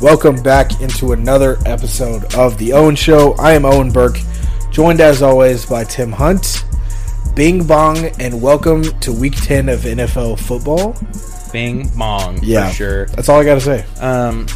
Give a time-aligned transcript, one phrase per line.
[0.00, 3.34] Welcome back into another episode of The Owen Show.
[3.34, 4.18] I am Owen Burke,
[4.70, 6.64] joined as always by Tim Hunt.
[7.36, 10.96] Bing bong, and welcome to week 10 of NFL football.
[11.52, 13.06] Bing bong Yeah, for sure.
[13.08, 13.84] That's all I got to say.
[14.00, 14.46] Um,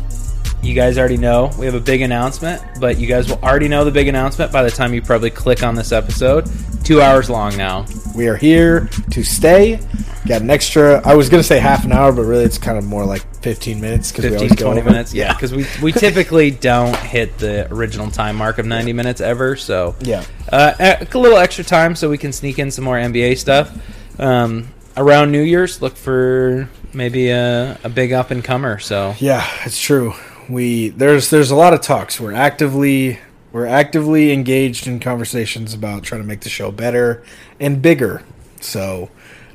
[0.62, 3.84] you guys already know we have a big announcement, but you guys will already know
[3.84, 6.48] the big announcement by the time you probably click on this episode.
[6.84, 7.84] Two hours long now.
[8.16, 9.79] We are here to stay.
[10.27, 12.78] Got an extra, I was going to say half an hour, but really it's kind
[12.78, 14.10] of more like 15 minutes.
[14.10, 14.91] 'cause we 15, always go 20 over.
[14.91, 15.12] minutes.
[15.12, 19.55] Yeah, because we, we typically don't hit the original time mark of 90 minutes ever.
[19.56, 20.24] So, Yeah.
[20.51, 23.70] uh, a a little extra time so we can sneak in some more NBA stuff.
[24.18, 28.79] Um, around New Year's, look for maybe a, a big up and comer.
[28.79, 30.15] So, Yeah, it's true.
[30.48, 32.18] We there's there's a lot of talks.
[32.18, 33.18] We're actively
[33.52, 37.23] we're actively engaged in conversations about trying to make the show better
[37.60, 38.23] and bigger.
[38.60, 39.10] So,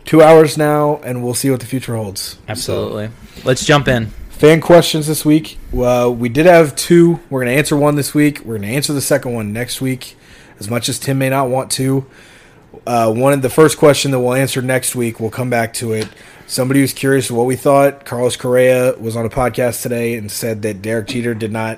[0.09, 2.39] two hours now, and we'll see what the future holds.
[2.47, 3.11] absolutely.
[3.43, 4.07] Let's jump in.
[4.31, 5.59] Fan questions this week.
[5.71, 7.19] Well, we did have two.
[7.29, 8.39] We're going to answer one this week.
[8.39, 10.17] We're going to answer the second one next week,
[10.57, 12.07] as much as Tim may not want to.
[12.87, 15.93] Uh, one of the first question that we'll answer next week, we'll come back to
[15.93, 16.09] it.
[16.47, 18.03] Somebody was curious what we thought.
[18.03, 21.77] Carlos Correa was on a podcast today and said that Derek Jeter did not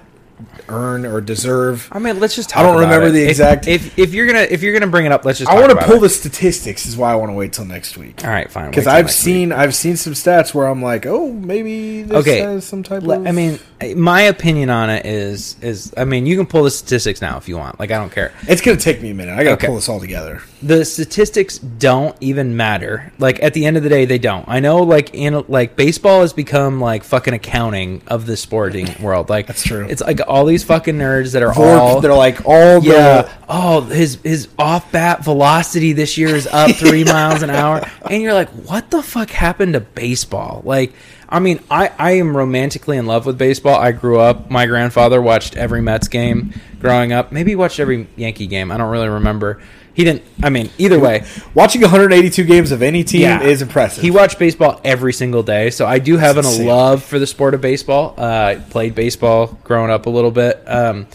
[0.69, 1.87] earn or deserve.
[1.91, 2.49] I mean, let's just.
[2.49, 3.11] Talk I don't remember it.
[3.11, 5.49] the exact- If, if you're gonna if you're gonna bring it up, let's just.
[5.51, 6.85] I want to pull the statistics.
[6.85, 8.23] Is why I want to wait till next week.
[8.23, 8.69] All right, fine.
[8.69, 12.59] Because I've seen I've seen some stats where I'm like, oh, maybe this Okay.
[12.59, 13.11] some type week.
[13.17, 13.27] of.
[13.27, 13.59] I mean,
[13.95, 17.47] my opinion on it is is I mean, you can pull the statistics now if
[17.47, 17.79] you want.
[17.79, 18.31] Like, I don't care.
[18.47, 19.33] it's gonna take me a minute.
[19.33, 19.67] I got to Okay.
[19.67, 20.41] pull this all together.
[20.63, 23.11] the statistics don't even matter.
[23.19, 24.45] Like at the end of the day, they don't.
[24.47, 29.29] I know, like in like baseball has become like fucking accounting of the sporting world.
[29.29, 29.87] Like That's true.
[29.89, 33.37] It's like all these fucking nerds that are Vorp, all they're like all the yeah.
[33.49, 38.23] Oh, his his off bat velocity this year is up three miles an hour, and
[38.23, 40.61] you're like, what the fuck happened to baseball?
[40.63, 40.93] Like,
[41.27, 43.75] I mean, I I am romantically in love with baseball.
[43.75, 44.49] I grew up.
[44.49, 47.33] My grandfather watched every Mets game growing up.
[47.33, 48.71] Maybe he watched every Yankee game.
[48.71, 49.61] I don't really remember.
[49.93, 50.23] He didn't.
[50.41, 54.01] I mean, either way, watching 182 games of any team is impressive.
[54.01, 57.27] he watched baseball every single day, so I do have an, a love for the
[57.27, 58.15] sport of baseball.
[58.17, 60.63] Uh, I played baseball growing up a little bit.
[60.65, 61.07] Um,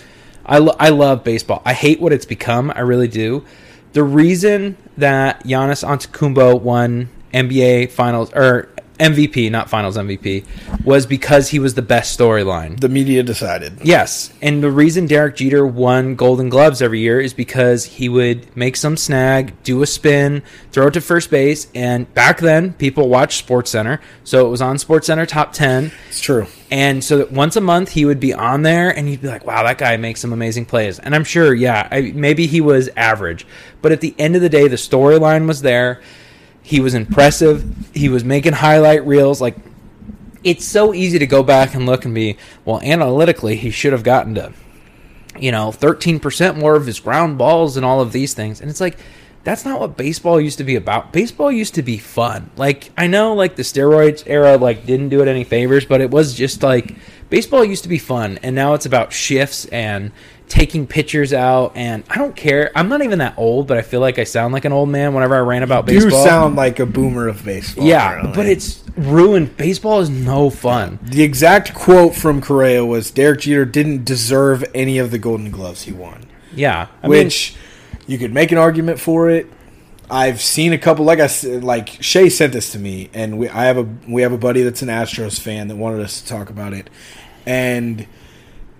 [0.44, 1.62] I, lo- I love baseball.
[1.64, 2.70] I hate what it's become.
[2.70, 3.44] I really do.
[3.94, 10.44] The reason that Giannis Antetokounmpo won NBA Finals or MVP, not Finals MVP,
[10.84, 12.78] was because he was the best storyline.
[12.80, 13.74] the media decided.
[13.82, 18.54] Yes, and the reason Derek Jeter won Golden Gloves every year is because he would
[18.56, 20.42] make some snag, do a spin,
[20.72, 24.62] throw it to first base, and back then people watched Sports Center, so it was
[24.62, 26.46] on Sports Center top ten, It's true.
[26.70, 29.46] and so that once a month he would be on there, and you'd be like,
[29.46, 32.88] "Wow, that guy makes some amazing plays." And I'm sure, yeah, I, maybe he was
[32.96, 33.46] average,
[33.82, 36.00] but at the end of the day, the storyline was there.
[36.66, 37.94] He was impressive.
[37.94, 39.40] He was making highlight reels.
[39.40, 39.54] Like
[40.42, 44.02] it's so easy to go back and look and be well analytically he should have
[44.02, 44.52] gotten to
[45.38, 48.60] you know 13% more of his ground balls and all of these things.
[48.60, 48.98] And it's like
[49.44, 51.12] that's not what baseball used to be about.
[51.12, 52.50] Baseball used to be fun.
[52.56, 56.10] Like i know like the steroids era like didn't do it any favors but it
[56.10, 56.96] was just like
[57.30, 58.40] baseball used to be fun.
[58.42, 60.10] And now it's about shifts and
[60.48, 64.00] taking pictures out and i don't care i'm not even that old but i feel
[64.00, 66.54] like i sound like an old man whenever i rant about You baseball You sound
[66.56, 67.84] like a boomer of baseball.
[67.84, 73.40] yeah but it's ruined baseball is no fun the exact quote from Correa was Derek
[73.40, 76.24] Jeter didn't deserve any of the Golden Gloves he won.
[76.54, 77.54] Yeah, I mean, which
[78.06, 79.46] you could make an argument for it.
[80.08, 83.48] I've seen a couple, like I said, like Shay sent this to me, and we
[83.50, 86.26] I have a we have a buddy that's an Astros fan that wanted us to
[86.28, 86.88] talk about it,
[87.44, 88.06] and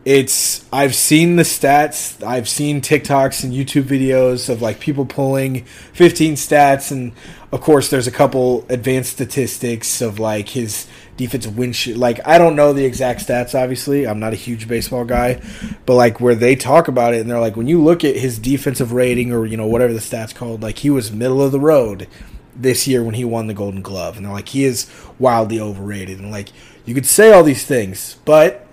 [0.07, 5.65] it's I've seen the stats, I've seen TikToks and YouTube videos of like people pulling
[5.65, 7.11] 15 stats, and
[7.51, 10.87] of course there's a couple advanced statistics of like his
[11.17, 14.69] defensive win sh- Like I don't know the exact stats, obviously, I'm not a huge
[14.69, 15.43] baseball guy,
[15.87, 18.39] but like where they talk about it, and they're like when you look at his
[18.39, 21.59] defensive rating or you know whatever the stats called, like he was middle of the
[21.59, 22.07] road
[22.55, 24.89] this year when he won the Golden Glove, and they're like he is
[25.19, 26.51] wildly overrated, and like
[26.85, 28.66] you could say all these things, but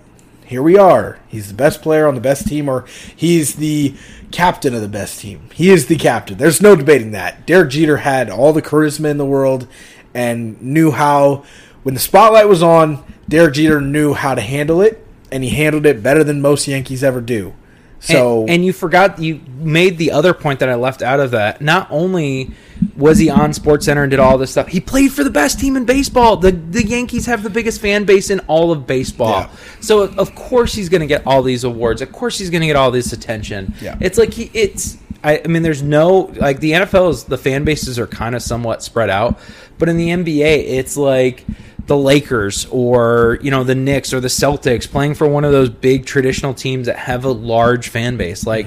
[0.44, 1.18] here we are.
[1.28, 3.94] He's the best player on the best team, or he's the
[4.30, 5.48] captain of the best team.
[5.54, 6.38] He is the captain.
[6.38, 7.46] There's no debating that.
[7.46, 9.66] Derek Jeter had all the charisma in the world
[10.12, 11.44] and knew how,
[11.82, 15.86] when the spotlight was on, Derek Jeter knew how to handle it, and he handled
[15.86, 17.54] it better than most Yankees ever do.
[18.04, 21.30] So, and, and you forgot you made the other point that I left out of
[21.30, 21.62] that.
[21.62, 22.50] Not only
[22.96, 25.58] was he on Sports Center and did all this stuff, he played for the best
[25.58, 26.36] team in baseball.
[26.36, 29.40] The the Yankees have the biggest fan base in all of baseball.
[29.40, 29.50] Yeah.
[29.80, 32.02] So of course he's going to get all these awards.
[32.02, 33.72] Of course he's going to get all this attention.
[33.80, 33.96] Yeah.
[34.00, 37.64] It's like he it's I, I mean there's no like the NFL is the fan
[37.64, 39.38] bases are kind of somewhat spread out,
[39.78, 41.46] but in the NBA it's like
[41.86, 45.68] the Lakers or you know the Knicks or the Celtics, playing for one of those
[45.68, 48.46] big traditional teams that have a large fan base.
[48.46, 48.66] Like,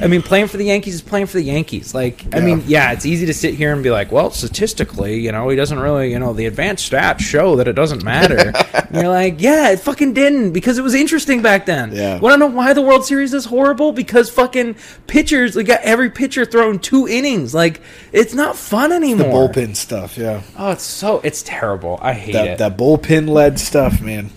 [0.00, 1.94] I mean, playing for the Yankees is playing for the Yankees.
[1.94, 2.44] Like, I Yeah.
[2.44, 5.56] mean, yeah, it's easy to sit here and be like, well, statistically, you know, he
[5.56, 8.52] doesn't really, you know, the advanced stats show that it doesn't matter.
[8.74, 11.92] and you're like, yeah, it fucking didn't because it was interesting back then.
[11.94, 12.18] Yeah.
[12.18, 13.92] Want to know why the World Series is horrible?
[13.92, 14.74] Because fucking
[15.06, 17.54] pitchers, they got every pitcher thrown two innings.
[17.54, 17.80] Like,
[18.12, 19.48] it's not fun anymore.
[19.48, 20.42] The bullpen stuff, yeah.
[20.58, 21.98] Oh, it's so, it's terrible.
[22.02, 22.58] I hate That it.
[22.58, 24.30] that bullpen led stuff, man.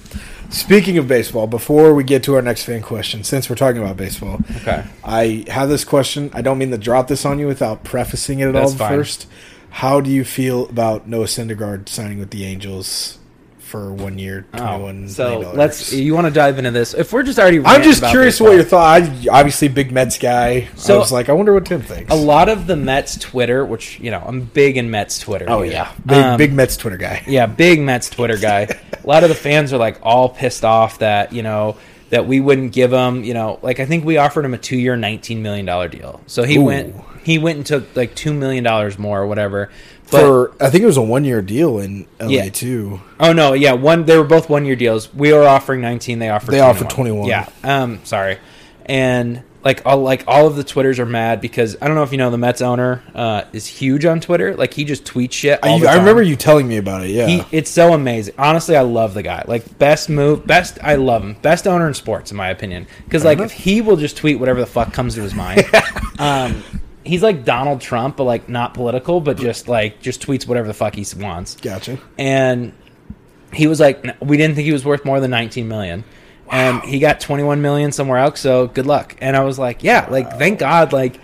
[0.50, 3.96] Speaking of baseball, before we get to our next fan question, since we're talking about
[3.96, 4.84] baseball, okay.
[5.04, 6.30] I have this question.
[6.34, 8.90] I don't mean to drop this on you without prefacing it at That's all fine.
[8.90, 9.28] first.
[9.70, 13.18] How do you feel about Noah Syndergaard signing with the Angels
[13.72, 15.94] for one year, twenty-one Oh, so let's.
[15.94, 16.94] You want to dive into this?
[16.94, 19.02] If we're just already, I'm just curious what your thought.
[19.02, 20.68] I obviously big Mets guy.
[20.76, 22.12] So- I was like, I wonder what Tim thinks.
[22.12, 25.46] A lot of the Mets Twitter, which you know, I'm big in Mets Twitter.
[25.48, 27.24] oh yeah, big Um, big Mets Twitter guy.
[27.26, 28.64] Yeah, big Mets Twitter guy.
[29.04, 31.78] a lot of the fans are like all pissed off that you know
[32.10, 33.24] that we wouldn't give him.
[33.24, 36.22] You know, like I think we offered him a two-year, nineteen million dollar deal.
[36.28, 36.64] So he Ooh.
[36.66, 36.96] went.
[37.24, 39.70] He went and took like two million dollars more or whatever.
[40.12, 42.50] But For I think it was a one year deal in LA Yeah.
[42.50, 43.02] too.
[43.20, 44.06] oh no, yeah, one.
[44.06, 45.14] They were both one-year deals.
[45.14, 46.20] We were offering nineteen.
[46.20, 46.52] They offered.
[46.52, 47.28] They offered 21.
[47.28, 47.48] Yeah.
[47.64, 48.00] Um.
[48.04, 48.38] Sorry.
[48.86, 52.12] And like all like all of the twitters are mad because I don't know if
[52.12, 54.56] you know the Mets owner uh, is huge on Twitter.
[54.56, 55.60] Like he just tweets shit.
[55.64, 57.12] All I, I remember you telling me about it.
[57.12, 58.34] Yeah, He, it's so amazing.
[58.40, 59.46] Honestly, I love the guy.
[59.48, 60.80] Like best move, best.
[60.82, 61.36] I love him.
[61.44, 62.88] Best owner in sports, in my opinion.
[63.06, 65.64] Because like if he will just tweet whatever the fuck comes to his mind.
[66.20, 66.64] um,
[67.04, 70.74] he's like Donald Trump, but like not political, but just like just tweets whatever the
[70.74, 71.56] fuck he wants.
[71.56, 71.98] gotcha.
[72.18, 72.74] And
[73.54, 76.04] he was like, we didn't think he was worth more than 19 million.
[76.50, 78.42] And he got 21 million somewhere else.
[78.42, 79.16] So good luck.
[79.22, 81.20] And I was like, yeah, like thank God, like.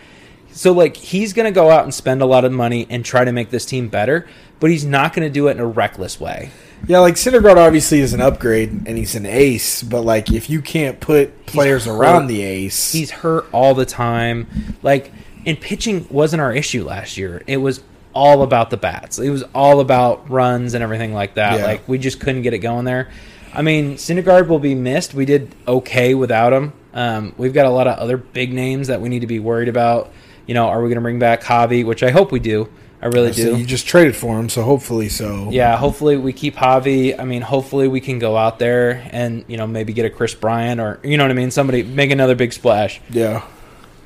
[0.51, 3.31] So like he's gonna go out and spend a lot of money and try to
[3.31, 4.27] make this team better,
[4.59, 6.50] but he's not gonna do it in a reckless way.
[6.85, 10.62] Yeah, like Syndergaard obviously is an upgrade and he's an ace, but like if you
[10.62, 14.47] can't put players around the ace, He's hurt all the time.
[14.83, 15.12] Like,
[15.47, 17.41] and pitching wasn't our issue last year.
[17.47, 17.81] It was
[18.13, 19.17] all about the bats.
[19.17, 21.59] It was all about runs and everything like that.
[21.59, 21.65] Yeah.
[21.65, 23.09] Like we just couldn't get it going there.
[23.53, 25.13] I mean, Syndergaard will be missed.
[25.13, 26.73] We did okay without him.
[26.94, 29.69] Um, we've got a lot of other big names that we need to be worried
[29.69, 30.11] about.
[30.45, 31.85] You know, are we going to bring back Javi?
[31.85, 32.69] Which I hope we do.
[33.01, 33.57] I really so do.
[33.57, 35.51] you just traded for him, so hopefully so.
[35.51, 37.17] Yeah, hopefully we keep Javi.
[37.17, 40.33] I mean, hopefully we can go out there and you know maybe get a Kris
[40.33, 41.51] Bryant or you know what I mean.
[41.51, 42.99] Somebody make another big splash.
[43.11, 43.45] Yeah.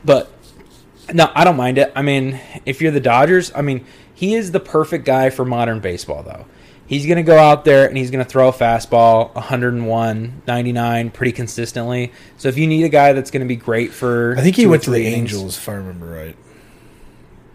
[0.04, 0.30] But
[1.14, 1.92] no, I don't mind it.
[1.96, 5.80] I mean, if you're the Dodgers, I mean, he is the perfect guy for modern
[5.80, 6.46] baseball, though.
[6.86, 11.12] He's going to go out there and he's going to throw a fastball 101, 99
[11.12, 12.12] pretty consistently.
[12.36, 14.36] So if you need a guy that's going to be great for.
[14.38, 16.36] I think he went to the innings- Angels, if I remember right.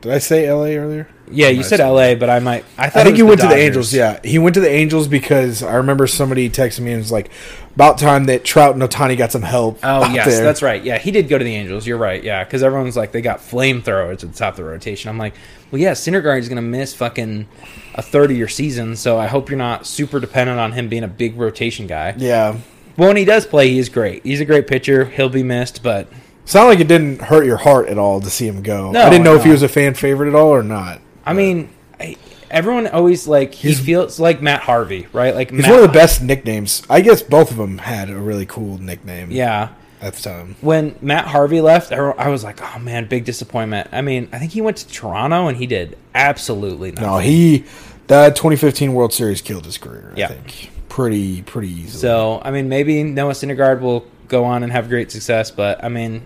[0.00, 1.08] Did I say LA earlier?
[1.30, 2.64] Yeah, you said LA, but I might.
[2.78, 3.92] I thought I think he went to the Angels.
[3.92, 7.30] Yeah, he went to the Angels because I remember somebody texting me and was like,
[7.74, 10.44] "About time that Trout and Ohtani got some help." Oh yes, there.
[10.44, 10.82] that's right.
[10.84, 11.86] Yeah, he did go to the Angels.
[11.86, 12.22] You're right.
[12.22, 15.08] Yeah, because everyone's like they got flamethrowers at the top of the rotation.
[15.08, 15.34] I'm like,
[15.70, 17.48] well, yeah, Syndergaard is going to miss fucking
[17.94, 21.02] a third of your season, so I hope you're not super dependent on him being
[21.02, 22.14] a big rotation guy.
[22.16, 22.58] Yeah,
[22.96, 24.22] But when he does play, he is great.
[24.24, 25.06] He's a great pitcher.
[25.06, 26.08] He'll be missed, but
[26.46, 28.90] sound like it didn't hurt your heart at all to see him go.
[28.92, 31.00] No, I didn't know if he was a fan favorite at all or not.
[31.26, 31.68] I mean,
[32.00, 32.16] I,
[32.50, 35.34] everyone always like he He's- feels like Matt Harvey, right?
[35.34, 36.82] Like He's Matt, one of the best nicknames.
[36.88, 39.30] I guess both of them had a really cool nickname.
[39.30, 39.70] Yeah.
[40.00, 40.56] at the time.
[40.60, 43.88] When Matt Harvey left, I I was like, oh man, big disappointment.
[43.92, 47.06] I mean, I think he went to Toronto and he did absolutely nothing.
[47.08, 47.64] No, he
[48.08, 50.12] that 2015 World Series killed his career.
[50.14, 50.28] I Yeah.
[50.28, 52.00] think pretty pretty easily.
[52.00, 55.88] So, I mean, maybe Noah Syndergaard will go on and have great success, but I
[55.88, 56.22] mean,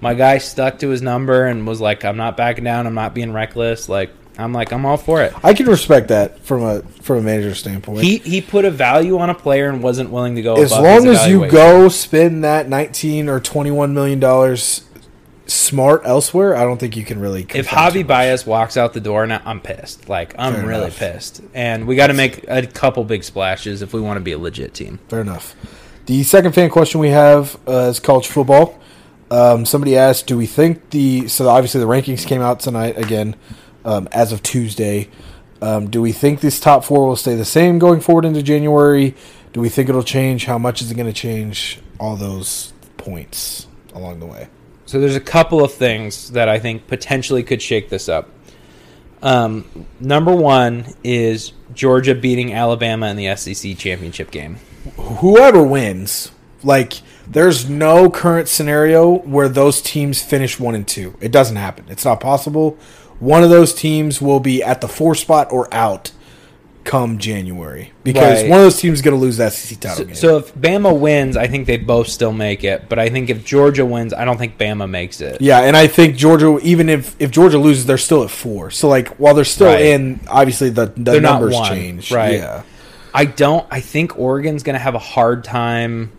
[0.00, 2.86] my guy stuck to his number and was like, I'm not backing down.
[2.86, 3.88] I'm not being reckless.
[3.88, 5.32] Like, I'm like, I'm all for it.
[5.42, 8.02] I can respect that from a from a manager standpoint.
[8.02, 11.06] He he put a value on a player and wasn't willing to go as long
[11.08, 14.84] as you go spend that 19 or 21 million dollars
[15.48, 17.46] smart elsewhere, I don't think you can really.
[17.54, 18.06] If Javi.
[18.06, 20.08] Baez walks out the door, now I'm pissed.
[20.08, 20.98] Like, I'm Fair really enough.
[20.98, 21.42] pissed.
[21.54, 24.38] And we got to make a couple big splashes if we want to be a
[24.38, 25.00] legit team.
[25.08, 25.56] Fair enough.
[26.06, 28.78] The second fan question we have uh, is college football.
[29.30, 33.36] Um, somebody asked, "Do we think the so obviously the rankings came out tonight again
[33.84, 35.08] um, as of Tuesday?
[35.60, 39.14] Um, do we think this top four will stay the same going forward into January?
[39.52, 40.44] Do we think it'll change?
[40.44, 41.80] How much is it going to change?
[41.98, 44.48] All those points along the way.
[44.86, 48.30] So there's a couple of things that I think potentially could shake this up.
[49.20, 54.56] Um, number one is Georgia beating Alabama in the SEC championship game.
[54.96, 56.30] Whoever wins,
[56.62, 56.94] like
[57.30, 61.14] there's no current scenario where those teams finish one and two.
[61.20, 61.84] It doesn't happen.
[61.88, 62.76] It's not possible.
[63.18, 66.12] One of those teams will be at the four spot or out
[66.84, 68.48] come January because Right.
[68.50, 70.14] one of those teams is going to lose that SEC title So, game.
[70.14, 72.84] so if Bama wins, I think they both still make it.
[72.88, 75.40] But I think if Georgia wins, I don't think Bama makes it.
[75.42, 78.70] yeah, and I think Georgia, even if if Georgia loses, they're still at four.
[78.70, 79.84] So like while they're still Right.
[79.84, 82.10] in, obviously the the They're numbers change.
[82.10, 82.34] right.
[82.38, 82.62] Yeah.
[83.12, 83.66] I don't.
[83.70, 86.10] I think Oregon's going to have a hard time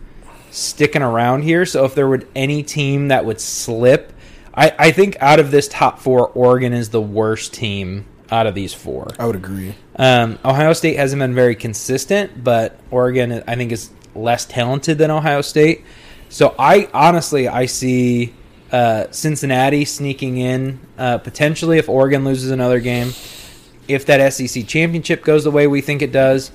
[0.50, 1.66] sticking around here.
[1.66, 4.12] So if there would any team that would slip,
[4.54, 8.54] I, I think out of this top four, Oregon is the worst team out of
[8.54, 9.08] these four.
[9.18, 9.74] I would agree.
[9.96, 15.10] Um, Ohio State hasn't been very consistent, but Oregon, I think, is less talented than
[15.10, 15.84] Ohio State.
[16.28, 18.34] So I honestly, I see
[18.70, 23.12] uh, Cincinnati sneaking in uh, potentially if Oregon loses another game,
[23.88, 26.52] if that SEC championship goes the way we think it does,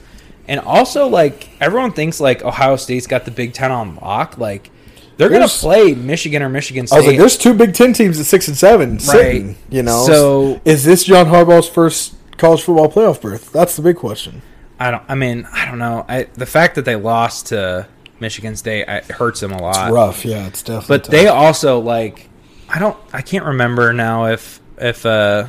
[0.47, 4.71] and also like everyone thinks like Ohio State's got the Big Ten on lock, like.
[5.17, 6.97] They're going to play Michigan or Michigan State.
[6.97, 9.55] I was like, there's two Big Ten teams at six and seven sitting.
[9.69, 13.49] You know, So- is this John Harbaugh's first college football playoff berth?
[13.53, 14.41] That's the big question.
[14.77, 15.03] I don't.
[15.07, 16.03] I mean, I don't know.
[16.09, 17.87] I, the fact that they lost to
[18.19, 19.93] Michigan State I, hurts them a lot.
[19.93, 20.87] Rough, yeah, it's definitely.
[20.97, 21.11] But tough.
[21.11, 22.27] they also like.
[22.67, 22.97] I don't.
[23.13, 25.47] I can't remember now if if uh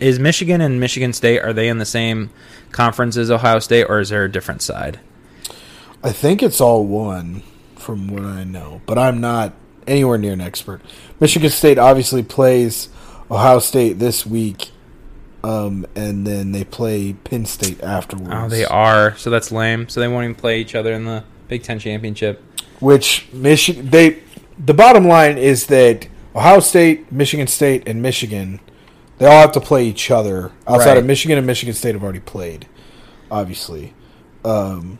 [0.00, 2.30] is Michigan and Michigan State are they in the same
[2.72, 5.00] conference as Ohio State or is there a different side?
[6.02, 7.42] I think it's all one,
[7.76, 9.54] from what I know, but I'm not
[9.86, 10.80] anywhere near an expert.
[11.20, 12.88] Michigan State obviously plays
[13.30, 14.70] Ohio State this week,
[15.42, 18.30] um, and then they play Penn State afterwards.
[18.32, 19.16] Oh, they are.
[19.16, 19.88] So that's lame.
[19.88, 22.42] So they won't even play each other in the Big Ten championship.
[22.80, 24.22] Which Michigan they
[24.58, 28.60] the bottom line is that Ohio State, Michigan State, and Michigan
[29.18, 30.52] they all have to play each other.
[30.66, 30.98] Outside Right.
[30.98, 32.66] of Michigan and Michigan State have already played,
[33.30, 33.94] obviously.
[34.44, 34.98] Um,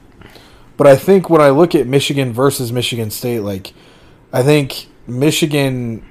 [0.76, 3.72] but I think when I look at Michigan versus Michigan State, like
[4.32, 6.02] I think Michigan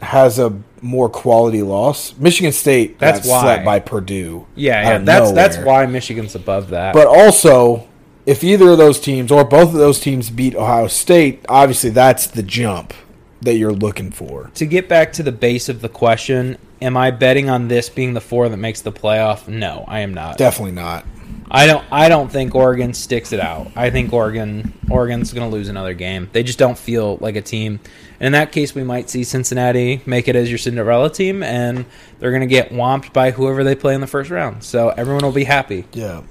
[0.00, 2.14] has a more quality loss.
[2.18, 3.40] Michigan State That's why.
[3.42, 4.46] slept by Purdue.
[4.54, 4.98] Yeah, yeah.
[4.98, 6.92] That's that's why Michigan's above that.
[6.92, 7.86] But also,
[8.26, 12.26] if either of those teams or both of those teams beat Ohio State, obviously that's
[12.26, 12.92] the jump
[13.40, 14.50] that you're looking for.
[14.54, 18.14] to get back to the base of the question, am I betting on this being
[18.14, 19.48] the four that makes the playoff?
[19.48, 20.36] No, I am not.
[20.38, 21.04] Definitely not.
[21.50, 21.84] I don't.
[21.92, 23.70] I don't think Oregon sticks it out.
[23.76, 24.72] I think Oregon.
[24.90, 26.28] Oregon's going to lose another game.
[26.32, 27.80] They just don't feel like a team.
[28.20, 31.84] And in that case, we might see Cincinnati make it as your Cinderella team, and
[32.18, 34.64] they're going to get whomped by whoever they play in the first round.
[34.64, 35.84] So everyone will be happy.
[35.92, 36.22] Yeah.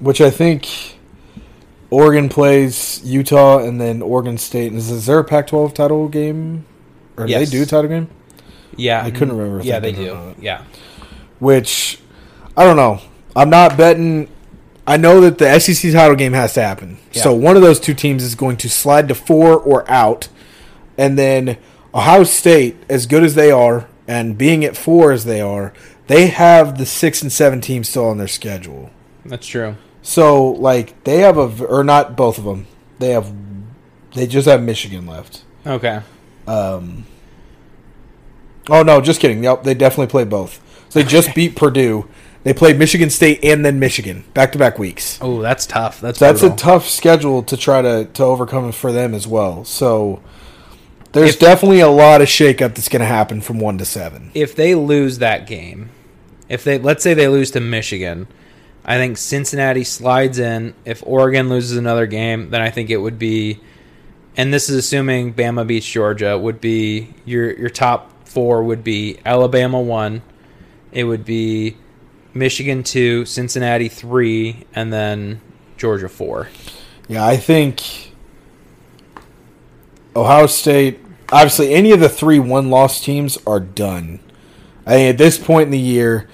[0.00, 0.68] Which I think
[1.90, 4.74] Oregon plays Utah and then Oregon State.
[4.74, 6.66] Is, is there a Pac 12 title game?
[7.16, 7.50] Or Yes.
[7.50, 8.08] they do a title game?
[8.76, 10.34] Yeah, I couldn't remember if Yeah, they do.
[10.40, 10.64] Yeah,
[11.38, 11.98] Which,
[12.56, 13.00] I don't know.
[13.34, 14.28] I'm not betting.
[14.86, 16.98] I know that the SEC title game has to happen.
[17.12, 17.22] Yeah.
[17.22, 20.28] So one of those two teams is going to slide to four or out.
[20.96, 21.58] And then
[21.94, 25.72] Ohio State, as good as they are, and being at four as they are,
[26.06, 28.90] they have the six and seven teams still on their schedule.
[29.24, 29.76] that's true.
[30.02, 32.66] So like they have a or not both of them.
[32.98, 33.32] They have
[34.14, 35.44] they just have Michigan left.
[35.66, 36.00] Okay.
[36.46, 37.04] Um,
[38.68, 39.42] oh no, just kidding.
[39.44, 40.60] Yep, they definitely play both.
[40.88, 42.08] So they just beat Purdue.
[42.44, 45.18] They played Michigan State and then Michigan back to back weeks.
[45.20, 46.00] Oh, that's tough.
[46.00, 49.64] That's That's a tough schedule to try to to overcome for them as well.
[49.64, 50.22] So
[51.12, 54.30] there's If- definitely a lot of shakeup that's going to happen from one to seven.
[54.34, 55.90] if they lose that game,
[56.48, 58.28] if they let's say they lose to Michigan,
[58.84, 60.74] I think Cincinnati slides in.
[60.86, 63.60] If Oregon loses another game, then I think it would be
[64.36, 69.18] and this is assuming Bama beats Georgia, would be your your top four would be
[69.26, 70.22] Alabama one,
[70.92, 71.76] it would be
[72.32, 75.40] Michigan two, Cincinnati three, and then
[75.76, 76.48] Georgia four.
[77.08, 78.12] Yeah, I think
[80.14, 81.00] Ohio State,
[81.32, 84.20] obviously, any of the three one loss teams are done.
[84.86, 86.28] I think at this point in the year,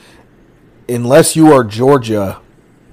[0.87, 2.39] unless you are Georgia,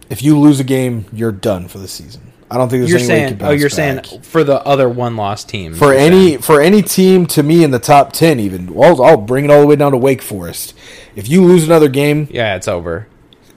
[0.10, 2.31] if you lose a game, you're done for the season.
[2.52, 4.06] I don't think there's You're any way saying can oh, you're back.
[4.06, 7.72] saying for the other one loss team for any for any team to me in
[7.72, 10.74] the top ten, even I'll, I'll bring it all the way down to Wake Forest.
[11.16, 13.08] If you lose another game, yeah, it's over.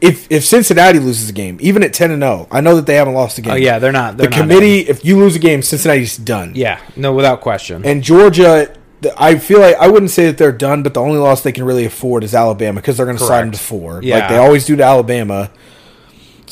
[0.00, 2.94] if if Cincinnati loses a game, even at ten and zero, I know that they
[2.96, 3.52] haven't lost a game.
[3.52, 4.16] Oh yeah, they're not.
[4.16, 4.80] the They're not committee.
[4.80, 6.52] If you lose a game, Cincinnati's done.
[6.54, 7.84] Yeah, no, without question.
[7.84, 8.74] And Georgia,
[9.18, 11.64] I feel like I wouldn't say that they're done, but the only loss they can
[11.64, 14.28] really afford is Alabama because they're going to slide them to four, like Yeah.
[14.28, 15.50] they always do to Alabama.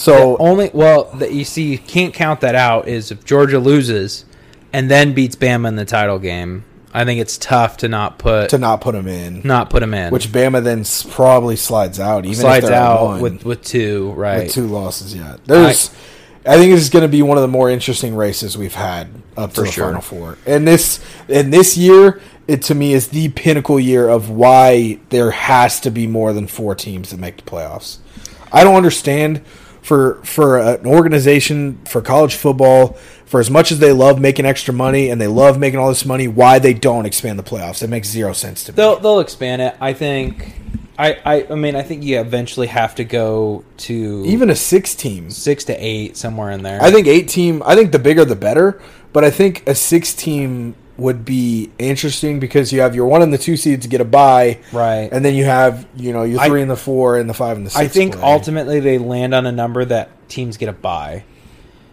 [0.02, 2.88] So only well, the, you see, you can't count that out.
[2.88, 4.25] Is if Georgia loses
[4.73, 8.50] and then beats Bama in the title game, I think it's tough to not put
[8.50, 10.12] to not put them in, not put them in.
[10.12, 14.44] which Bama then s- probably slides out, even slides out one, with with two, right?
[14.44, 15.14] with two losses.
[15.14, 15.94] Yeah, there's.
[16.44, 19.09] I, think this is going to be one of the more interesting races we've had
[19.37, 19.85] up to the sure.
[19.85, 24.30] final four, and this and this year, it to me is the pinnacle year of
[24.30, 27.99] why there has to be more than four teams that make the playoffs.
[28.52, 29.42] I don't understand
[29.83, 32.97] for for an organization for college football
[33.27, 36.05] for as much as they love making extra money and they love making all this
[36.05, 37.83] money, why they don't expand the playoffs.
[37.83, 38.77] It makes zero sense to me.
[38.77, 39.77] They'll they'll expand it.
[39.81, 40.55] I think.
[40.99, 44.95] I, I, I mean I think you eventually have to go to Even a six
[44.95, 45.31] team.
[45.31, 46.81] six to eight somewhere in there.
[46.83, 47.62] I think eight team.
[47.65, 48.81] I think the bigger the better.
[49.12, 53.32] But I think a six team would be interesting because you have your one and
[53.32, 55.08] the two seeds get a bye, Right.
[55.11, 57.56] And then you have you know your I- three and the four and the five
[57.56, 57.80] and the six.
[57.80, 58.22] I think play.
[58.22, 61.25] ultimately they land on a number that teams get a bye.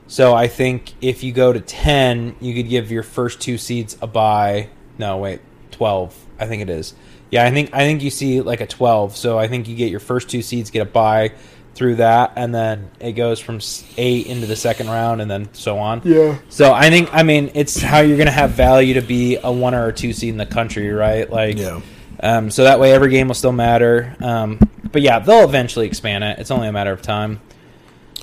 [0.07, 3.95] So I think if you go to ten, you could give your first two seeds
[4.01, 4.69] a bye.
[4.97, 5.39] No, wait,
[5.71, 6.15] twelve.
[6.39, 6.93] I think it is.
[7.31, 9.15] Yeah, I think I think you see like a twelve.
[9.15, 11.31] So I think you get your first two seeds get a bye
[11.79, 13.61] through that, and then it goes from
[13.97, 16.01] eight into the second round, and then so on.
[16.03, 16.37] Yeah.
[16.49, 19.73] So I think I mean it's how you're gonna have value to be a one
[19.73, 21.27] or a two seed in the country, right?
[21.31, 21.79] Like, Yeah.
[22.21, 24.13] um, so that way every game will still matter.
[24.19, 24.59] Um,
[24.91, 26.37] but yeah, they'll eventually expand it.
[26.39, 27.39] It's only a matter of time.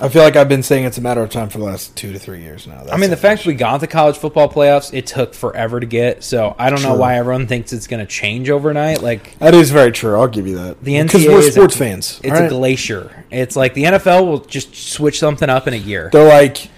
[0.01, 2.13] I feel like I've been saying it's a matter of time for the last two
[2.13, 2.79] to three years now.
[2.81, 5.87] That's I mean, the fact we got the college football playoffs, it took forever to
[5.87, 6.23] get.
[6.23, 9.03] So I don't know why everyone thinks it's going to change overnight.
[9.03, 10.17] Like that is very true.
[10.19, 10.83] I'll give you that.
[10.83, 12.21] the because NCAA we're is a- sports fans.
[12.23, 13.25] It's all a glacier.
[13.31, 16.11] It's like the NFL will just switch something up in a year.
[16.13, 16.71] They're like,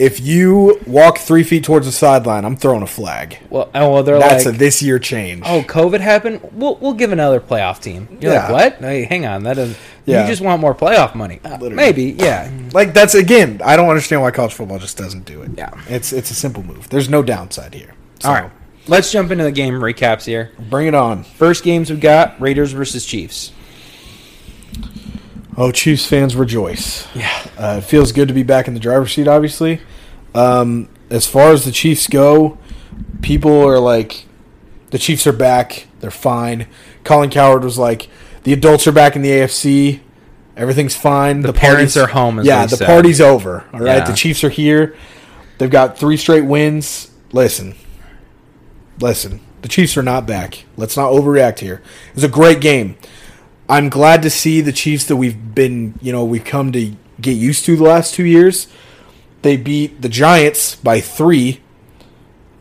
[0.00, 3.38] if you walk three feet towards the sideline, I'm throwing a flag.
[3.50, 5.42] Well, oh, well, they're That's like, a this year change.
[5.44, 6.40] oh, COVID happened.
[6.54, 8.08] We'll we'll give another playoff team.
[8.20, 8.50] You're Yeah.
[8.50, 8.80] like, what?
[8.90, 9.76] Hey, hang on, that doesn't.
[10.06, 10.22] Yeah.
[10.22, 11.38] You just want more playoff money?
[11.44, 11.74] Uh, Literally.
[11.74, 12.50] maybe, yeah.
[12.72, 13.60] like that's again.
[13.62, 15.50] I don't understand why college football just doesn't do it.
[15.58, 15.70] Yeah.
[15.88, 16.88] it's it's a simple move.
[16.88, 17.92] There's no downside here.
[18.20, 18.50] So, All right,
[18.86, 20.50] let's jump into the game recaps here.
[20.70, 21.24] bring it on.
[21.24, 23.52] First games we've got Raiders versus Chiefs.
[25.56, 27.06] Oh, Chiefs fans rejoice.
[27.14, 27.46] Yeah.
[27.58, 29.28] Uh, it feels good to be back in the driver's seat.
[29.28, 29.80] Obviously,
[30.34, 32.56] um, as far as the Chiefs go,
[33.20, 34.26] people are like,
[34.90, 35.86] the Chiefs are back.
[36.00, 36.66] They're fine.
[37.04, 38.08] Colin Cowherd was like,
[38.44, 40.00] the adults are back in the AFC.
[40.56, 41.40] Everything's fine.
[41.42, 42.86] The parents are home, as yeah, the said.
[42.86, 43.64] party's over.
[43.72, 44.04] All right, Yeah.
[44.04, 44.94] the Chiefs are here.
[45.58, 47.10] They've got three straight wins.
[47.32, 47.74] Listen,
[49.00, 49.40] listen.
[49.62, 50.64] The Chiefs are not back.
[50.76, 51.82] Let's not overreact here.
[52.08, 52.96] It was a great game.
[53.70, 57.36] I'm glad to see the Chiefs that we've been, you know, we've come to get
[57.36, 58.66] used to the last two years.
[59.42, 61.60] They beat the Giants by three.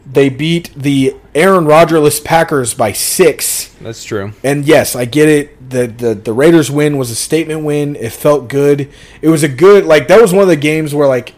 [0.05, 3.69] They beat the Aaron Rodgerless Packers by six.
[3.81, 4.33] That's true.
[4.43, 5.69] And yes, I get it.
[5.69, 7.95] The, the the Raiders win was a statement win.
[7.95, 8.89] It felt good.
[9.21, 11.33] It was a good like that was one of the games where like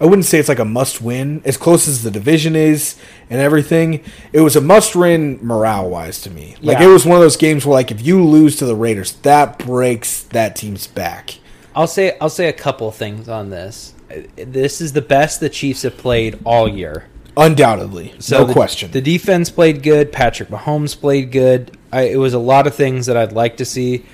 [0.00, 2.96] I wouldn't say it's like a must win as close as the division is
[3.30, 4.02] and everything.
[4.32, 6.56] It was a must win morale wise to me.
[6.60, 6.88] Like Yeah.
[6.88, 9.58] it was one of those games where like if you lose to the Raiders, that
[9.58, 11.38] breaks that team's back.
[11.74, 13.94] I'll say I'll say a couple things on this.
[14.36, 17.06] This is the best the Chiefs have played all year.
[17.38, 18.90] Undoubtedly, So no the, question.
[18.92, 20.10] The defense played good.
[20.10, 21.76] Patrick Mahomes played good.
[21.92, 24.06] I, it was a lot of things that I'd like to see,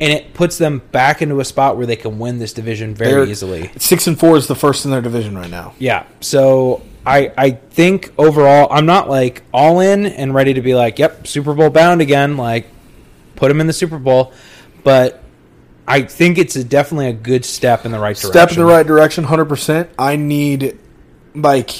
[0.00, 3.10] and it puts them back into a spot where they can win this division very
[3.12, 3.70] They're- easily.
[3.78, 5.74] Six and four is the first in their division right now.
[5.78, 6.04] Yeah.
[6.20, 10.98] So I I think overall I'm not like all in and ready to be like,
[10.98, 12.36] yep, Super Bowl bound again.
[12.36, 12.66] Like,
[13.36, 14.32] put them in the Super Bowl,
[14.84, 15.22] but
[15.86, 18.30] I think it's a, definitely a good step in the right direction.
[18.30, 19.88] Step in the right direction, hundred percent.
[19.98, 20.78] I need
[21.34, 21.70] like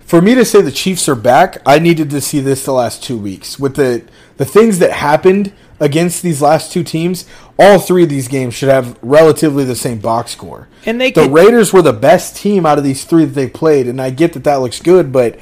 [0.00, 1.58] for me to say the Chiefs are back.
[1.66, 4.04] I needed to see this the last two weeks with the
[4.36, 7.24] the things that happened against these last two teams.
[7.58, 10.68] All three of these games should have relatively the same box score.
[10.86, 13.48] And they the could- Raiders were the best team out of these three that they
[13.48, 15.38] played, and I get that that looks good, but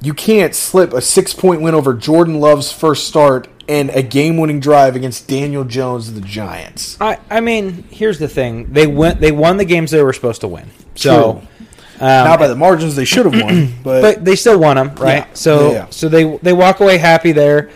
[0.00, 4.36] you can't slip a six point win over Jordan Love's first start and a game
[4.38, 6.96] winning drive against Daniel Jones of the Giants.
[7.00, 10.40] I, I mean, here's the thing: they went, they won the games they were supposed
[10.40, 10.68] to win.
[10.96, 11.40] So, True.
[12.00, 14.92] um, Not by the margins they should have won, but, but they still won them,
[14.96, 15.18] right?
[15.18, 15.34] Yeah.
[15.34, 17.70] So, Yeah, so they they walk away happy there,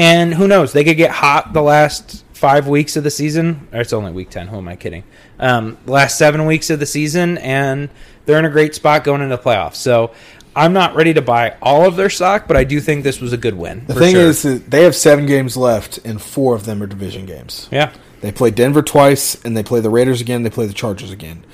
[0.00, 0.72] and who knows?
[0.72, 3.68] They could get hot the last five weeks of the season.
[3.72, 4.48] Or it's only week ten.
[4.48, 5.04] Who am I kidding?
[5.38, 7.90] Um, last seven weeks of the season, and
[8.24, 9.76] they're in a great spot going into the playoffs.
[9.76, 10.12] So.
[10.56, 13.32] I'm not ready to buy all of their stock, but I do think this was
[13.32, 13.84] a good win.
[13.86, 14.22] The thing sure.
[14.22, 17.68] is, that they have seven games left, and four of them are division games.
[17.70, 20.42] yeah, They play Denver twice, and they play the Raiders again.
[20.42, 21.44] They play the Chargers again.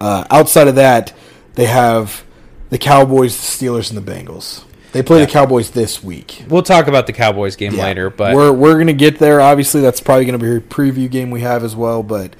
[0.00, 1.14] Uh, outside of that,
[1.54, 2.24] they have
[2.70, 4.64] the Cowboys, the Steelers, and the Bengals.
[4.92, 5.24] They play Yeah.
[5.26, 6.44] the Cowboys this week.
[6.48, 7.84] we'll talk about the Cowboys game Yeah.
[7.84, 9.40] later, but we're we're gonna get there.
[9.40, 12.02] Obviously, that's probably gonna be a preview game we have as well.
[12.02, 12.34] But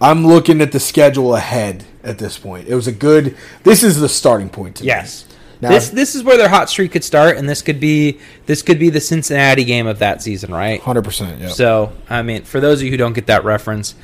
[0.00, 2.66] I'm looking at the schedule ahead at this point.
[2.68, 3.36] It was a good.
[3.62, 4.76] This is the starting point.
[4.76, 4.88] To me.
[5.62, 8.62] Now- this this is where their hot streak could start, and this could be this
[8.62, 10.80] could be the Cincinnati game of that season, right?
[10.80, 11.40] hundred percent.
[11.40, 11.48] Yeah.
[11.48, 13.94] So, I mean, for those of you who don't get that reference,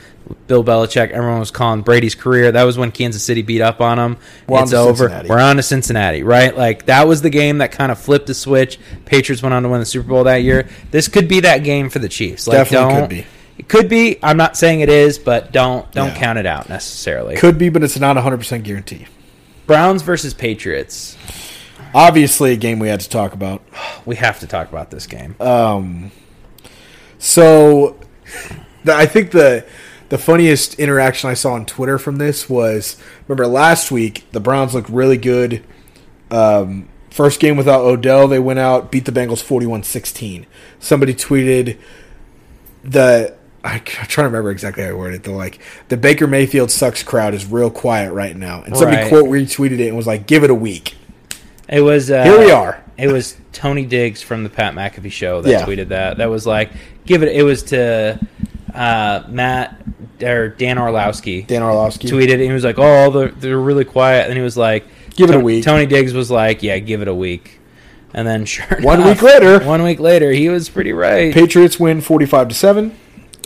[0.46, 2.52] Bill Belichick, everyone was calling Brady's career.
[2.52, 4.18] That was when Kansas City beat up on him.
[4.46, 5.08] We're it's over.
[5.08, 5.28] Cincinnati.
[5.28, 6.56] We're on to Cincinnati, right?
[6.56, 8.78] Like that was the game that kind of flipped the switch.
[9.04, 10.68] Patriots went on to win the Super Bowl that year.
[10.92, 12.46] This could be that game for the Chiefs.
[12.46, 13.26] Like, Definitely don't, could be.
[13.58, 14.18] It could be.
[14.22, 16.18] I'm not saying it is, but don't don't Yeah.
[16.18, 17.34] count it out necessarily.
[17.34, 19.06] Could be, but it's not hundred percent guarantee.
[19.66, 21.16] Browns versus Patriots.
[21.94, 23.62] Obviously, a game we had to talk about.
[24.04, 25.34] We have to talk about this game.
[25.40, 26.10] Um,
[27.18, 27.98] so
[28.84, 29.66] the, I think the
[30.08, 32.96] the funniest interaction I saw on Twitter from this was
[33.26, 35.64] remember last week the Browns looked really good.
[36.30, 40.46] Um, first game without Odell, they went out beat the Bengals 41-16.
[40.78, 41.78] Somebody tweeted
[42.82, 45.22] the I, I'm trying to remember exactly how I worded it.
[45.24, 49.08] The like the Baker Mayfield sucks crowd is real quiet right now, and somebody Right.
[49.08, 50.94] quote retweeted it and was like, "Give it a week."
[51.68, 52.82] It was uh, Here we are.
[52.98, 55.64] It was Tony Diggs from the Pat McAfee show that Yeah.
[55.64, 56.16] tweeted that.
[56.16, 56.72] That was like,
[57.06, 57.28] give it.
[57.28, 58.18] It was to
[58.74, 59.80] uh, Matt
[60.20, 61.42] or Dan Orlovsky.
[61.42, 62.08] Dan Orlovsky.
[62.08, 65.30] tweeted and he was like, "Oh, they're, they're really quiet." And he was like, Give
[65.30, 65.62] it a week.
[65.62, 67.60] Tony Diggs was like, "Yeah, give it a week."
[68.12, 71.32] And then sure, One enough, week later- one week later, he was pretty right.
[71.32, 72.96] Patriots win 45 to 7.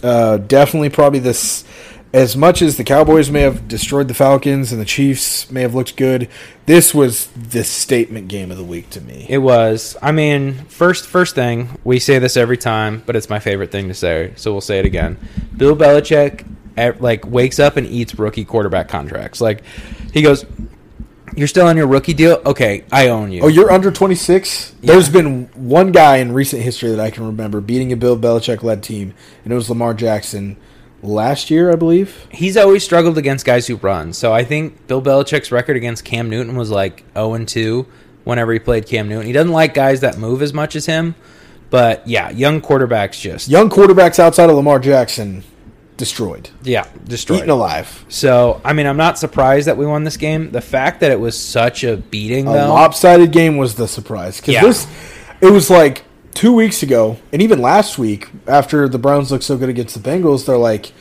[0.03, 1.65] Uh, definitely probably this
[2.13, 5.75] as much as the Cowboys may have destroyed the Falcons and the Chiefs may have
[5.75, 6.29] looked good,
[6.67, 9.27] this was the statement game of the week to me.
[9.29, 9.97] It was.
[10.03, 13.89] I mean, first first thing we say this every time, but it's my favorite thing
[13.89, 15.17] to say, so we'll say it again.
[15.57, 16.47] Bill Belichick
[16.77, 19.41] eh, like wakes up and eats rookie quarterback contracts.
[19.41, 19.63] Like
[20.13, 20.45] he goes,
[21.35, 22.43] "You're still on your rookie deal?
[22.45, 24.75] Okay, I own you." Oh, you're under 26?
[24.83, 28.63] There's been one guy in recent history that I can remember beating a Bill Belichick
[28.63, 30.59] led team, and it was Lamar Jackson
[31.03, 32.27] last year, I believe.
[32.31, 34.13] He's always struggled against guys who run.
[34.13, 37.87] So I think Bill Belichick's record against Cam Newton was like 0 and 2
[38.25, 39.27] whenever he played Cam Newton.
[39.27, 41.15] He doesn't like guys that move as much as him.
[41.71, 45.43] But yeah, young quarterbacks just Young quarterbacks outside of Lamar Jackson
[45.97, 47.39] destroyed, yeah, destroyed.
[47.39, 48.05] eaten alive.
[48.09, 50.51] So, I mean, I'm not surprised that we won this game.
[50.51, 52.69] The fact that it was such a beating, A though.
[52.75, 54.63] lopsided game was the surprise because Yeah.
[54.65, 54.87] this
[55.41, 59.57] it was like two weeks ago, and even last week after the Browns looked so
[59.57, 60.93] good against the Bengals, they're like,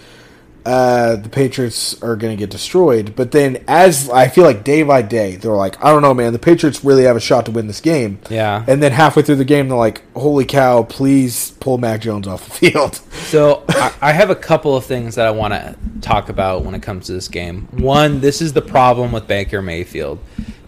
[0.66, 3.16] uh, the Patriots are going to get destroyed.
[3.16, 6.34] But then, as I feel like day by day, they're like, I don't know, man,
[6.34, 8.20] the Patriots really have a shot to win this game.
[8.30, 8.64] Yeah.
[8.68, 10.84] And then halfway through the game, they're like, Holy cow!
[10.84, 12.96] Please pull Mac Jones off the field.
[12.96, 16.76] So, I, I have a couple of things that I want to talk about when
[16.76, 17.68] it comes to this game.
[17.72, 20.20] One, this is the problem with Baker Mayfield.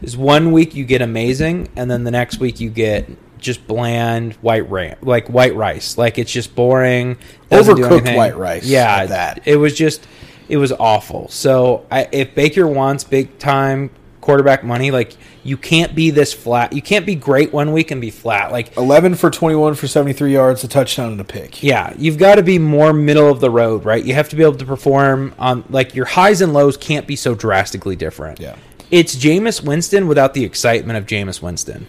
[0.02, 3.10] Is one week you get amazing, and then the next week you get
[3.44, 5.98] just bland white ra- like white rice.
[5.98, 7.18] Like it's just boring.
[7.52, 9.42] Overcooked white rice, Yeah, at that.
[9.48, 10.08] it was just
[10.50, 11.28] it was awful.
[11.30, 16.74] So I, if Baker wants big time quarterback money, like you can't be this flat.
[16.74, 18.52] You can't be great one week and be flat.
[18.52, 21.62] Like Eleven for twenty-one for seventy-three yards, a touchdown and a pick.
[21.62, 24.04] yeah, you've got to be more middle of the road, right?
[24.04, 27.16] You have to be able to perform on like your highs and lows can't be
[27.18, 28.40] so drastically different.
[28.40, 28.56] Yeah.
[28.92, 31.88] It's Jameis Winston without the excitement of Jameis Winston.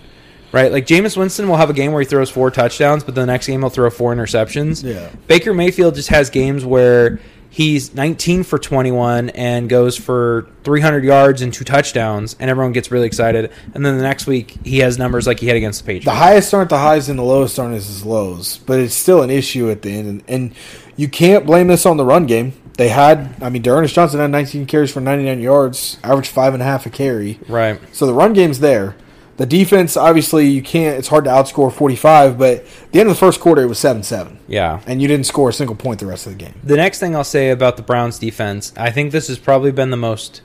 [0.55, 0.71] Right?
[0.71, 3.47] Like Jameis Winston will have a game where he throws four touchdowns, but the next
[3.47, 4.85] game he'll throw four interceptions.
[4.85, 5.11] Yeah.
[5.27, 7.19] Baker Mayfield just has games where
[7.51, 12.91] he's 19 for 21 and goes for 300 yards and two touchdowns and everyone gets
[12.91, 13.53] really excited.
[13.75, 16.07] And then the next week he has numbers like he had against the Patriots.
[16.07, 19.31] The highest aren't the highs and the lowest aren't his lows, but it's still an
[19.31, 20.09] issue at the end.
[20.09, 20.55] And, and
[20.97, 22.53] you can't blame this on the run game.
[22.77, 26.63] They had, I mean, D'Ernest Johnson had 19 carries for 99 yards, average five and
[26.63, 27.39] a half a carry.
[27.49, 27.81] right.
[27.93, 28.97] So the run game's there.
[29.37, 30.97] The defense, obviously, you can't.
[30.97, 33.79] It's hard to outscore 45, but at the end of the first quarter, it was
[33.79, 34.39] 7 7.
[34.47, 34.81] Yeah.
[34.87, 36.55] And you didn't score a single point the rest of the game.
[36.63, 39.91] The next thing I'll say about the Browns defense, I think this has probably been
[39.91, 40.41] the most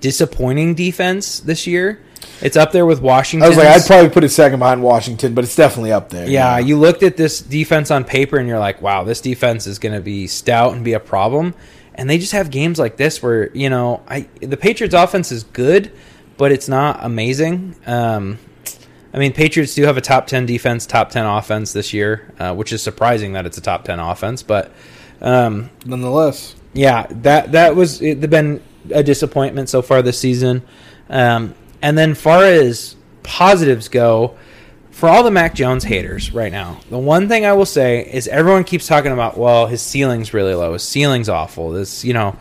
[0.00, 2.00] disappointing defense this year.
[2.42, 3.44] It's up there with Washington.
[3.44, 6.28] I was like, I'd probably put it second behind Washington, but it's definitely up there.
[6.28, 9.78] yeah, you looked at this defense on paper and you're like, wow, this defense is
[9.78, 11.54] going to be stout and be a problem.
[11.94, 15.44] And they just have games like this where, you know, I the Patriots offense is
[15.44, 15.90] good,
[16.36, 17.76] but it's not amazing.
[17.86, 18.38] Um,
[19.12, 22.54] I mean, Patriots do have a top 10 defense, top 10 offense this year, uh,
[22.54, 24.72] which is surprising that it's a top 10 offense, but
[25.22, 26.54] um, Nonetheless.
[26.74, 30.62] yeah, that that was it been a disappointment so far this season.
[31.08, 34.36] Um, and then far as positives go,
[34.90, 38.28] for all the Mac Jones haters right now, the one thing I will say is
[38.28, 41.70] everyone keeps talking about, well, his ceiling's really low, his ceiling's awful.
[41.70, 42.36] This, you know,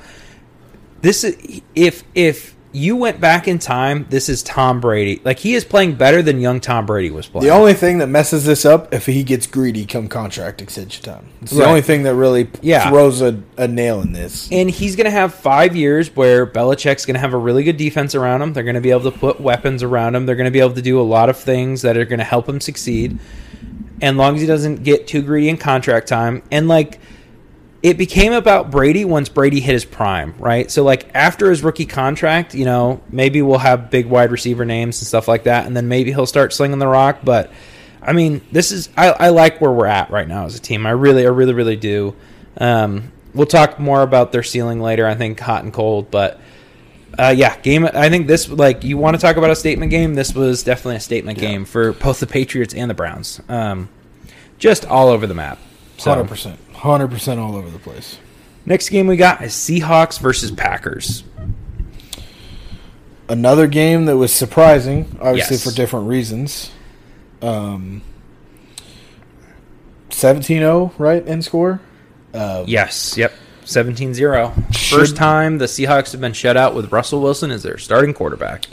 [1.01, 5.21] this is if if you went back in time, this is Tom Brady.
[5.23, 7.47] Like he is playing better than young Tom Brady was playing.
[7.47, 11.25] The only thing that messes this up if he gets greedy come contract extension time.
[11.41, 11.67] It's the Right.
[11.69, 12.89] only thing that really Yeah.
[12.89, 14.49] throws a, a nail in this.
[14.51, 17.77] And he's going to have five years where Belichick's going to have a really good
[17.77, 18.51] defense around him.
[18.53, 20.25] They're going to be able to put weapons around him.
[20.25, 22.25] They're going to be able to do a lot of things that are going to
[22.25, 23.17] help him succeed.
[24.01, 26.43] And long as he doesn't get too greedy in contract time.
[26.51, 26.99] And like,
[27.85, 30.71] it became about Brady once Brady hit his prime, right?
[30.71, 34.99] So like after his rookie contract, you know, maybe we'll have big wide receiver names
[34.99, 37.19] and stuff like that, and then maybe he'll start slinging the rock.
[37.23, 37.51] But
[38.01, 40.87] I mean, this is I, I like where we're at right now as a team.
[40.87, 42.15] I really, I really, really do.
[42.57, 45.05] Um, we'll talk more about their ceiling later.
[45.05, 46.39] I think hot and cold, but
[47.19, 47.85] uh, yeah, game.
[47.85, 50.15] I think this like you want to talk about a statement game.
[50.15, 51.49] This was definitely a statement Yeah.
[51.49, 53.39] game for both the Patriots and the Browns.
[53.47, 53.89] Um,
[54.57, 55.59] just all over the map.
[55.97, 58.17] So Hundred percent, hundred percent all over the place.
[58.65, 61.23] next game we got is Seahawks versus Packers.
[63.27, 65.63] Another game that was surprising, obviously Yes.
[65.63, 66.71] for different reasons.
[67.41, 68.01] Um,
[70.09, 71.27] 17-0, right?
[71.27, 71.81] End score.
[72.33, 73.17] Uh, Yes.
[73.17, 73.33] Yep.
[73.65, 74.53] 17-0.
[74.73, 78.13] Should- First time the Seahawks have been shut out with Russell Wilson as their starting
[78.13, 78.65] quarterback.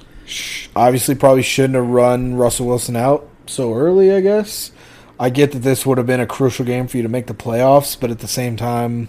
[0.77, 4.71] obviously probably shouldn't have run Russell Wilson out so early, I guess.
[5.23, 7.35] I get that this would have been a crucial game for you to make the
[7.35, 9.09] playoffs, but at the same time,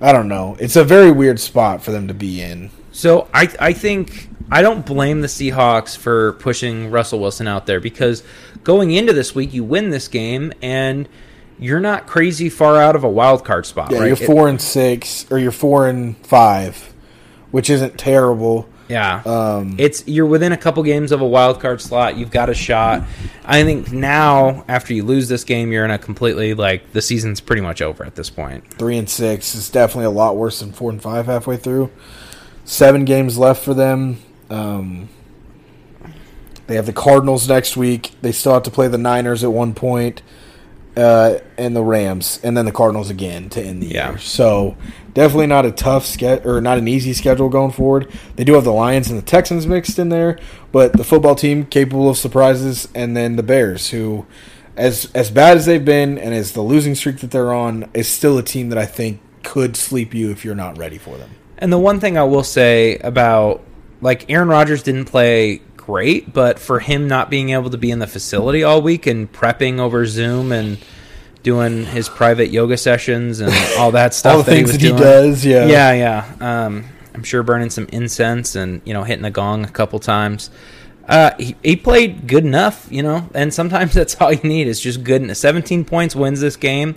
[0.00, 0.56] I don't know.
[0.58, 2.72] It's a very weird spot for them to be in.
[2.90, 7.78] So I I think I don't blame the Seahawks for pushing Russell Wilson out there
[7.78, 8.24] because
[8.64, 11.08] going into this week you win this game and
[11.56, 13.92] you're not crazy far out of a wild card spot.
[13.92, 14.06] Yeah, right?
[14.08, 16.92] you're four and six, or you're four and five,
[17.52, 18.68] which isn't terrible.
[18.88, 19.22] Yeah.
[19.24, 22.16] Um, it's you're within a couple games of a wild card slot.
[22.16, 23.04] You've got a shot.
[23.44, 27.40] I think now after you lose this game, you're in a completely like the season's
[27.40, 28.68] pretty much over at this point.
[28.74, 31.90] three and six is definitely a lot worse than four and five halfway through.
[32.64, 34.18] Seven games left for them.
[34.50, 35.08] Um,
[36.66, 38.12] they have the Cardinals next week.
[38.22, 40.22] They still have to play the Niners at one point,
[40.96, 44.10] uh, and the Rams, and then the Cardinals again to end the Yeah.
[44.10, 44.18] year.
[44.18, 44.76] So
[45.14, 48.08] definitely not a tough schedule or not an easy schedule going forward.
[48.36, 50.38] They do have the Lions and the Texans mixed in there,
[50.72, 54.26] but the football team capable of surprises, and then the Bears who.
[54.78, 58.06] As as bad as they've been, and as the losing streak that they're on, is
[58.06, 61.30] still a team that I think could sleep you if you're not ready for them.
[61.56, 63.62] And the one thing I will say about
[64.02, 68.00] like Aaron Rodgers didn't play great, but for him not being able to be in
[68.00, 70.78] the facility all week and prepping over Zoom and
[71.42, 74.78] doing his private yoga sessions and all that stuff All the that he things was
[74.78, 75.00] that he doing.
[75.02, 75.66] does, yeah.
[75.66, 75.92] Yeah,
[76.40, 76.64] yeah.
[76.66, 80.50] Um, I'm sure burning some incense and you know hitting the gong a couple times.
[81.08, 84.80] Uh, he, he played good enough, you know, and sometimes that's all you need is
[84.80, 85.34] just good.
[85.36, 86.96] 17 points wins this game.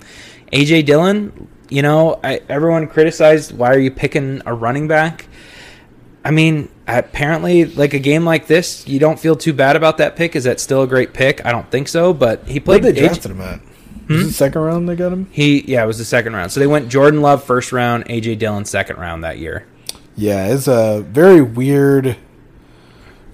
[0.52, 5.26] AJ Dillon, you know, I, everyone criticized why are you picking a running back?
[6.24, 10.16] I mean, apparently, like a game like this, you don't feel too bad about that
[10.16, 10.36] pick.
[10.36, 11.44] Is that still a great pick?
[11.46, 12.82] I don't think so, but he Where played.
[12.82, 13.60] they AJ drafted him at?
[14.08, 14.30] Was it hmm?
[14.30, 15.28] second round they got him?
[15.30, 16.52] he yeah, it was the second round.
[16.52, 19.66] So they went Jordan Love first round, AJ Dillon second round that year.
[20.16, 22.16] Yeah, it's a very weird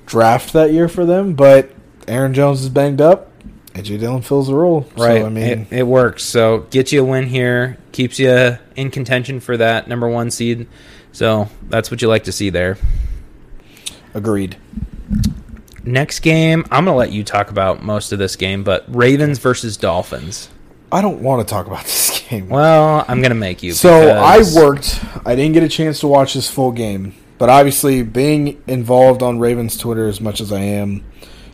[0.05, 1.73] draft that year for them, but
[2.07, 3.33] Aaron Jones is banged up.
[3.75, 4.83] AJ Dillon fills the role.
[4.97, 5.21] Right.
[5.21, 6.25] So, I mean, it, it works.
[6.25, 10.69] So gets you a win here, keeps you in contention for that number one seed.
[11.17, 12.77] So that's what you like to see there.
[14.13, 14.59] agreed.
[15.83, 19.79] Next game, I'm gonna let you talk about most of this game, but Ravens versus
[19.79, 20.51] Dolphins.
[20.93, 22.51] I don't want to talk about this game.
[22.51, 23.73] Well, I'm gonna make you.
[23.73, 25.03] So I worked.
[25.25, 29.39] I didn't get a chance to watch this full game, but obviously being involved on
[29.39, 31.03] Ravens Twitter as much as I am,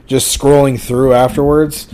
[0.08, 1.86] just scrolling through afterwards,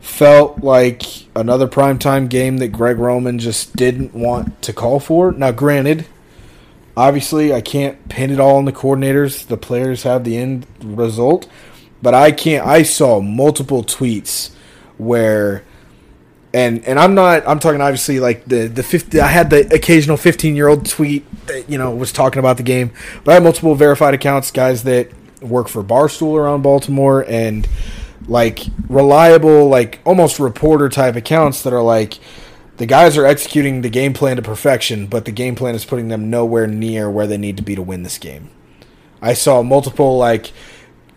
[0.00, 1.04] felt like
[1.36, 5.30] another primetime game that Greg Roman just didn't want to call for.
[5.30, 6.06] Now, granted,
[6.96, 9.46] obviously I can't pin it all on the coordinators.
[9.46, 11.48] The players have the end result,
[12.00, 12.66] but I can't.
[12.66, 14.52] I saw multiple tweets
[14.98, 15.64] where
[16.54, 20.16] and and I'm not I'm talking obviously like the the 50 I had the occasional
[20.16, 22.92] 15 year old tweet that you know was talking about the game
[23.24, 25.10] but I had multiple verified accounts guys that
[25.42, 27.66] work for Barstool around Baltimore and
[28.28, 32.18] like reliable like almost reporter type accounts that are like
[32.82, 36.08] the guys are executing the game plan to perfection but the game plan is putting
[36.08, 38.50] them nowhere near where they need to be to win this game
[39.22, 40.52] I saw multiple like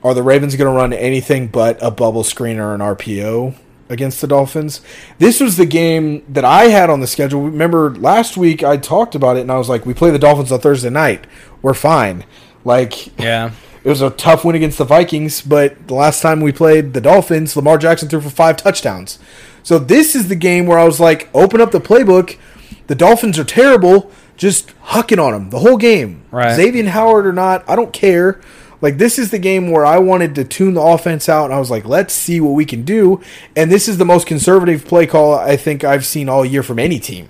[0.06, 3.56] are the Ravens going to run anything but a bubble screen or an RPO
[3.90, 4.82] against the Dolphins?
[5.18, 7.42] This was the game that I had on the schedule.
[7.42, 10.52] Remember last week I talked about it and I was like, we play the Dolphins
[10.52, 11.26] on Thursday night.
[11.64, 12.24] We're fine.
[12.64, 13.52] Like, Yeah.
[13.84, 17.02] it was a tough win against the Vikings, but the last time we played the
[17.02, 19.18] Dolphins, Lamar Jackson threw for five touchdowns.
[19.66, 22.38] So this is the game where I was like, open up the playbook.
[22.86, 24.12] The Dolphins are terrible.
[24.38, 26.24] Just hucking on them the whole game.
[26.30, 26.56] Right.
[26.56, 28.40] Xavier Howard or not, I don't care.
[28.80, 31.58] Like this is the game where I wanted to tune the offense out, and I
[31.58, 33.22] was like, let's see what we can do.
[33.56, 36.78] And this is the most conservative play call I think I've seen all year from
[36.78, 37.30] any team,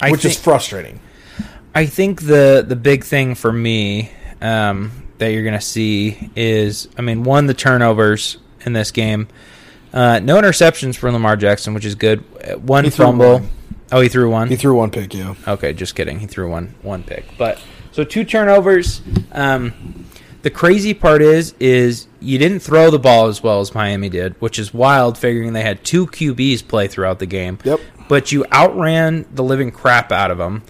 [0.00, 1.00] I which is frustrating.
[1.74, 6.88] I think the the big thing for me um, that you're going to see is,
[6.96, 9.28] I mean, one the turnovers in this game.
[9.96, 12.22] Uh, no interceptions for Lamar Jackson, which is good.
[12.46, 13.32] Uh, One He fumble.
[13.40, 13.50] one.
[13.90, 14.48] Oh, he threw one.
[14.48, 15.34] He threw one pick, yeah.
[15.48, 16.18] Okay, just kidding.
[16.20, 17.24] He threw one one pick.
[17.38, 17.58] But
[17.92, 19.00] so two turnovers.
[19.32, 20.04] Um,
[20.42, 24.34] The crazy part is, is you didn't throw the ball as well as Miami did,
[24.40, 27.58] which is wild, figuring they had two QBs play throughout the game.
[27.64, 27.80] Yep.
[28.08, 30.62] But you outran the living crap out of them,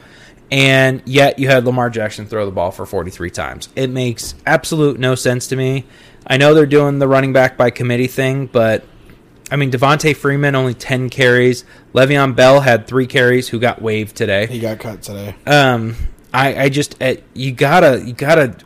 [0.50, 3.68] and yet you had Lamar Jackson throw the ball for 43 times.
[3.76, 5.84] It makes absolute no sense to me.
[6.26, 8.82] I know they're doing the running back by committee thing, but
[9.50, 11.64] I mean Devonta Freeman only 10 carries.
[11.94, 14.46] Le'Veon Bell had three carries, who got waived today.
[14.46, 15.37] He got cut today.
[15.46, 15.94] Um,
[16.35, 18.56] I, I just uh, you gotta you gotta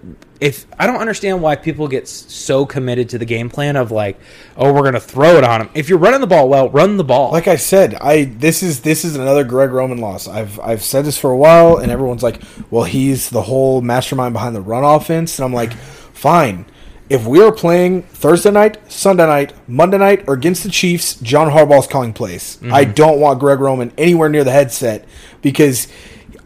[0.40, 4.18] if I don't understand why people get so committed to the game plan of like
[4.56, 5.70] oh we're gonna throw it on him.
[5.74, 7.30] If you're running the ball well, run the ball.
[7.30, 10.26] Like I said, I this is this is another Greg Roman loss.
[10.26, 14.32] I've I've said this for a while, and everyone's like, "Well, he's the whole mastermind
[14.32, 16.66] behind the run offense," and I'm like, "Fine."
[17.10, 21.50] If we are playing Thursday night, Sunday night, Monday night, or against the Chiefs, John
[21.50, 22.56] Harbaugh's calling plays.
[22.58, 22.72] Mm-hmm.
[22.72, 25.06] I don't want Greg Roman anywhere near the headset
[25.42, 25.88] because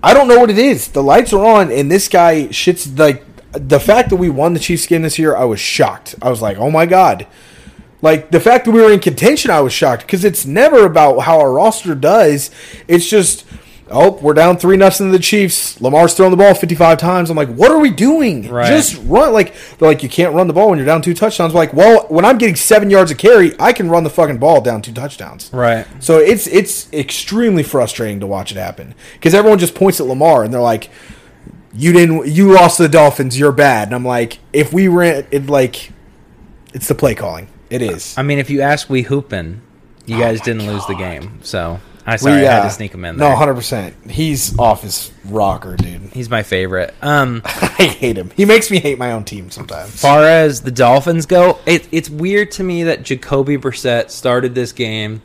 [0.02, 0.88] I don't know what it is.
[0.88, 4.58] The lights are on, and this guy shits like the fact that we won the
[4.58, 5.36] Chiefs game this year.
[5.36, 6.14] I was shocked.
[6.22, 7.26] I was like, "Oh my god!"
[8.00, 11.20] Like the fact that we were in contention, I was shocked because it's never about
[11.20, 12.50] how our roster does.
[12.88, 13.46] It's just,
[13.90, 15.80] oh, we're down three nothing to the Chiefs.
[15.80, 17.30] Lamar's throwing the ball fifty five times.
[17.30, 18.48] I'm like, what are we doing?
[18.48, 18.66] Right.
[18.66, 19.32] Just run.
[19.32, 21.52] Like they're like, you can't run the ball when you're down two touchdowns.
[21.52, 24.38] I'm like, well, when I'm getting seven yards of carry, I can run the fucking
[24.38, 25.50] ball down two touchdowns.
[25.52, 25.86] right.
[26.00, 30.44] So it's it's extremely frustrating to watch it happen because everyone just points at Lamar
[30.44, 30.90] and they're like,
[31.72, 33.38] "You didn't, you lost to the Dolphins.
[33.38, 35.90] You're bad." And I'm like, if we ran, it like,
[36.72, 37.48] it's the play calling.
[37.70, 38.16] It is.
[38.16, 39.60] I mean, if you ask we hoopin,
[40.06, 41.40] you oh guys Oh didn't lose the game.
[41.42, 43.94] So I sorry We, I had uh, to sneak him in No, hundred percent.
[44.10, 46.02] He's off his rocker, dude.
[46.12, 46.94] He's my favorite.
[47.02, 48.30] Um, I hate him.
[48.36, 50.00] He makes me hate my own team sometimes.
[50.00, 54.72] far as the Dolphins go, it, it's weird to me that Jacoby Brissett started this
[54.72, 55.20] game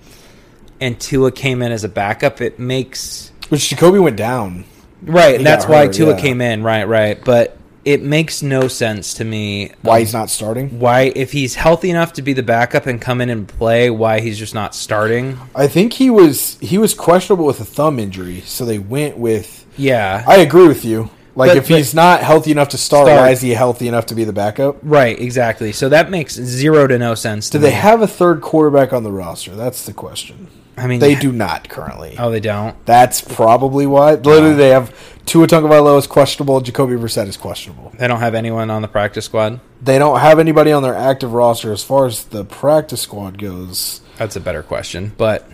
[0.81, 2.41] and Tua came in as a backup.
[2.41, 4.65] It makes Which Jacoby went down.
[5.01, 5.37] right.
[5.37, 6.21] He That's why hurt, Tua yeah.
[6.21, 6.63] came in.
[6.63, 7.23] Right, right.
[7.23, 7.57] But
[7.93, 10.79] it makes no sense to me Why um, he's not starting?
[10.79, 14.19] why if he's healthy enough to be the backup and come in and play, why
[14.19, 15.37] he's just not starting.
[15.55, 19.65] I think he was he was questionable with a thumb injury, so they went with.
[19.77, 20.23] Yeah.
[20.27, 21.09] I agree with you.
[21.35, 23.21] Like But- if but- he's not healthy enough to start, Start.
[23.21, 24.77] why is he healthy enough to be the backup?
[24.83, 25.71] right, exactly.
[25.71, 27.69] So that makes zero to no sense to Do me.
[27.69, 29.55] they have a third quarterback on the roster?
[29.55, 30.47] That's the question.
[30.79, 32.15] I mean They do not currently.
[32.17, 32.75] Oh, they don't.
[32.85, 34.13] That's probably why.
[34.15, 34.93] Literally, they have
[35.25, 36.61] Tua Tagovailoa is questionable.
[36.61, 37.91] Jacoby Brissett is questionable.
[37.97, 39.59] They don't have anyone on the practice squad.
[39.81, 44.01] They don't have anybody on their active roster as far as the practice squad goes.
[44.17, 45.47] That's a better question, but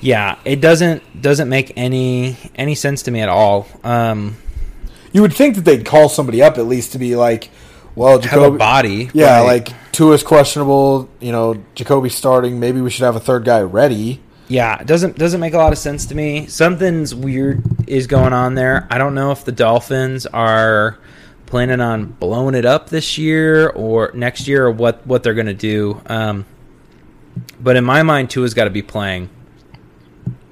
[0.00, 3.66] yeah, it doesn't doesn't make any any sense to me at all.
[3.84, 4.36] Um,
[5.12, 7.50] You would think that they'd call somebody up at least to be like,
[7.94, 8.58] well, have a Jacoby.
[8.58, 9.46] body, Yeah, right?
[9.46, 9.68] like
[10.08, 11.08] is questionable.
[11.20, 12.58] You know, Jacoby's starting.
[12.58, 14.20] Maybe we should have a third guy ready.
[14.50, 16.48] Yeah, it doesn't doesn't make a lot of sense to me.
[16.48, 18.88] Something's weird is going on there.
[18.90, 20.98] I don't know if the Dolphins are
[21.46, 25.46] planning on blowing it up this year or next year or what what they're going
[25.46, 26.02] to do.
[26.06, 26.46] Um,
[27.60, 29.30] but in my mind, Tua's got to be playing.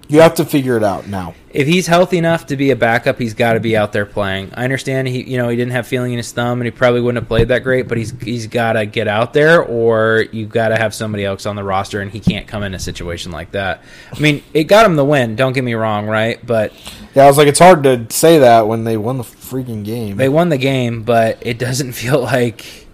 [0.09, 1.35] You have to figure it out now.
[1.51, 4.53] if he's healthy enough to be a backup, he's got to be out there playing.
[4.55, 7.03] I understand he, you know, he didn't have feeling in his thumb, and he probably
[7.03, 7.89] wouldn't have played that great.
[7.89, 11.45] But he's he's got to get out there, or you've got to have somebody else
[11.45, 13.83] on the roster, and he can't come in a situation like that.
[14.13, 15.37] I mean, it got him the win.
[15.37, 16.45] Don't get me wrong, right?
[16.45, 16.73] But
[17.15, 20.17] Yeah, I was like, it's hard to say that when they won the freaking game.
[20.17, 22.87] they won the game, but it doesn't feel like.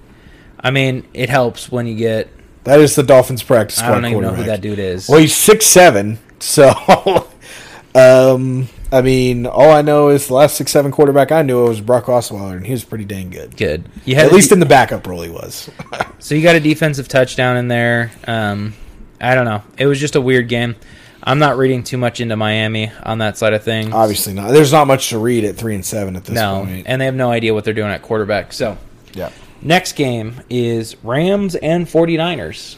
[0.58, 2.28] I mean, it helps when you get.
[2.64, 5.08] that is the Dolphins practice I don't even know who that dude is.
[5.08, 6.68] Well, he's six seven, so
[7.94, 11.80] um, I mean, all I know is the last six seven quarterback I knew was
[11.80, 13.56] Brock Osweiler, and he was pretty dang good.
[13.56, 13.88] Good.
[14.04, 15.70] You had At least de- in the backup role, he was.
[16.20, 18.10] So you got a defensive touchdown in there.
[18.26, 18.72] Um,
[19.20, 19.62] I don't know.
[19.76, 20.74] It was just a weird game.
[21.22, 23.92] I'm not reading too much into Miami on that side of things.
[23.92, 24.50] Obviously not.
[24.52, 26.86] There's not much to read at three and seven at this no, point.
[26.86, 28.54] and they have no idea what they're doing at quarterback.
[28.54, 28.78] So
[29.12, 32.76] yeah, next game is Rams and 49ers.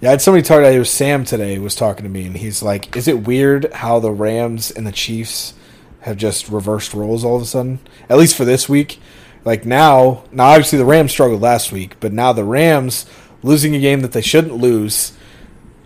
[0.00, 0.08] Yeah.
[0.08, 0.62] I had somebody talk.
[0.62, 3.98] It was Sam today was talking to me, and he's like, "Is it weird how
[3.98, 5.54] the Rams and the Chiefs
[6.00, 7.80] have just reversed roles all of a sudden?
[8.08, 9.00] At least for this week.
[9.44, 13.06] Like now, now obviously the Rams struggled last week, but now the Rams
[13.42, 15.12] losing a game that they shouldn't lose."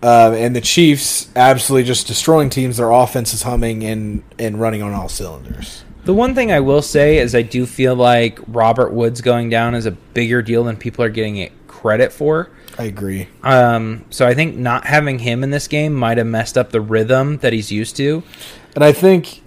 [0.02, 2.78] Uh, and the Chiefs absolutely just destroying teams.
[2.78, 5.84] Their offense is humming and, and running on all cylinders.
[6.04, 9.76] The one thing I will say is I do feel like Robert Woods going down
[9.76, 11.52] is a bigger deal than people are getting it
[11.82, 12.48] credit for.
[12.78, 13.28] I agree.
[13.42, 16.80] Um, so I think not having him in this game might have messed up the
[16.80, 18.22] rhythm that he's used to.
[18.74, 19.42] And I think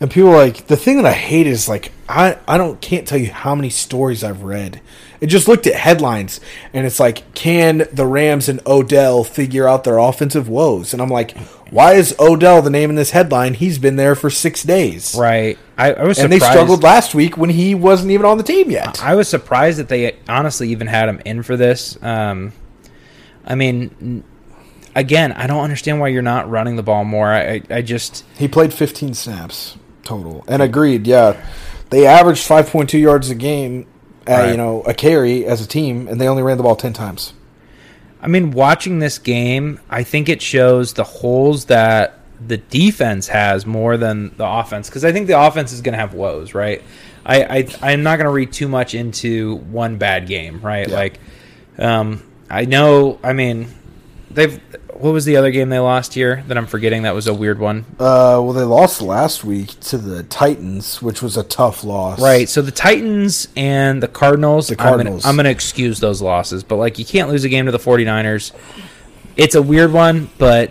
[0.00, 3.18] And people like the thing that I hate is like I I don't can't tell
[3.18, 4.80] you how many stories I've read.
[5.20, 6.40] It just looked at headlines
[6.72, 10.92] and it's like can the Rams and Odell figure out their offensive woes?
[10.92, 11.36] And I'm like,
[11.74, 13.54] why is Odell the name in this headline?
[13.54, 15.58] He's been there for six days, Right.
[15.76, 16.32] I, I was and surprised.
[16.32, 19.02] they struggled last week when he wasn't even on the team yet.
[19.02, 21.98] I was surprised that they honestly even had him in for this.
[22.02, 22.52] Um,
[23.44, 24.22] I mean,
[24.94, 27.32] again, I don't understand why you're not running the ball more.
[27.32, 31.06] I, I just He played 15 snaps total, and agreed.
[31.08, 31.44] Yeah,
[31.90, 33.86] they averaged 5.2 yards a game,
[34.28, 34.50] uh, Right.
[34.52, 37.32] you know, a carry as a team, and they only ran the ball 10 times.
[38.24, 43.66] I mean, watching this game, I think it shows the holes that the defense has
[43.66, 44.88] more than the offense.
[44.88, 46.82] Because I think the offense is going to have woes, right?
[47.26, 50.88] I, I I'm not going to read too much into one bad game, right?
[50.88, 50.94] Yeah.
[50.94, 51.20] Like,
[51.76, 53.18] um, I know.
[53.22, 53.68] I mean,
[54.34, 54.60] they've.
[54.94, 57.02] What was the other game they lost here that I'm forgetting?
[57.02, 57.84] That was a weird one.
[57.98, 62.20] Uh, well, they lost last week to the Titans, which was a tough loss.
[62.22, 62.48] Right.
[62.48, 64.68] So the Titans and the Cardinals.
[64.68, 65.26] The Cardinals.
[65.26, 67.78] I'm going to excuse those losses, but like you can't lose a game to the
[67.78, 68.52] 49ers.
[69.36, 70.70] It's a weird one, but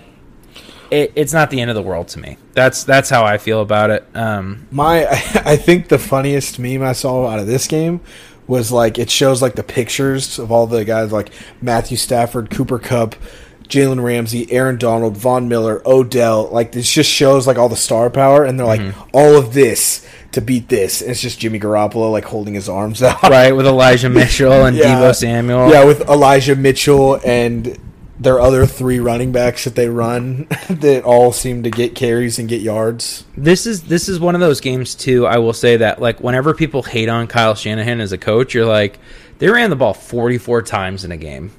[0.90, 2.38] it, it's not the end of the world to me.
[2.54, 4.06] That's that's how I feel about it.
[4.14, 8.00] Um, My, I think the funniest meme I saw out of this game
[8.48, 12.80] was like it shows like the pictures of all the guys like Matthew Stafford, Cooper
[12.80, 13.16] Kupp,
[13.74, 16.50] Jalen Ramsey, Aaron Donald, Von Miller, Odell.
[16.50, 19.10] Like this just shows like all the star power, and they're like mm-hmm.
[19.14, 21.02] all of this to beat this.
[21.02, 23.24] And it's just Jimmy Garoppolo like holding his arms out.
[23.30, 25.00] right with Elijah Mitchell and Yeah.
[25.00, 25.72] Deebo Samuel.
[25.72, 27.78] Yeah, with Elijah Mitchell and
[28.20, 32.48] their other three running backs that they run that all seem to get carries and
[32.48, 33.26] get yards.
[33.36, 35.26] This is this is one of those games too.
[35.26, 38.66] I will say that like whenever people hate on Kyle Shanahan as a coach, you're
[38.66, 39.00] like
[39.40, 41.52] they ran the ball 44 times in a game.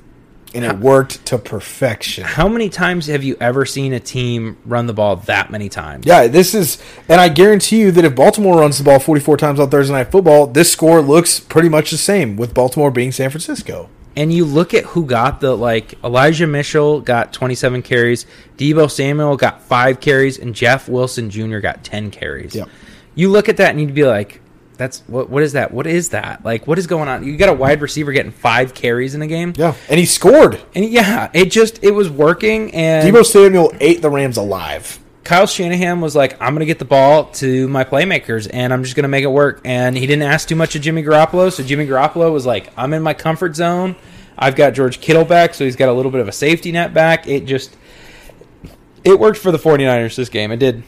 [0.54, 2.22] And it worked to perfection.
[2.22, 6.06] How many times have you ever seen a team run the ball that many times?
[6.06, 9.58] Yeah, this is, and I guarantee you that if Baltimore runs the ball 44 times
[9.58, 13.30] on Thursday Night Football, this score looks pretty much the same with Baltimore being San
[13.30, 13.88] Francisco.
[14.16, 18.24] And you look at who got the like Elijah Mitchell got 27 carries,
[18.56, 21.58] Deebo Samuel got 5 carries and Jeff Wilson Jr.
[21.58, 22.54] got 10 carries.
[22.54, 22.68] Yep.
[23.16, 24.40] You look at that and you'd be like
[24.76, 25.72] that's what what is that?
[25.72, 26.44] What is that?
[26.44, 27.24] Like what is going on?
[27.24, 29.54] You got a wide receiver getting 5 carries in a game?
[29.56, 30.60] Yeah, and he scored.
[30.74, 34.98] And yeah, it just it was working and Deebo Samuel ate the Rams alive.
[35.24, 38.82] Kyle Shanahan was like, I'm going to get the ball to my playmakers and I'm
[38.82, 39.62] just going to make it work.
[39.64, 41.50] And he didn't ask too much of Jimmy Garoppolo.
[41.50, 43.96] So Jimmy Garoppolo was like, I'm in my comfort zone.
[44.36, 46.92] I've got George Kittle back, so he's got a little bit of a safety net
[46.92, 47.26] back.
[47.26, 47.74] It just,
[49.02, 50.52] it worked for the 49ers this game.
[50.52, 50.82] It did.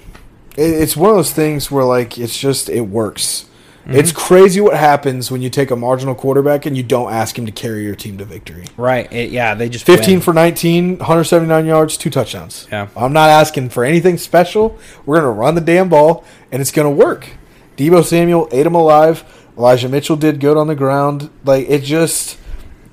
[0.59, 3.49] It's one of those things where like it's just it works.
[3.87, 4.01] Mm-hmm.
[4.01, 7.47] It's crazy what happens when you take a marginal quarterback and you don't ask him
[7.47, 8.65] to carry your team to victory.
[8.77, 9.11] Right.
[9.13, 10.21] It, yeah, they just 15 win.
[10.21, 12.67] for 19, 179 yards, two touchdowns.
[12.73, 12.89] Yeah.
[12.97, 14.77] I'm not asking for anything special.
[15.05, 17.29] We're going to run the damn ball, and it's going to work.
[17.77, 19.23] Deebo Samuel ate him alive.
[19.57, 21.31] Elijah Mitchell did good on the ground.
[21.45, 22.39] Like, it just.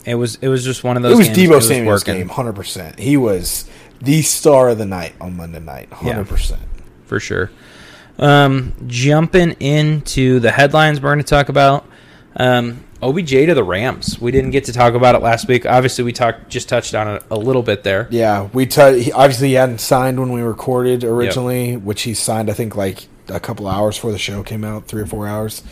[0.05, 2.27] It was it was just one of those It was Deebo was Samuel's working.
[2.27, 2.99] game, 100%.
[2.99, 3.67] He was
[3.99, 6.57] the star of the night on Monday night, 100%.
[7.05, 7.49] for sure.
[8.19, 11.85] Um, jumping into the headlines we're going to talk about.
[12.35, 14.19] Um, OBJ to the Rams.
[14.21, 15.65] We didn't get to talk about it last week.
[15.65, 18.07] Obviously, we talked just touched on it a little bit there.
[18.11, 22.53] Yeah, we t- obviously he hadn't signed when we recorded originally, which he signed I
[22.53, 25.63] think like a couple hours before the show came out, three or four hours.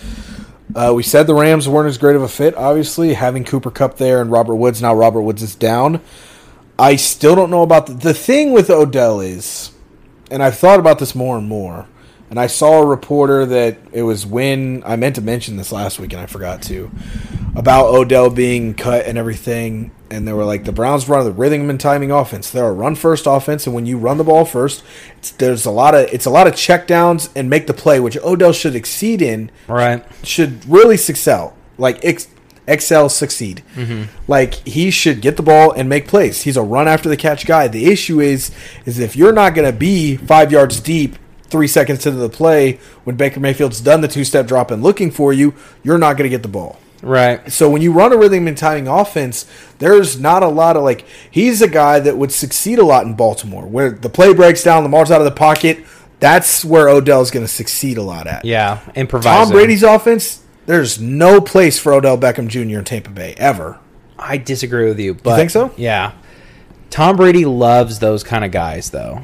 [0.75, 2.55] Uh, we said the Rams weren't as great of a fit.
[2.55, 6.01] Obviously, having Cooper Kupp there and Robert Woods now Robert Woods is down.
[6.77, 9.71] I still don't know about the, the thing with Odell is,
[10.29, 11.87] and I've thought about this more and more.
[12.31, 15.99] And I saw a reporter that it was when I meant to mention this last
[15.99, 16.89] week and I forgot to
[17.57, 19.91] about Odell being cut and everything.
[20.09, 22.49] And they were like, the Browns run the rhythm and timing offense.
[22.49, 24.81] They're a run first offense, and when you run the ball first,
[25.17, 27.99] it's, there's a lot of it's a lot of check downs and make the play,
[27.99, 30.03] which Odell should exceed in Right.
[30.23, 32.27] should really excel, like ex-
[32.67, 33.61] excel, succeed.
[33.75, 34.03] Mm-hmm.
[34.29, 36.41] Like he should get the ball and make plays.
[36.43, 37.67] He's a run after the catch guy.
[37.69, 38.51] The issue is,
[38.85, 41.17] is if you're not going to be five yards deep,
[41.51, 45.11] three seconds into the play, when Baker Mayfield's done the two step drop and looking
[45.11, 46.79] for you, you're not going to get the ball.
[47.03, 47.51] Right.
[47.51, 49.45] So when you run a rhythm and timing offense,
[49.79, 53.15] there's not a lot of like he's a guy that would succeed a lot in
[53.15, 55.83] Baltimore, where the play breaks down, Lamar's out of the pocket.
[56.19, 58.45] That's where Odell's going to succeed a lot at.
[58.45, 58.79] Yeah.
[58.95, 59.45] Improvising.
[59.45, 62.77] Tom Brady's offense, there's no place for Odell Beckham Jr.
[62.77, 63.79] in Tampa Bay ever.
[64.19, 65.15] I disagree with you.
[65.15, 65.73] But think so?
[65.77, 66.11] Yeah.
[66.91, 69.21] Tom Brady loves those kind of guys, though.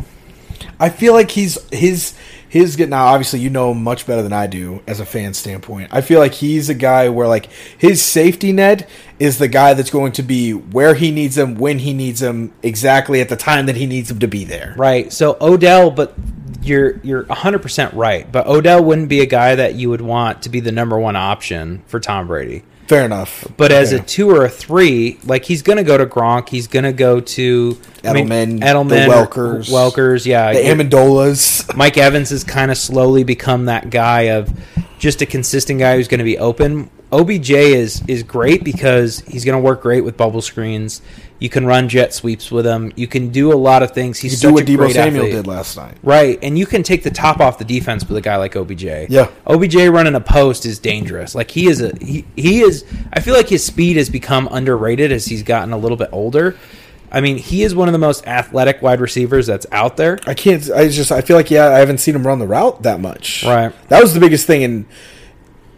[0.80, 2.14] I feel like he's his
[2.50, 3.08] his get now.
[3.08, 5.90] Obviously, you know much better than I do as a fan standpoint.
[5.92, 9.90] I feel like he's a guy where like his safety net is the guy that's
[9.90, 13.66] going to be where he needs him, when he needs him, exactly at the time
[13.66, 14.76] that he needs him to be there.
[14.78, 15.12] Right.
[15.12, 16.14] So Odell, but
[16.62, 20.50] you're you're 100% right, but Odell wouldn't be a guy that you would want to
[20.50, 22.64] be the number 1 option for Tom Brady.
[22.88, 23.46] Fair enough.
[23.58, 24.00] But as Yeah.
[24.00, 26.94] a 2 or a 3, like he's going to go to Gronk, he's going to
[26.94, 29.70] go to I mean, Edelman, the Edelman, Welkers.
[29.70, 30.54] Welkers, yeah.
[30.54, 31.76] the Amendolas.
[31.76, 34.50] Mike Evans has kind of slowly become that guy of
[35.00, 36.90] just a consistent guy who's going to be open.
[37.12, 41.02] OBJ is is great because he's going to work great with bubble screens.
[41.40, 42.92] You can run jet sweeps with him.
[42.96, 44.18] You can do a lot of things.
[44.20, 45.36] He's You such do what Deebo Samuel athlete.
[45.36, 45.96] did last night.
[46.02, 48.84] Right, and you can take the top off the defense with a guy like OBJ.
[49.10, 49.30] Yeah.
[49.46, 51.36] OBJ running a post is dangerous.
[51.36, 55.12] Like he is a he, he is I feel like his speed has become underrated
[55.12, 56.56] as he's gotten a little bit older.
[57.12, 60.20] I mean, he is one of the most athletic wide receivers that's out there.
[60.28, 60.70] I can't.
[60.72, 61.12] I just.
[61.12, 61.68] I feel like yeah.
[61.68, 63.44] I haven't seen him run the route that much.
[63.46, 63.74] Right.
[63.90, 64.86] That was the biggest thing, and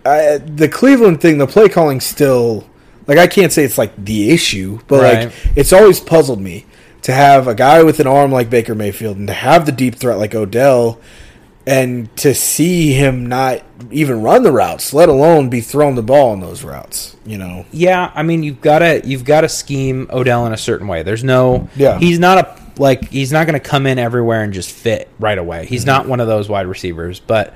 [0.05, 1.37] I, the Cleveland thing.
[1.37, 2.65] The play calling still.
[3.09, 5.25] Like I can't say it's like the issue, but Right.
[5.25, 6.67] like it's always puzzled me
[7.01, 9.95] to have a guy with an arm like Baker Mayfield and to have the deep
[9.95, 10.99] threat like Odell,
[11.65, 16.29] and to see him not even run the routes, let alone be throwing the ball
[16.29, 17.15] on those routes.
[17.25, 17.65] You know.
[17.71, 21.01] Yeah, I mean you've got to you've got to scheme Odell in a certain way.
[21.01, 21.97] There's no Yeah.
[21.97, 25.37] he's not a like he's not going to come in everywhere and just fit right
[25.39, 25.65] away.
[25.65, 25.87] He's mm-hmm.
[25.87, 27.55] not one of those wide receivers, but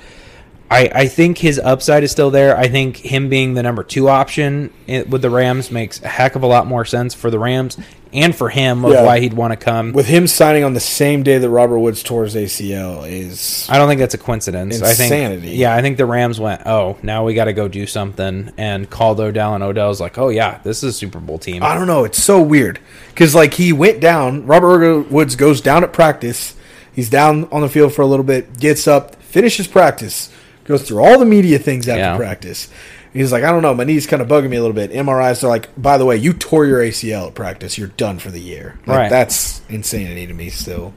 [0.72, 2.58] I I think his upside is still there.
[2.58, 6.44] I think him being the number 2 option with the Rams makes a heck of
[6.44, 7.78] a lot more sense for the Rams
[8.12, 9.04] and for him of Yeah.
[9.04, 9.92] why he'd want to come.
[9.92, 13.78] With him signing on the same day that Robert Woods tore his ACL is I
[13.78, 14.82] don't think that's a coincidence.
[14.82, 15.42] I Insanity.
[15.48, 18.52] think, yeah, I think the Rams went, oh, now we got to go do something,
[18.58, 21.64] and called Odell, and Odell's like, oh yeah, this is a Super Bowl team.
[21.64, 22.04] I don't know.
[22.04, 24.46] It's so weird because like he went down.
[24.46, 26.56] Robert Woods goes down at practice.
[26.94, 28.60] He's down on the field for a little bit.
[28.60, 30.30] Gets up, finishes practice,
[30.66, 32.18] goes through all the media things after Yeah.
[32.18, 32.70] practice.
[33.14, 34.92] He's like, I don't know, my knee's kind of bugging me a little bit.
[34.92, 37.78] MRIs are like, by the way, you tore your ACL at practice.
[37.78, 38.80] You're done for the year.
[38.88, 39.10] Like, Right.
[39.10, 40.94] That's insanity to me still.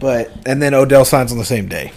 [0.00, 1.92] But and then Odell signs on the same day,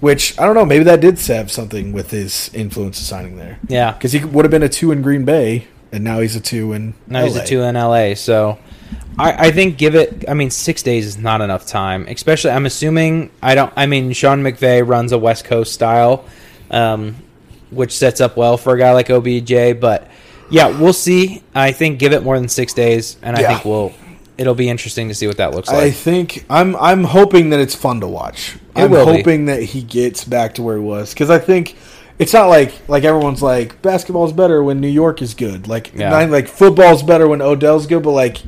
[0.00, 0.66] which I don't know.
[0.66, 3.58] Maybe that did have something with his influence of signing there.
[3.68, 3.92] Yeah.
[3.92, 6.72] because he would have been a two in Green Bay, and now he's a two
[6.72, 6.94] in.
[7.06, 8.14] Now he's a two in LA.
[8.14, 8.58] So
[9.18, 10.24] I, I think give it.
[10.28, 12.06] I mean, six days is not enough time.
[12.08, 13.30] Especially, I'm assuming.
[13.42, 13.72] I don't.
[13.76, 16.24] I mean, Sean McVay runs a West Coast style,
[16.70, 17.16] um,
[17.70, 19.78] which sets up well for a guy like OBJ.
[19.80, 20.08] But
[20.50, 21.42] yeah, we'll see.
[21.54, 23.48] I think give it more than six days, and I Yeah.
[23.48, 23.92] think we'll.
[24.38, 25.82] It'll be interesting to see what that looks like.
[25.84, 28.56] I think I'm I'm hoping that it's fun to watch.
[28.74, 29.18] It I'm will be.
[29.18, 31.76] hoping that he gets back to where he was because I think
[32.18, 35.68] it's not like like everyone's like basketball's better when New York is good.
[35.68, 36.08] Like Yeah.
[36.08, 38.38] not like football's better when Odell's good, but like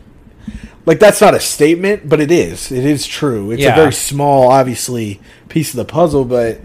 [0.87, 2.71] like that's not a statement, but it is.
[2.73, 3.51] It is true.
[3.51, 3.73] It's Yeah.
[3.73, 6.61] a very small, obviously, piece of the puzzle, but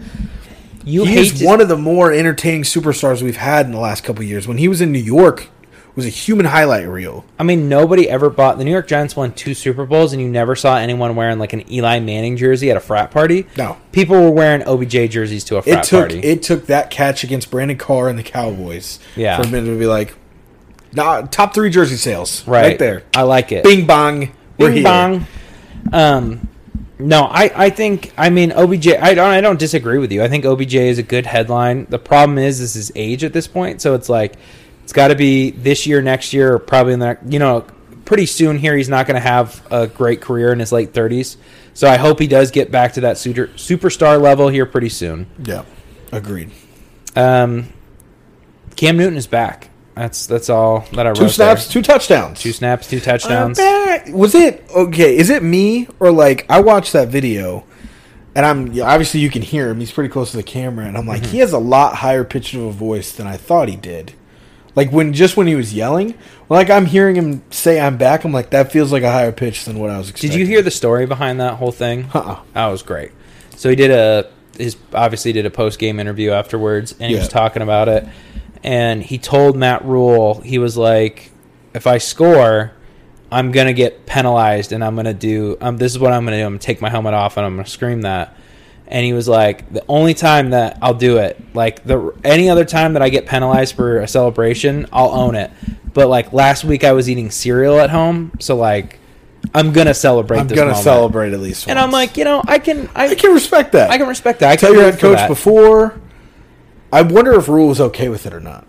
[0.84, 4.02] you he is to- one of the more entertaining superstars we've had in the last
[4.04, 4.46] couple of years.
[4.48, 7.24] When he was in New York, it was a human highlight reel.
[7.38, 10.28] I mean, nobody ever bought the New York Giants won two Super Bowls, and you
[10.28, 13.46] never saw anyone wearing like an Eli Manning jersey at a frat party.
[13.56, 13.76] No.
[13.92, 16.20] people were wearing OBJ jerseys to a frat it took party.
[16.20, 19.36] it took that catch against Brandon Carr and the Cowboys Yeah.
[19.36, 20.14] for a minute to be like,
[20.92, 22.62] nah, top three jersey sales right.
[22.62, 23.02] right, there.
[23.14, 23.64] I like it.
[23.64, 24.84] Bing bong, we're Bing here.
[24.84, 25.26] bong.
[25.92, 26.48] Um,
[26.98, 28.88] no, I, I think I mean OBJ.
[28.88, 30.22] I don't I don't disagree with you.
[30.22, 31.86] I think OBJ is a good headline.
[31.88, 33.80] The problem is this is his age at this point.
[33.80, 34.34] So it's like
[34.84, 37.64] it's got to be this year, next year, or probably in the you know
[38.04, 38.76] pretty soon here.
[38.76, 41.38] He's not going to have a great career in his late thirties.
[41.72, 45.26] So I hope he does get back to that super, superstar level here pretty soon.
[45.42, 45.64] Yeah,
[46.12, 46.50] agreed.
[47.16, 47.72] Um,
[48.76, 49.69] Cam Newton is back.
[49.94, 51.16] That's that's all that I wrote.
[51.18, 51.72] Two snaps, there.
[51.74, 52.40] two touchdowns.
[52.40, 53.58] two snaps, two touchdowns.
[53.58, 55.16] Uh, was it okay?
[55.16, 57.64] Is it me or like I watched that video,
[58.34, 59.80] and I'm obviously you can hear him.
[59.80, 61.32] He's pretty close to the camera, and I'm like, Mm-hmm.
[61.32, 64.12] he has a lot higher pitch of a voice than I thought he did.
[64.76, 66.14] Like when just when he was yelling,
[66.48, 69.64] like I'm hearing him say "I'm back." I'm like, that feels like a higher pitch
[69.64, 70.30] than what I was expecting.
[70.30, 72.08] Did you hear the story behind that whole thing?
[72.14, 72.40] Uh-uh.
[72.54, 73.10] That was great.
[73.56, 77.28] So he did a his obviously did a post game interview afterwards, and he was
[77.28, 78.06] talking about it.
[78.62, 81.30] And he told Matt Rhule he was like,
[81.72, 82.72] if I score,
[83.32, 86.44] I'm gonna get penalized, and I'm gonna do um, this is what I'm gonna do.
[86.44, 88.36] I'm gonna take my helmet off, and I'm gonna scream that.
[88.86, 92.64] And he was like, the only time that I'll do it, like the any other
[92.64, 95.52] time that I get penalized for a celebration, I'll own it.
[95.94, 98.98] But like last week, I was eating cereal at home, so like
[99.54, 100.40] I'm gonna celebrate.
[100.40, 100.78] I'm gonna moment.
[100.78, 101.68] celebrate at least.
[101.68, 103.90] And I'm like, you know, I can, I, I can respect that.
[103.90, 104.50] I can respect that.
[104.50, 106.00] I tell can your head coach before.
[106.92, 108.66] I wonder if Rhule was okay with it or not.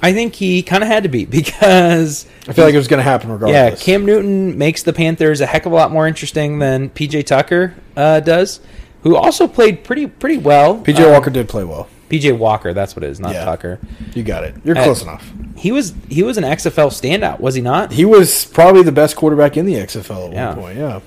[0.00, 2.98] I think he kind of had to be because I feel like it was going
[2.98, 3.54] to happen regardless.
[3.80, 3.84] yeah.
[3.84, 7.74] Cam Newton makes the Panthers a heck of a lot more interesting than PJ Tucker
[7.96, 8.60] uh, does,
[9.02, 10.78] who also played pretty pretty well.
[10.80, 11.88] PJ Um, Walker did play well.
[12.10, 13.44] PJ Walker, that's what it is, not Yeah.
[13.44, 13.78] Tucker.
[14.14, 14.54] You got it.
[14.64, 15.30] You're uh, close enough.
[15.56, 17.92] He was he was an XFL standout, was he not?
[17.92, 20.48] He was probably the best quarterback in the XFL at Yeah.
[20.54, 20.78] one point.
[20.78, 21.00] Yeah.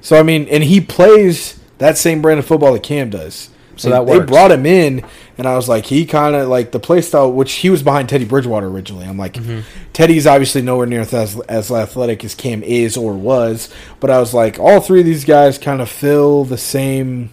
[0.00, 3.50] So I mean, and he plays that same brand of football that Cam does.
[3.76, 5.04] So They- that they brought him in,
[5.40, 8.10] and I was like, he kind of like the play style, which he was behind
[8.10, 9.06] Teddy Bridgewater originally.
[9.06, 9.60] I'm like, Mm-hmm.
[9.94, 14.34] Teddy's obviously nowhere near as, as athletic as Cam is or was, but I was
[14.34, 17.30] like, all three of these guys kind of fill the same.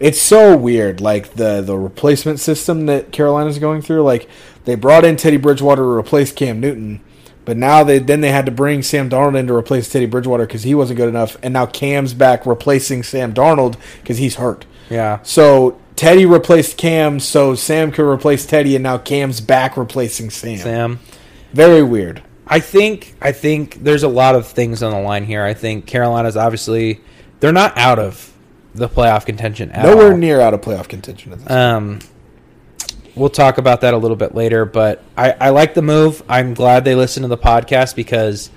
[0.00, 4.04] It's so weird, like the the replacement system that Carolina's going through.
[4.04, 4.26] Like
[4.64, 7.02] they brought in Teddy Bridgewater to replace Cam Newton,
[7.44, 10.46] but now they then they had to bring Sam Darnold in to replace Teddy Bridgewater
[10.46, 14.64] because he wasn't good enough, and now Cam's back replacing Sam Darnold because he's hurt.
[14.88, 15.20] Yeah.
[15.22, 20.58] So Teddy replaced Cam, so Sam could replace Teddy, and now Cam's back replacing Sam.
[20.58, 21.00] Sam.
[21.52, 22.24] Very weird.
[22.44, 25.44] I think I think there's a lot of things on the line here.
[25.44, 27.00] I think Carolina's obviously
[27.38, 28.32] they're not out of
[28.74, 30.18] the playoff contention at Nowhere all.
[30.18, 31.48] near out of playoff contention at this.
[31.48, 32.00] Um,
[33.14, 36.20] we'll talk about that a little bit later, but I, I like the move.
[36.28, 38.50] I'm glad they listened to the podcast because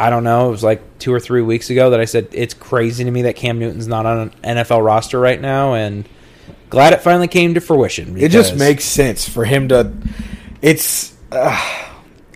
[0.00, 0.48] I don't know.
[0.48, 3.20] It was like two or three weeks ago that I said it's crazy to me
[3.22, 6.08] that Cam Newton's not on an NFL roster right now, and
[6.70, 8.16] glad it finally came to fruition.
[8.16, 9.92] it just makes sense for him to.
[10.62, 11.16] It's.
[11.30, 11.84] Uh,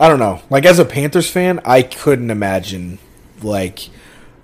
[0.01, 0.43] I don't know.
[0.51, 2.99] Like as a Panthers fan, I couldn't imagine
[3.43, 3.89] like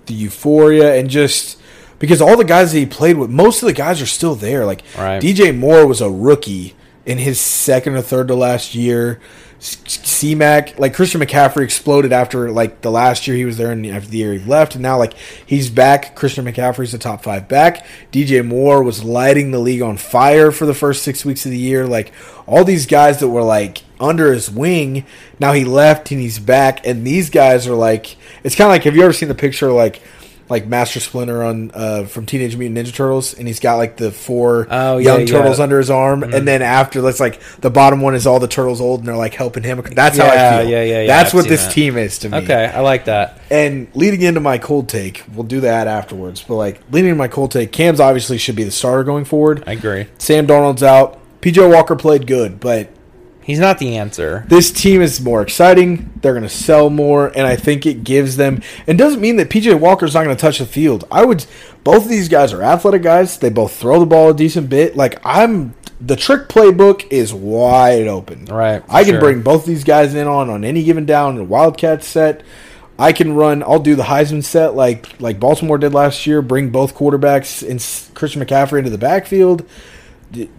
[0.05, 1.59] the euphoria and just
[1.99, 4.65] because all the guys that he played with, most of the guys are still there.
[4.65, 5.21] Like Right.
[5.21, 6.75] DJ Moore was a rookie
[7.05, 9.19] in his second or third to last year.
[9.59, 13.85] C Mac, like Christian McCaffrey, exploded after like the last year he was there and
[13.85, 15.13] after the year he left, and now like
[15.45, 16.15] he's back.
[16.15, 17.85] Christian McCaffrey's the top five back.
[18.11, 21.57] DJ Moore was lighting the league on fire for the first six weeks of the
[21.57, 21.85] year.
[21.85, 22.13] Like
[22.47, 25.05] all these guys that were like under his wing,
[25.39, 28.83] now he left and he's back, and these guys are like it's kind of like
[28.83, 30.01] have you ever seen the picture like
[30.49, 34.11] like Master Splinter on uh, from Teenage Mutant Ninja Turtles, and he's got like the
[34.11, 35.41] four Oh, yeah, young turtles yeah.
[35.53, 35.61] Mm-hmm.
[35.61, 38.81] under his arm, and then after that's like the bottom one is all the turtles
[38.81, 39.81] old, and they're like helping him.
[39.81, 40.69] That's how Yeah, I feel.
[40.71, 41.71] yeah, yeah, yeah, That's I've what this that.
[41.73, 42.37] team is to me.
[42.39, 43.39] Okay, I like that.
[43.51, 46.43] And leading into my cold take, we'll do that afterwards.
[46.43, 49.63] But like leading into my cold take, Cam's obviously should be the starter going forward.
[49.67, 50.07] I agree.
[50.17, 51.19] Sam Darnold's out.
[51.41, 52.89] PJ Walker played good, but
[53.49, 54.45] He's not the answer.
[54.47, 56.13] this team is more exciting.
[56.21, 58.61] They're going to sell more, and I think it gives them.
[58.85, 61.07] And doesn't mean that PJ Walker's not going to touch the field.
[61.11, 61.47] I would.
[61.83, 63.39] Both of these guys are athletic guys.
[63.39, 64.95] They both throw the ball a decent bit.
[64.95, 68.45] Like I'm, the trick playbook is wide open.
[68.45, 69.19] Right, I can sure.
[69.19, 72.43] bring both these guys in on on any given down in a Wildcat set.
[72.99, 73.63] I can run.
[73.63, 76.43] I'll do the Heisman set like like Baltimore did last year.
[76.43, 77.79] Bring both quarterbacks and
[78.13, 79.67] Christian McCaffrey into the backfield.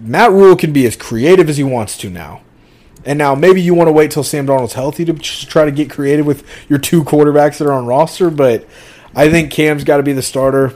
[0.00, 2.40] Matt Rhule can be as creative as he wants to now.
[3.04, 5.90] And now maybe you want to wait till Sam Darnold's healthy to try to get
[5.90, 8.66] creative with your two quarterbacks that are on roster, but
[9.14, 10.74] I think Cam's got to be the starter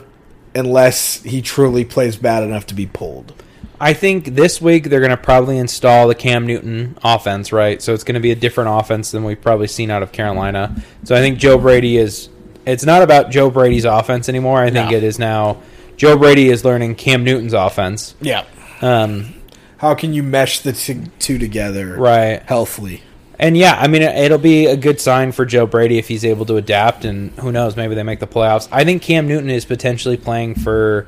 [0.55, 3.33] unless he truly plays bad enough to be pulled.
[3.79, 7.81] I think this week they're going to probably install the Cam Newton offense, right?
[7.81, 10.75] So it's going to be a different offense than we've probably seen out of Carolina.
[11.03, 12.29] So I think Joe Brady is.
[12.65, 14.59] It's not about Joe Brady's offense anymore.
[14.59, 14.97] I think No.
[14.97, 15.61] it is now.
[15.97, 18.15] Joe Brady is learning Cam Newton's offense.
[18.21, 18.45] Yeah.
[18.81, 19.34] Um,
[19.77, 22.41] How can you mesh the t- two together right.
[22.43, 23.01] healthily?
[23.37, 26.23] And yeah, I mean, it- it'll be a good sign for Joe Brady if he's
[26.23, 28.67] able to adapt, and who knows, maybe they make the playoffs.
[28.71, 31.07] I think Cam Newton is potentially playing for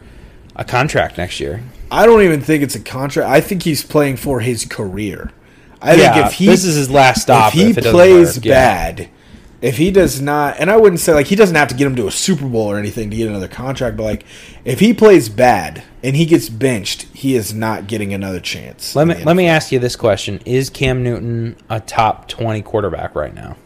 [0.56, 1.64] a contract next year.
[1.90, 3.30] I don't even think it's a contract.
[3.30, 5.32] I think he's playing for his career.
[5.82, 7.54] I yeah, think if he this is his last stop.
[7.56, 8.46] if he doesn't plays work.
[8.46, 9.06] Yeah.
[9.62, 11.96] If he does not, and I wouldn't say like he doesn't have to get him
[11.96, 14.24] to a Super Bowl or anything to get another contract, but like
[14.64, 18.96] if he plays bad and he gets benched, he is not getting another chance.
[18.96, 23.16] Let me let me ask you this question: Is Cam Newton a top twenty quarterback
[23.16, 23.58] right now?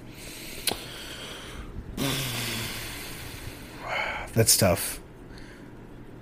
[4.33, 5.01] That's tough.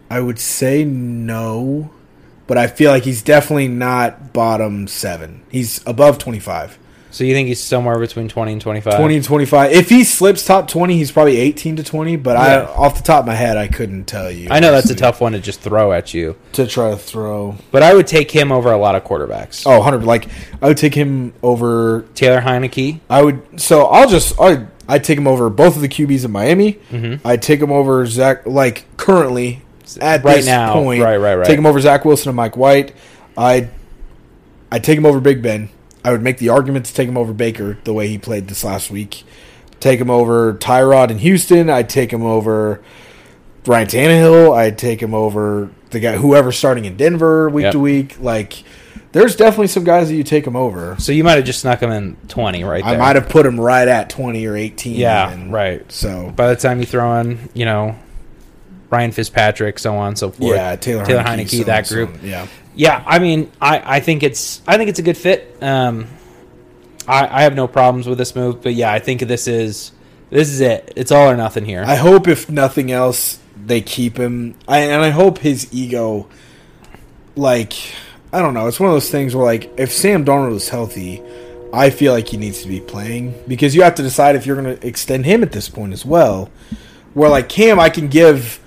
[0.09, 1.91] I would say no,
[2.47, 5.43] but I feel like he's definitely not bottom seven.
[5.51, 6.79] He's above twenty five.
[7.11, 8.95] So you think he's somewhere between twenty and twenty five?
[8.97, 9.71] 20 and 25.
[9.71, 13.21] If he slips top 20, he's probably 18 to 20, but I off the top
[13.21, 14.47] of my head I couldn't tell you.
[14.51, 17.55] I know that's a tough one to just throw at you, to try to throw.
[17.71, 19.63] but I would take him over a lot of quarterbacks.
[19.65, 20.27] Oh, 100 like
[20.61, 22.99] I would take him over Taylor Heinicke.
[23.09, 26.31] I would so I'll just I I'd take him over both of the QBs in
[26.31, 26.73] Miami.
[26.91, 27.27] Mm-hmm.
[27.27, 29.61] I'd take him over Zach like currently
[29.99, 30.73] at Right this now.
[30.73, 31.01] point.
[31.01, 31.47] Right, right, right.
[31.47, 32.93] Take him over Zach Wilson and Mike White.
[33.35, 33.69] I'd
[34.71, 35.69] I'd take him over Big Ben.
[36.03, 38.63] I would make the argument to take him over Baker the way he played this
[38.63, 39.23] last week.
[39.79, 41.69] Take him over Tyrod in Houston.
[41.69, 42.81] I'd take him over
[43.65, 44.55] Ryan Tannehill.
[44.55, 47.71] I'd take him over the guy whoever's starting in Denver week Yep.
[47.73, 48.17] to week.
[48.19, 48.63] Like
[49.11, 50.95] there's definitely some guys that you take him over.
[50.99, 52.93] So you might have just snuck him in twenty right there.
[52.93, 54.95] I might have put him right at 20 or 18.
[54.95, 55.51] Yeah, even.
[55.51, 55.89] right.
[55.91, 57.95] So, By the time you throw in, you know,
[58.89, 60.55] Ryan Fitzpatrick, so on and so forth.
[60.55, 62.19] yeah, Taylor, Taylor Heinicke, Heinicke, so- that so, group.
[62.23, 62.47] yeah.
[62.79, 65.57] Yeah, I mean, I, I think it's I think it's a good fit.
[65.61, 66.07] Um,
[67.05, 69.91] I I have no problems with this move, but yeah, I think this is
[70.29, 70.93] this is it.
[70.95, 71.83] It's all or nothing here.
[71.85, 74.55] I hope, if nothing else, they keep him.
[74.65, 76.29] I, and I hope his ego,
[77.35, 77.73] like,
[78.31, 78.69] I don't know.
[78.69, 81.21] It's one of those things where, like, if Sam Darnold is healthy,
[81.73, 84.55] I feel like he needs to be playing because you have to decide if you're
[84.55, 86.49] going to extend him at this point as well.
[87.13, 88.61] Where, like, Cam, I can give.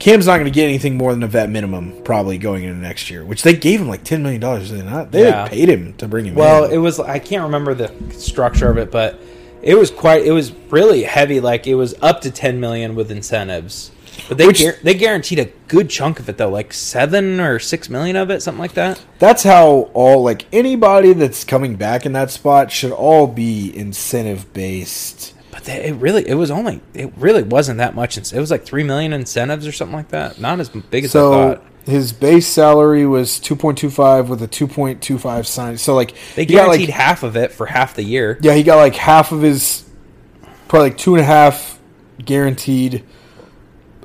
[0.00, 3.10] Cam's not going to get anything more than a vet minimum probably going into next
[3.10, 4.70] year, which they gave him like ten million dollars.
[4.70, 5.46] They not they Yeah.
[5.46, 6.34] paid him to bring him.
[6.34, 6.72] Well, in.
[6.72, 9.20] it was I can't remember the structure of it, but
[9.62, 11.38] it was quite it was really heavy.
[11.38, 13.90] Like it was up to ten million with incentives,
[14.26, 17.90] but they Which- they guaranteed a good chunk of it though, like seven or six
[17.90, 18.98] million of it, something like that.
[19.18, 24.50] that's how all like anybody that's coming back in that spot should all be incentive
[24.54, 25.34] based.
[25.68, 28.16] It really it was only it really wasn't that much.
[28.16, 30.40] It was like three million incentives or something like that.
[30.40, 31.64] Not as big as I So thought.
[31.86, 35.76] his base salary was two point two five with a two point two five sign.
[35.78, 38.38] So like They guaranteed like half of it for half the year.
[38.42, 39.84] yeah he got like half of his
[40.68, 41.78] probably like two and a half
[42.24, 43.04] guaranteed.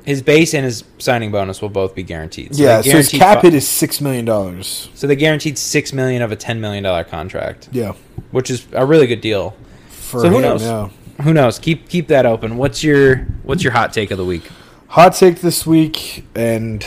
[0.04, 2.54] His base and his signing bonus will both be guaranteed.
[2.54, 4.88] So yeah, they so his cap hit is six million dollars.
[4.94, 7.94] So they guaranteed six million of a ten million dollar contract, Yeah,
[8.30, 9.56] which is a really good deal.
[9.88, 10.62] for So who him, knows?
[10.62, 10.90] yeah.
[11.22, 11.58] Who knows?
[11.58, 12.56] Keep keep that open.
[12.56, 14.50] What's your what's your hot take of the week?
[14.88, 16.86] Hot take this week, and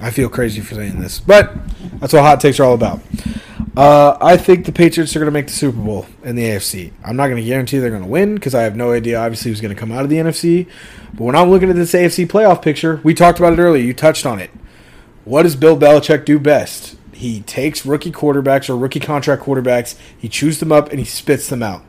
[0.00, 1.52] I feel crazy for saying this, but
[2.00, 3.00] that's what hot takes are all about.
[3.76, 6.92] Uh, I think the Patriots are going to make the Super Bowl in the AFC.
[7.04, 9.50] I'm not going to guarantee they're going to win because I have no idea, obviously,
[9.50, 10.68] who's going to come out of the NFC.
[11.12, 13.82] But when I'm looking at this AFC playoff picture, we talked about it earlier.
[13.82, 14.50] You touched on it.
[15.24, 16.96] What does Bill Belichick do best?
[17.12, 21.48] He takes rookie quarterbacks or rookie contract quarterbacks, he chews them up, and he spits
[21.48, 21.82] them out.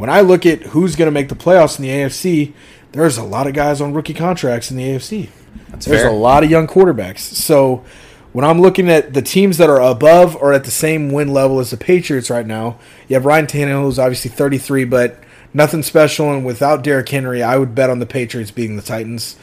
[0.00, 2.54] When I look at who's going to make the playoffs in the AFC,
[2.92, 5.28] there's a lot of guys on rookie contracts in the AFC.
[5.68, 6.10] That's There's fair.
[6.10, 7.18] a lot of young quarterbacks.
[7.18, 7.84] So
[8.32, 11.60] when I'm looking at the teams that are above or at the same win level
[11.60, 12.78] as the Patriots right now,
[13.08, 15.22] you have Ryan Tannehill, who's obviously 33, but
[15.52, 16.32] nothing special.
[16.32, 19.36] And without Derrick Henry, I would bet on the Patriots beating the Titans.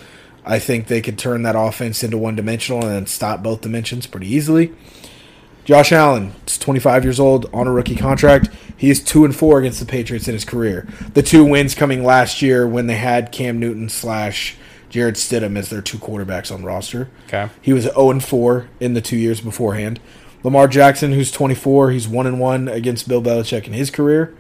[0.44, 4.08] I think they could turn that offense into one dimensional and then stop both dimensions
[4.08, 4.74] pretty easily.
[5.66, 8.50] Josh Allen is 25 years old on a rookie contract.
[8.78, 10.88] He is two and four against the Patriots in his career.
[11.14, 14.56] The two wins coming last year when they had Cam Newton slash
[14.90, 17.10] Jarrett Stidham as their two quarterbacks on roster.
[17.28, 17.50] Okay.
[17.62, 20.00] He was 0 and 4 in the two years beforehand.
[20.44, 24.36] Lamar Jackson, who's 24, he's 1 and 1 against Bill Belichick in his career.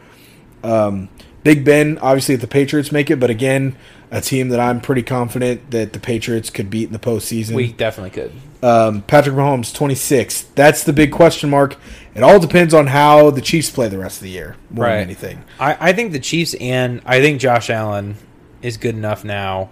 [0.63, 1.09] Um,
[1.47, 3.77] Big Ben, obviously, if the Patriots make it, but again,
[4.11, 7.55] a team that I'm pretty confident that the Patriots could beat in the postseason.
[7.55, 8.33] We definitely could.
[8.61, 10.41] Um, Patrick Mahomes, 26.
[10.55, 11.77] That's the big question mark.
[12.15, 14.95] It all depends on how the Chiefs play the rest of the year, more Right.
[14.95, 15.45] than anything.
[15.57, 18.17] I, I think the Chiefs and I think Josh Allen
[18.61, 19.69] is good enough now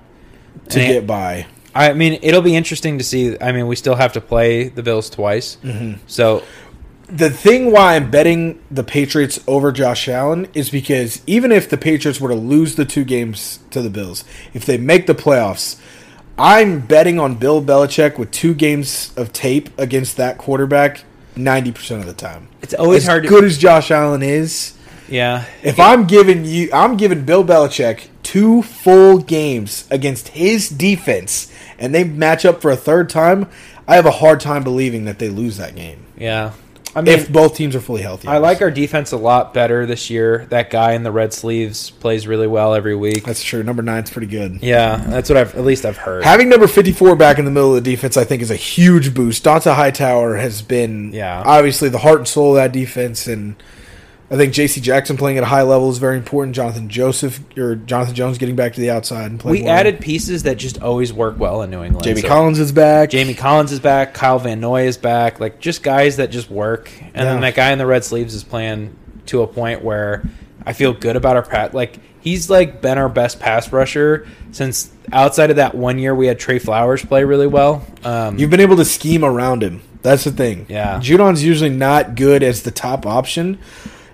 [0.70, 1.48] To And- get by.
[1.78, 3.36] I mean, it'll be interesting to see.
[3.42, 5.96] I mean, we still have to play the Bills twice, Mm-hmm.
[6.08, 6.42] so
[7.08, 11.78] The thing why I'm betting the Patriots over Josh Allen is because even if the
[11.78, 15.80] Patriots were to lose the two games to the Bills, if they make the playoffs,
[16.38, 21.04] I'm betting on Bill Belichick with two games of tape against that quarterback
[21.36, 22.48] 90% of the time.
[22.62, 23.24] it's always as hard.
[23.24, 23.30] to...
[23.30, 24.76] good as Josh Allen is,
[25.08, 31.52] Yeah, If I'm giving you, I'm giving Bill Belichick two full games against his defense,
[31.78, 33.48] and they match up for a third time.
[33.88, 36.54] I have a hard time believing that they lose that game yeah.
[36.96, 38.28] I mean, if both teams are fully healthy.
[38.30, 40.46] I like our defense a lot better this year.
[40.50, 43.24] That guy in the red sleeves plays really well every week.
[43.26, 43.64] That's true.
[43.64, 44.60] Number nine's pretty good.
[44.64, 46.24] yeah, that's what I've at least I've heard.
[46.24, 49.14] Having number 54 back in the middle of the defense, I think, is a huge
[49.14, 49.44] boost.
[49.44, 51.44] Dont'a Hightower has been, Yeah.
[51.46, 53.56] obviously, the heart and soul of that defense, and
[54.30, 54.82] I think J.C.
[54.82, 56.56] Jackson playing at a high level is very important.
[56.56, 59.60] Jonathan Joseph or Jonathan Jones getting back to the outside and playing.
[59.62, 59.78] we well.
[59.78, 62.04] added pieces that just always work well in New England.
[62.06, 63.12] Jamie So- Collins is back.
[63.12, 64.16] Jamie Collins is back.
[64.16, 65.40] Kyle Van Noy is back.
[65.40, 66.92] Like just guys that just work.
[67.14, 68.96] And then that guy in the red sleeves is playing
[69.28, 70.28] to a point where
[70.66, 71.76] I feel good about our pat.
[71.76, 76.26] Like he's like been our best pass rusher since outside of that one year we
[76.26, 77.86] had Trey Flowers play really well.
[78.04, 79.84] Um, You've been able to scheme around him.
[80.02, 80.66] That's the thing.
[80.68, 81.00] Yeah.
[81.00, 83.60] Judon's usually not good as the top option.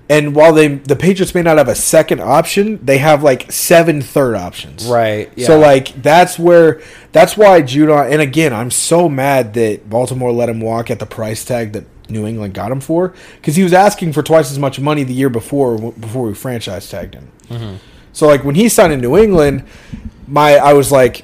[0.10, 4.02] And while they the Patriots may not have a second option, they have like seven
[4.02, 4.86] third options.
[4.86, 5.32] right.
[5.36, 5.47] Yeah.
[5.47, 6.82] So like that's where
[7.12, 11.06] that's why Judon and again, I'm so mad that Baltimore let him walk at the
[11.06, 14.60] price tag that New England got him for because he was asking for twice as
[14.60, 17.32] much money the year before before we franchise tagged him.
[17.47, 17.76] Mm-hmm.
[18.14, 19.64] So like when he signed in New England,
[20.28, 21.24] my I was like,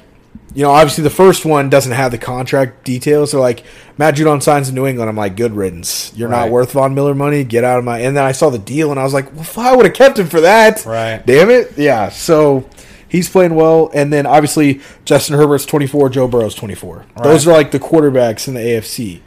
[0.54, 3.30] you know, obviously the first one doesn't have the contract details.
[3.30, 3.64] So like
[3.98, 6.12] Matt Judon signs in New England, I'm like, good riddance.
[6.16, 7.44] You're not worth Von Miller money.
[7.44, 7.98] Get out of my.
[8.00, 10.18] And then I saw the deal and I was like, well, I would have kept
[10.18, 10.84] him for that.
[10.86, 11.22] Right.
[11.24, 11.76] Damn it.
[11.76, 12.08] Yeah.
[12.08, 12.68] So
[13.08, 13.90] he's playing well.
[13.92, 17.04] And then obviously Justin Herbert's 24, Joe Burrow's 24.
[17.22, 19.20] Those are like the quarterbacks in the AFC.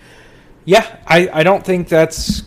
[0.66, 2.44] yeah, I, I don't think that's.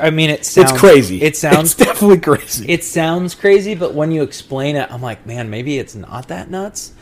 [0.00, 1.20] I mean, it sounds it's crazy.
[1.20, 2.64] It sounds It's definitely crazy.
[2.68, 6.48] it sounds crazy, but when you explain it, I'm like, man, maybe it's not that
[6.48, 6.92] nuts.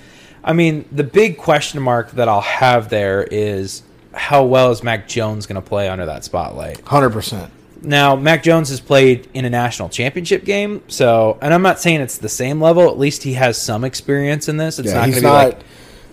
[0.45, 3.82] I mean, the big question mark that I'll have there is
[4.12, 6.80] how well is Mac Jones going to play under that spotlight?
[6.82, 7.53] Hundred percent.
[7.84, 12.01] Now, Mac Jones has played in a national championship game, so and I'm not saying
[12.01, 12.88] it's the same level.
[12.88, 14.78] At least he has some experience in this.
[14.78, 15.62] It's Yeah, not going to be like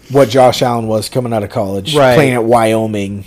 [0.10, 2.16] what Josh Allen was coming out of college, Right.
[2.16, 3.26] playing at Wyoming,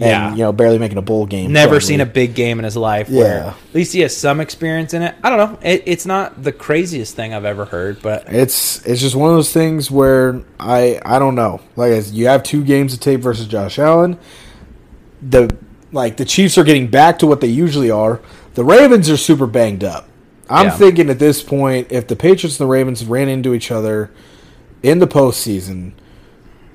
[0.00, 0.30] and Yeah.
[0.32, 1.52] you know barely making a bowl game.
[1.52, 1.86] never probably.
[1.86, 3.08] seen a big game in his life.
[3.08, 3.20] Yeah.
[3.22, 5.14] Where at least he has some experience in it.
[5.22, 5.58] I don't know.
[5.62, 9.36] It, it's not the craziest thing I've ever heard, but It's it's just one of
[9.36, 11.60] those things where I I don't know.
[11.76, 14.18] Like I said, you have two games of tape versus Josh Allen.
[15.22, 15.54] The
[15.92, 18.20] like the Chiefs are getting back to what they usually are.
[18.54, 20.08] The Ravens are super banged up.
[20.48, 20.70] I'm Yeah.
[20.76, 24.10] thinking at this point, if the Patriots and the Ravens ran into each other
[24.82, 25.92] in the postseason,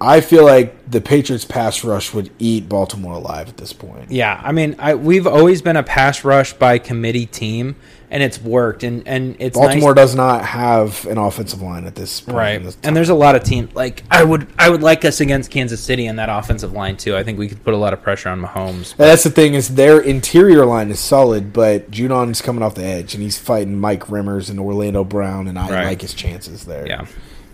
[0.02, 4.12] I feel like the Patriots pass rush would eat Baltimore alive at this point.
[4.12, 7.78] Yeah, I mean, I, we've always been a pass rush by committee team,
[8.12, 8.84] and it's worked.
[8.84, 12.38] And and it's Baltimore nice, does not have an offensive line at this point.
[12.38, 12.64] right.
[12.64, 15.50] this And there's a lot of teams like I would I would like us against
[15.50, 17.16] Kansas City in that offensive line too.
[17.16, 18.91] I think we could put a lot of pressure on Mahomes.
[18.91, 22.84] And that's the thing is their interior line is solid, but Judon's coming off the
[22.86, 25.86] edge and he's fighting Mike Remmers and Orlando Brown, and I Right.
[25.86, 26.86] like his chances there.
[26.86, 27.06] Yeah,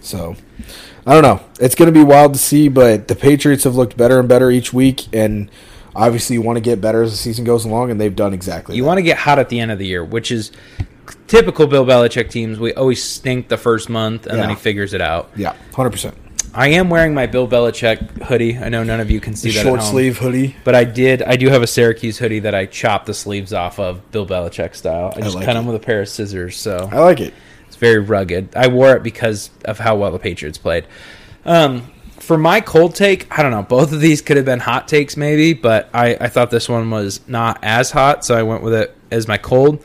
[0.02, 0.36] So
[1.06, 1.43] I don't know.
[1.60, 4.52] It's going to be wild to see, but the Patriots have looked better and better
[4.52, 5.49] each week, and
[5.95, 8.76] obviously you want to get better as the season goes along, and they've done exactly.
[8.76, 8.88] you that.
[8.88, 10.52] want to get hot at the end of the year, which is
[11.28, 12.60] typical Bill Belichick teams.
[12.60, 15.32] We always stink the first month, and then he figures it out.
[15.36, 16.16] yeah, hundred percent.
[16.54, 18.58] I am wearing my Bill Belichick hoodie.
[18.58, 20.56] I know none of you can see that at Short sleeve hoodie.
[20.66, 21.22] But I did.
[21.22, 24.76] I do have a Syracuse hoodie that I chopped the sleeves off of Bill Belichick
[24.76, 25.14] style.
[25.16, 25.60] I just like cut it.
[25.60, 27.34] them with a pair of scissors, so I like it.
[27.82, 28.55] Very rugged.
[28.55, 30.86] I wore it because of how well the Patriots played.
[31.43, 33.63] Um, for my cold take, I don't know.
[33.63, 36.91] Both of these could have been hot takes, maybe, but I, I thought this one
[36.91, 39.84] was not as hot, so I went with it as my cold.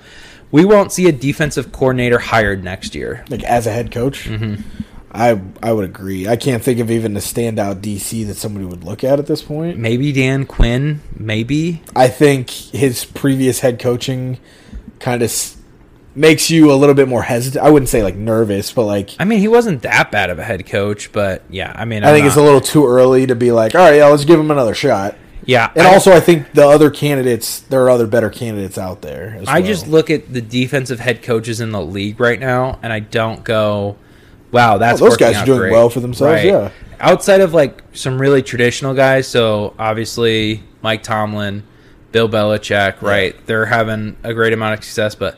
[0.51, 3.25] We won't see a defensive coordinator hired next year.
[3.31, 4.63] Like as a head coach, Mm-hmm.
[5.13, 6.29] I I would agree.
[6.29, 9.41] I can't think of even a standout DC that somebody would look at at this
[9.41, 9.79] point.
[9.79, 11.01] Maybe Dan Quinn.
[11.17, 11.83] Maybe.
[11.95, 14.39] I think his previous head coaching
[14.99, 15.31] kind of
[16.17, 17.65] makes you a little bit more hesitant.
[17.65, 20.45] I wouldn't say like nervous, but like I mean, he wasn't that bad of a
[20.45, 23.27] head coach, but yeah, I mean, I I'm think it's a not- little too early
[23.27, 25.15] to be like, all right, yeah, let's give him another shot.
[25.45, 25.71] yeah.
[25.77, 29.37] And I- also, I think the other candidates, there are other better candidates out there.
[29.41, 29.67] As I well.
[29.69, 33.45] just look at the defensive head coaches in the league right now, and I don't
[33.45, 33.97] go,
[34.51, 36.71] "Wow, that's Oh, those working guys are out doing great." well for themselves, yeah.
[36.99, 41.63] Outside of like some really traditional guys, so obviously Mike Tomlin,
[42.11, 43.37] Bill Belichick, right?
[43.47, 45.37] They're having a great amount of success, but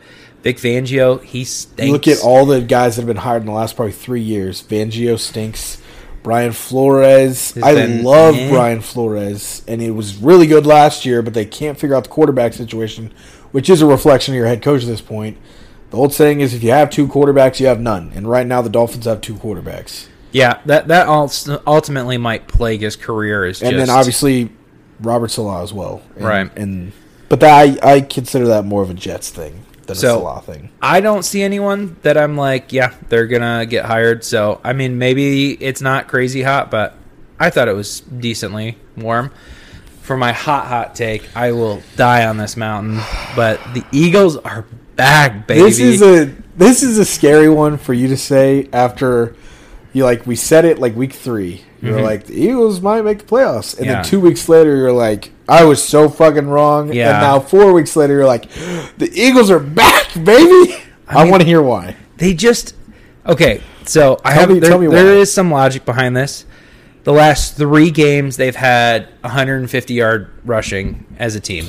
[0.49, 1.93] Vic Fangio, he stinks.
[1.93, 4.63] Look at all the guys that have been hired in the last probably three years.
[4.63, 5.83] Fangio stinks.
[6.23, 7.53] Brian Flores.
[7.53, 8.49] Has I been love eh.
[8.49, 12.11] Brian Flores, and it was really good last year, but they can't figure out the
[12.11, 13.13] quarterback situation,
[13.53, 15.37] which is a reflection of your head coach at this point.
[15.91, 18.11] The old saying is if you have two quarterbacks, you have none.
[18.15, 20.07] And right now, the Dolphins have two quarterbacks.
[20.33, 21.09] yeah, that that
[21.67, 23.45] ultimately might plague his career.
[23.45, 24.51] Is And just, then obviously
[24.99, 26.01] Robert Saleh as well.
[26.17, 26.51] And, Right.
[26.57, 26.93] And
[27.29, 30.45] but that, I, I consider that more of a Jets thing than So- a Saleh
[30.45, 30.69] thing.
[30.81, 34.23] I don't see anyone that I'm like, yeah, they're gonna get hired.
[34.25, 36.95] So I mean, maybe it's not crazy hot, but
[37.41, 39.31] I thought it was decently warm.
[40.03, 43.01] For my hot hot take, I will die on this mountain.
[43.37, 44.65] But the Eagles are
[44.97, 45.61] back, baby.
[45.63, 49.37] This is a this is a scary one for you to say after
[49.93, 51.63] you like we said it like week three.
[51.83, 52.03] You're Mhm.
[52.03, 53.95] like the Eagles might make the playoffs, and Yeah.
[53.97, 56.93] then two weeks later you're like I was so fucking wrong.
[56.93, 57.11] Yeah.
[57.15, 58.51] And now four weeks later you're like
[58.99, 60.77] the Eagles are back, baby.
[61.09, 61.97] I, mean- want to hear why.
[62.19, 62.75] they just
[63.27, 63.63] okay.
[63.85, 64.97] So I have me- there, tell me why.
[64.97, 66.45] is some logic behind this.
[67.05, 71.67] The last three games they've had 150 yard rushing as a team,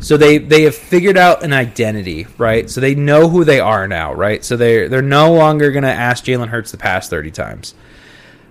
[0.00, 2.70] so they they have figured out an identity, right?
[2.70, 4.42] So they know who they are now, right?
[4.42, 7.74] So they they're no longer going to ask Jalen Hurts to pass 30 times,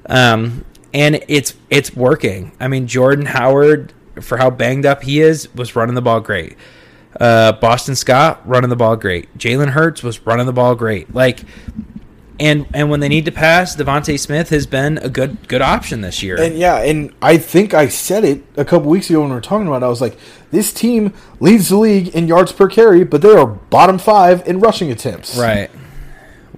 [0.05, 2.51] um, and it's it's working.
[2.59, 6.57] I mean, Jordan Howard, for how banged up he is, was running the ball great.
[7.19, 9.37] Uh, Boston Scott running the ball great.
[9.37, 11.13] Jalen Hurts was running the ball great.
[11.13, 11.41] Like,
[12.39, 16.01] and and when they need to pass, DeVonta Smith has been a good good option
[16.01, 16.41] this year.
[16.41, 19.41] And yeah, and I think I said it a couple weeks ago when we were
[19.41, 19.85] talking about it.
[19.85, 20.17] I was like,
[20.49, 24.59] this team leads the league in yards per carry, but they are bottom five in
[24.59, 25.37] rushing attempts.
[25.37, 25.69] right.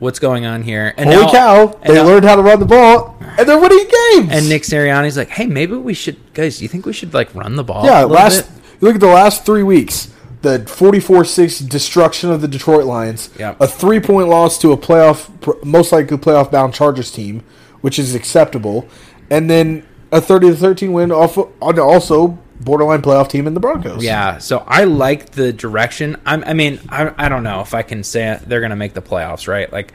[0.03, 0.93] What's going on here?
[0.97, 1.79] And Holy now- cow!
[1.87, 4.29] They now- learned how to run the ball, and they're winning games.
[4.33, 6.57] And Nick Sirianni's like, hey, maybe we should, guys.
[6.57, 7.85] Do you think we should like run the ball?
[7.85, 8.61] yeah, last bit?
[8.81, 10.13] you look at the last three weeks.
[10.41, 13.29] The 44-6 destruction of the Detroit Lions.
[13.39, 13.61] Yep.
[13.61, 15.29] A three-point loss to a playoff,
[15.63, 17.43] most likely playoff-bound Chargers team,
[17.79, 18.85] which is acceptable,
[19.29, 23.59] and then a 30 to 13 win off on also borderline playoff team in the
[23.59, 24.03] Broncos.
[24.03, 26.17] Yeah, so I like the direction.
[26.25, 28.93] I'm, I mean, I, I don't know if I can say they're going to make
[28.93, 29.71] the playoffs, right?
[29.71, 29.93] Like,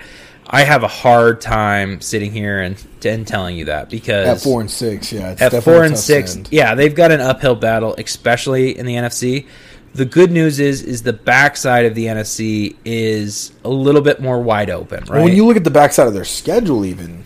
[0.51, 4.61] I have a hard time sitting here and, and telling you that because At four
[4.61, 5.33] and six, yeah.
[5.33, 6.49] It's at definitely four and six, end.
[6.51, 9.47] yeah, they've got an uphill battle, especially in the NFC.
[9.95, 14.41] The good news is, is the backside of the NFC is a little bit more
[14.41, 15.17] wide open, right?
[15.17, 17.25] And When you look at the backside of their schedule, even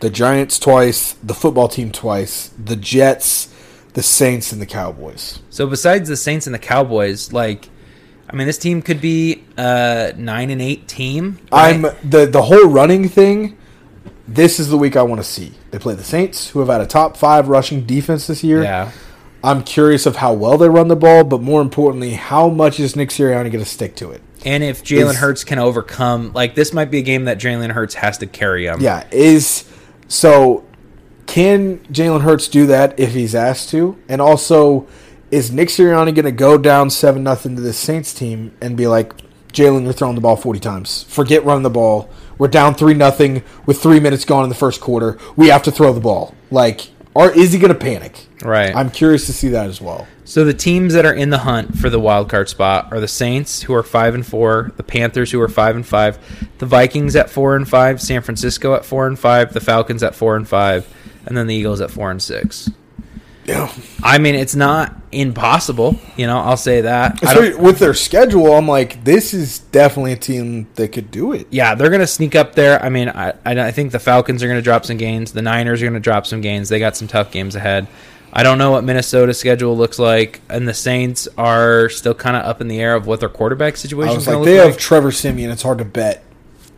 [0.00, 3.51] the Giants twice, the football team twice, the Jets,
[3.94, 5.40] the Saints, and the Cowboys.
[5.50, 7.68] so besides the Saints and the Cowboys, like,
[8.30, 11.38] I mean, this team could be a nine and eight team.
[11.52, 11.74] right?
[11.74, 13.58] I'm the the whole running thing.
[14.26, 15.52] This is the week I want to see.
[15.72, 18.62] They play the Saints, who have had a top five rushing defense this year.
[18.62, 18.92] yeah,
[19.44, 22.96] I'm curious of how well they run the ball, but more importantly, how much is
[22.96, 24.22] Nick Sirianni going to stick to it?
[24.44, 27.94] and if Jalen Hurts can overcome, like, this might be a game that Jalen Hurts
[27.94, 28.80] has to carry him.
[28.80, 29.68] Yeah, is
[30.08, 30.64] so.
[31.32, 33.98] Can Jalen Hurts do that if he's asked to?
[34.06, 34.86] And also,
[35.30, 38.86] is Nick Sirianni going to go down seven nothing to the Saints team and be
[38.86, 39.14] like,
[39.50, 41.04] Jalen, you're throwing the ball forty times.
[41.04, 42.10] Forget running the ball.
[42.36, 45.18] We're down three nothing with three minutes gone in the first quarter.
[45.34, 46.34] We have to throw the ball.
[46.50, 48.26] Like, or is he going to panic?
[48.42, 48.76] right.
[48.76, 50.06] I'm curious to see that as well.
[50.26, 53.08] So the teams that are in the hunt for the wild card spot are the
[53.08, 56.18] Saints, who are five and four, the Panthers, who are five and five,
[56.58, 60.14] the Vikings at four and five, San Francisco at four and five, the Falcons at
[60.14, 60.86] four and five,
[61.26, 62.70] and then the Eagles at four and six.
[63.44, 63.72] Yeah,
[64.04, 65.98] I mean, it's not impossible.
[66.16, 67.24] You know, I'll say that.
[67.24, 71.48] I with their schedule, I'm like, this is definitely a team that could do it.
[71.50, 72.80] yeah, they're going to sneak up there.
[72.80, 75.32] I mean, I, I think the Falcons are going to drop some gains.
[75.32, 76.68] The Niners are going to drop some gains.
[76.68, 77.88] They got some tough games ahead.
[78.32, 82.44] I don't know what Minnesota's schedule looks like, and the Saints are still kind of
[82.44, 84.70] up in the air of what their quarterback situation I is was like, they look
[84.70, 84.78] have.
[84.78, 85.50] Trevor Siemian.
[85.50, 86.22] It's hard to bet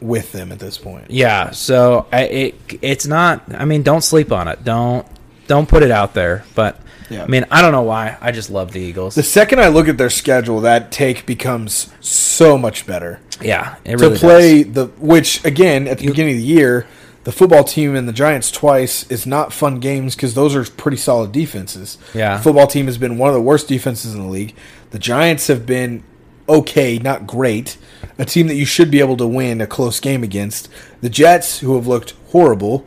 [0.05, 1.11] with them at this point.
[1.11, 3.43] Yeah, so I, it it's not.
[3.55, 4.63] I mean, don't sleep on it.
[4.63, 5.07] Don't
[5.47, 6.45] don't put it out there.
[6.55, 6.81] But
[7.11, 7.25] Yeah.
[7.25, 8.17] I mean, I don't know why.
[8.21, 9.15] I just love the Eagles.
[9.15, 14.01] The second I look at their schedule, that take becomes so much better yeah, it
[14.01, 14.73] really to play does.
[14.75, 14.87] the.
[14.99, 16.87] Which again, at the beginning of the year,
[17.25, 20.97] the football team and the Giants twice is not fun games because those are pretty
[20.97, 21.99] solid defenses.
[22.13, 22.37] Yeah.
[22.37, 24.55] the football team has been one of the worst defenses in the league.
[24.91, 26.05] The Giants have been
[26.49, 27.77] okay, not great.
[28.19, 30.69] A team that you should be able to win a close game against.
[31.01, 32.87] The Jets, who have looked horrible,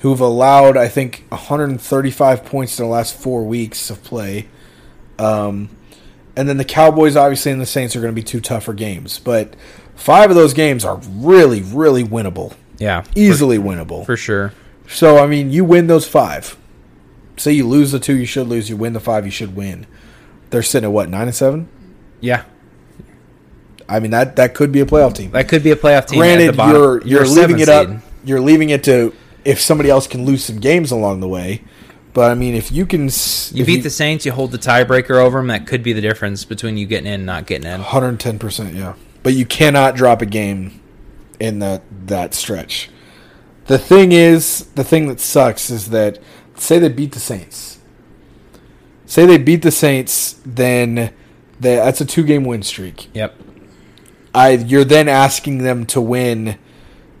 [0.00, 4.48] who have allowed I think 135 points in the last four weeks of play.
[5.18, 5.68] Um,
[6.36, 9.18] and then the Cowboys, obviously, and the Saints are going to be two tougher games.
[9.20, 9.54] But
[9.94, 12.54] five of those games are really, really winnable.
[12.78, 14.04] Yeah, Easily winnable.
[14.04, 14.52] for sure.
[14.88, 16.56] So, I mean, you win those five.
[17.36, 19.86] Say you lose the two you should lose, you win the five you should win.
[20.50, 21.68] They're sitting at what, nine and seven?
[22.20, 22.44] Yeah,
[23.88, 25.30] I mean that that could be a playoff team.
[25.32, 26.18] that could be a playoff team.
[26.18, 27.88] Granted, the you're you're a leaving it up.
[27.88, 28.00] seed.
[28.24, 29.14] You're leaving it to
[29.44, 31.62] if somebody else can lose some games along the way.
[32.14, 33.10] But I mean, if you can,
[33.52, 34.24] You beat the Saints.
[34.24, 35.48] You hold the tiebreaker over them.
[35.48, 37.80] That could be the difference between you getting in and not getting in.
[37.80, 38.94] 110 percent, yeah.
[39.24, 40.80] But you cannot drop a game
[41.40, 42.88] in that that stretch.
[43.66, 46.18] The thing is, the thing that sucks is that
[46.56, 47.80] say they beat the Saints.
[49.06, 51.12] Say they beat the Saints, then
[51.60, 53.08] they, that's a two game win streak.
[53.14, 53.34] Yep.
[54.34, 56.58] I you're then asking them to win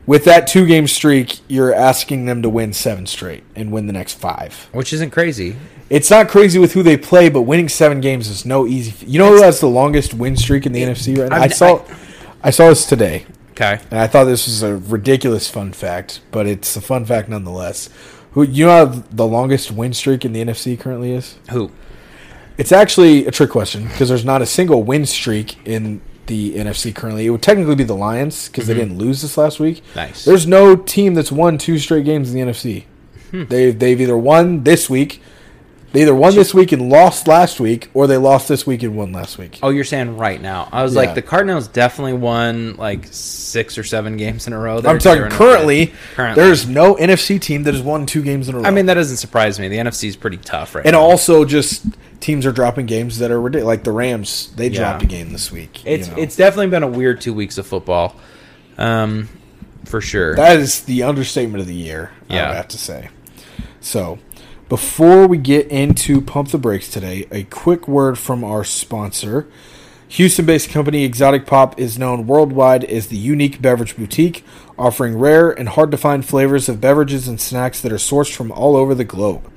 [0.06, 1.38] with that two game streak.
[1.48, 4.68] You're asking them to win seven straight and win the next five.
[4.72, 5.56] Which isn't crazy.
[5.90, 8.90] It's not crazy with who they play, but winning seven games is no easy.
[8.90, 11.36] f- You know who has the longest win streak in the NFC right now?
[11.42, 11.82] I saw,
[12.42, 13.78] I saw this today, Okay.
[13.90, 17.90] and I thought this was a ridiculous fun fact, but it's a fun fact nonetheless.
[18.32, 21.36] Who you know how the longest win streak in the NFC currently is?
[21.50, 21.70] Who?
[22.56, 26.94] It's actually a trick question because there's not a single win streak in the NFC
[26.94, 27.26] currently.
[27.26, 29.78] It would technically be the Lions because they didn't lose this last week.
[29.78, 29.98] Mm-hmm.
[29.98, 30.24] Nice.
[30.24, 32.84] There's no team that's won two straight games in the NFC.
[33.30, 33.44] Hmm.
[33.44, 35.20] They they've either won this week,
[35.94, 38.94] they either won this week and lost last week, or they lost this week and
[38.96, 39.58] won last week.
[39.62, 40.68] Oh, you're saying right now?
[40.72, 41.00] I was Yeah.
[41.00, 44.80] like, the Cardinals definitely won like six or seven games in a row.
[44.80, 46.42] They're- I'm talking they're in a- currently, Currently.
[46.44, 48.64] There's no NFC team that has won two games in a row.
[48.64, 49.68] I mean, that doesn't surprise me.
[49.68, 51.00] The NFC is pretty tough right and now.
[51.00, 51.84] also just
[52.20, 53.66] teams are dropping games that are ridiculous.
[53.68, 54.80] Like the Rams, they Yeah.
[54.80, 55.84] dropped a game this week.
[55.84, 56.14] you it's know.
[56.18, 58.16] it's definitely been a weird two weeks of football,
[58.78, 59.28] um,
[59.84, 60.34] for sure.
[60.34, 62.10] That is the understatement of the year.
[62.28, 62.48] I Yeah.
[62.48, 63.08] would have to say.
[63.80, 64.18] So,
[64.68, 69.46] before we get into pump the brakes today, a quick word from our sponsor.
[70.08, 74.44] Houston-based company Exotic Pop is known worldwide as the unique beverage boutique,
[74.78, 78.94] offering rare and hard-to-find flavors of beverages and snacks that are sourced from all over
[78.94, 79.50] the globe.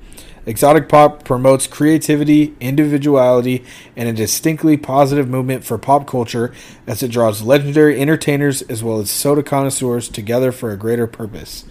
[0.46, 6.54] Exotic Pop promotes creativity, individuality, and a distinctly positive movement for pop culture
[6.86, 11.66] as it draws legendary entertainers as well as soda connoisseurs together for a greater purpose.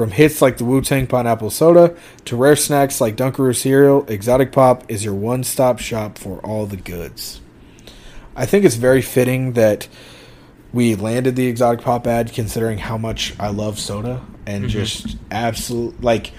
[0.00, 1.94] From hits like the Wu Tang Pineapple Soda
[2.24, 6.64] to rare snacks like Dunkaroo cereal, Exotic Pop is your one stop shop for all
[6.64, 7.42] the goods.
[8.34, 9.88] I think it's very fitting that
[10.72, 14.70] we landed the exotic pop ad considering how much I love soda and Mm-hmm.
[14.70, 16.32] just absolute like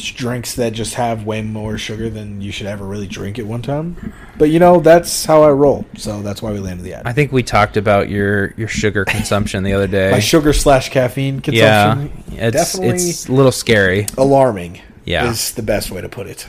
[0.00, 3.62] drinks that just have way more sugar than you should ever really drink at one
[3.62, 4.12] time.
[4.38, 5.84] But you know, that's how I roll.
[5.96, 7.06] So that's why we landed the ad.
[7.06, 10.10] I think we talked about your your sugar consumption the other day.
[10.10, 14.06] My sugar slash caffeine yeah, consumption it's definitely it's a little scary.
[14.16, 14.80] alarming.
[15.04, 15.30] Yeah.
[15.30, 16.46] is the best way to put it.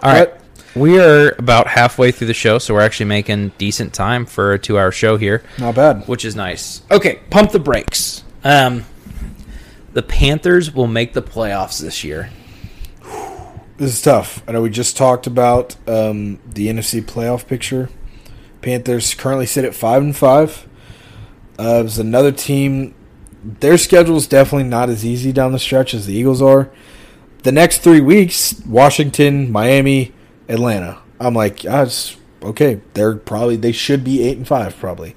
[0.00, 0.28] All right.
[0.30, 0.42] But-
[0.74, 4.58] We are about halfway through the show, so we're actually making decent time for a
[4.58, 6.06] two hour show here, Not bad.
[6.06, 6.82] which is nice.
[6.90, 8.22] Okay, pump the brakes.
[8.44, 8.84] Um,
[9.94, 12.28] the Panthers will make the playoffs this year.
[13.78, 14.42] This is tough.
[14.48, 17.90] I know we just talked about um, the NFC playoff picture.
[18.62, 20.66] Panthers currently sit at five and five.
[21.58, 22.94] Uh, there's another team.
[23.44, 26.70] Their schedule is definitely not as easy down the stretch as the Eagles are.
[27.42, 30.14] The next three weeks: Washington, Miami,
[30.48, 30.98] Atlanta.
[31.20, 32.80] I'm like, ah, it's okay.
[32.94, 35.14] They're probably they should be eight and five probably.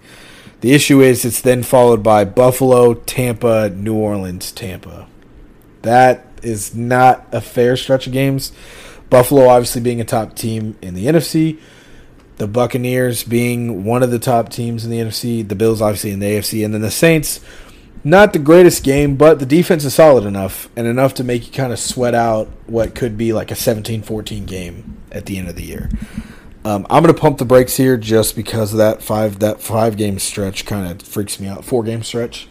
[0.60, 5.08] The issue is it's then followed by Buffalo, Tampa, New Orleans, Tampa.
[5.84, 8.52] That is not a fair stretch of games.
[9.10, 11.60] Buffalo obviously being a top team in the NFC,
[12.38, 16.20] the Buccaneers being one of the top teams in the NFC, the Bills obviously in
[16.20, 17.40] the AFC, and then the Saints.
[18.02, 21.52] Not the greatest game, but the defense is solid enough and enough to make you
[21.52, 25.58] kind of sweat out what could be like a 17-14 game at the end of
[25.58, 25.90] the year.
[26.64, 30.20] Um, I'm going to pump the brakes here just because that five that five game
[30.20, 31.66] stretch kind of freaks me out.
[31.66, 32.48] Four game stretch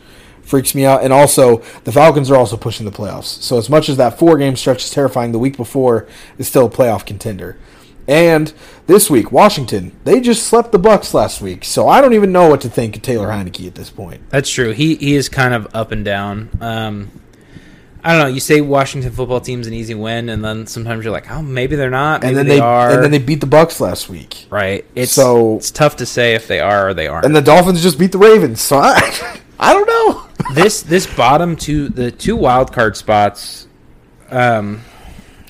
[0.49, 3.43] freaks me out, and also the Falcons are also pushing the playoffs.
[3.43, 6.07] So as much as that four game stretch is terrifying, the week before
[6.39, 7.57] is still a playoff contender.
[8.09, 8.55] And
[8.87, 12.49] this week, Washington they just slept the Bucks last week, so I don't even know
[12.49, 14.23] what to think of Taylor Heinicke at this point.
[14.31, 14.71] That's true.
[14.73, 16.49] He he is kind of up and down.
[16.61, 17.11] Um,
[18.03, 18.33] I don't know.
[18.33, 21.77] You say Washington football team's an easy win, and then sometimes you're like, oh, maybe
[21.77, 22.23] they're not.
[22.23, 22.91] Maybe and then they, they, are.
[22.93, 24.87] and then they beat the Bucks last week, right.
[24.95, 27.27] It's So- it's tough to say if they are or they aren't.
[27.27, 28.63] and the Dolphins just beat the Ravens.
[28.63, 30.28] So I, I don't know.
[30.55, 33.67] This this bottom two the two wild card spots
[34.31, 34.81] um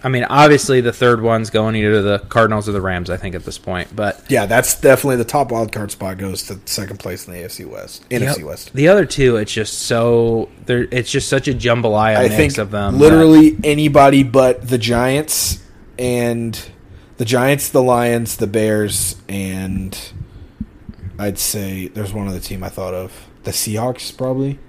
[0.03, 3.17] I mean obviously the third one's going either to the Cardinals or the Rams I
[3.17, 6.59] think at this point but Yeah, that's definitely the top wild card spot goes to
[6.65, 8.47] second place in the AFC West, NFC Yep.
[8.47, 8.75] West.
[8.75, 12.71] the other two it's just so there it's just such a jambalaya I think of
[12.71, 15.63] them literally anybody but the Giants
[15.99, 16.71] and
[17.17, 19.99] the Giants, the Lions, the Bears, and
[21.19, 23.27] I'd say there's one other team I thought of.
[23.43, 24.61] The Seahawks probably.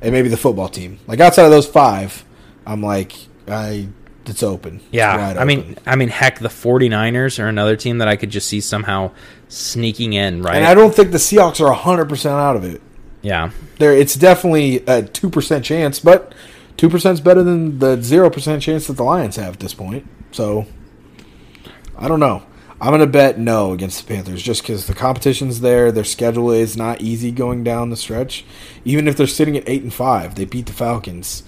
[0.00, 0.98] And maybe the football team.
[1.06, 2.24] Like outside of those five,
[2.66, 3.14] I'm like
[3.48, 3.88] I
[4.26, 4.76] it's open.
[4.76, 5.78] It's yeah wide I mean open.
[5.86, 9.10] I mean heck the 49ers are another team that I could just see somehow
[9.48, 12.82] sneaking in right and I don't think the Seahawks are 100% out of it.
[13.22, 16.34] yeah There it's definitely a 2% chance, but
[16.76, 20.08] 2% is better than the 0% chance that the Lions have at this point.
[20.32, 20.66] So
[21.96, 22.42] I don't know.
[22.84, 25.90] I'm going to bet no against the Panthers just because the competition's there.
[25.90, 28.44] Their schedule is not easy going down the stretch.
[28.84, 31.44] Even if they're sitting at 8 and 5, they beat the Falcons.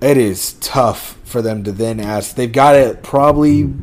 [0.00, 2.36] It is tough for them to then ask.
[2.36, 3.74] They've got to probably.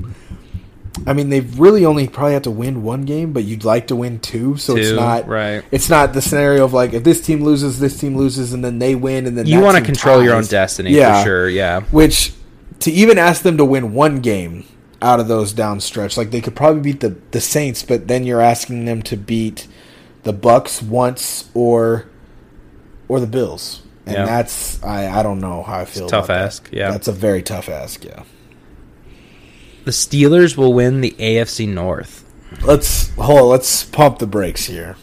[1.06, 3.96] I mean, they've really only probably have to win one game, but you'd like to
[3.98, 5.66] win two, so it's not right.
[5.72, 8.80] It's not the scenario of like if this team loses, this team loses, and then
[8.80, 11.20] they win, and then you want to control your own destiny Yeah.
[11.20, 12.34] for sure yeah Which
[12.80, 14.66] to even ask them to win one game
[15.02, 18.24] out of those down stretch, like they could probably beat the the Saints, but then
[18.26, 19.68] you're asking them to beat
[20.24, 22.08] the Bucks once or
[23.08, 24.26] or the Bills, and Yeah.
[24.26, 26.08] that's I I don't know how I feel.
[26.08, 26.45] tough about that.
[26.45, 26.91] ask, yeah.
[26.91, 28.04] that's a very tough ask.
[28.04, 28.24] Yeah,
[29.86, 32.24] the Steelers will win the AFC North
[32.64, 33.39] let's hold.
[33.39, 34.95] On, let's pump the brakes here.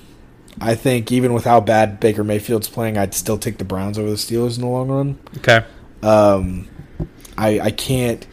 [0.60, 4.10] I think even with how bad Baker Mayfield's playing, I'd still take the Browns over
[4.10, 5.18] the Steelers in the long run.
[5.38, 5.64] okay
[6.02, 6.68] Um,
[7.36, 8.26] I I can't.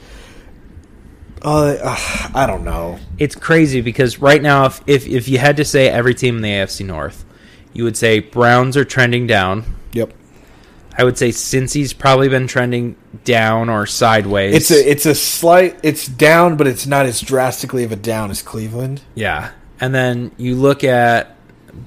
[1.46, 2.98] Uh, uh, I don't know.
[3.20, 6.42] it's crazy because right now, if, if if you had to say every team in
[6.42, 7.24] the AFC North,
[7.74, 9.64] you would say Browns are trending down.
[9.94, 10.12] Yep.
[10.98, 12.96] I would say Cincy's probably been trending
[13.26, 14.56] down or sideways.
[14.56, 18.32] It's a it's a slight it's down, but it's not as drastically of a down
[18.32, 19.02] as Cleveland.
[19.14, 21.36] yeah, and then you look at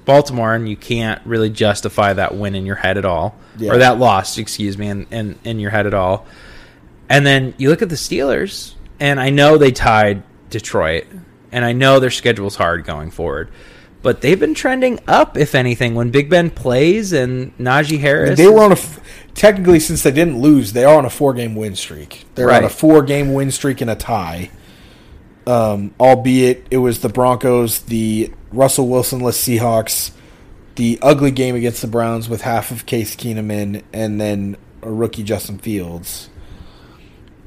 [0.05, 3.73] Baltimore, and you can't really justify that win in your head at all, Yeah.
[3.73, 6.27] or that loss, excuse me, in, in in your head at all.
[7.09, 11.07] And then you look at the Steelers, and I know they tied Detroit,
[11.53, 13.51] and I know their schedule's hard going forward.
[14.01, 18.39] But they've been trending up, if anything, when Big Ben plays and Najee Harris.
[18.39, 18.79] They were on a
[19.35, 22.25] technically since they didn't lose, they are on a four game win streak.
[22.35, 24.51] They're on a four game win streak and a tie.
[25.47, 30.13] Um, albeit it was the Broncos, the Russell Wilsonless Seahawks,
[30.75, 34.93] the ugly game against the Browns with half of Case Keenum in, and then a
[34.93, 36.29] rookie Justin Fields.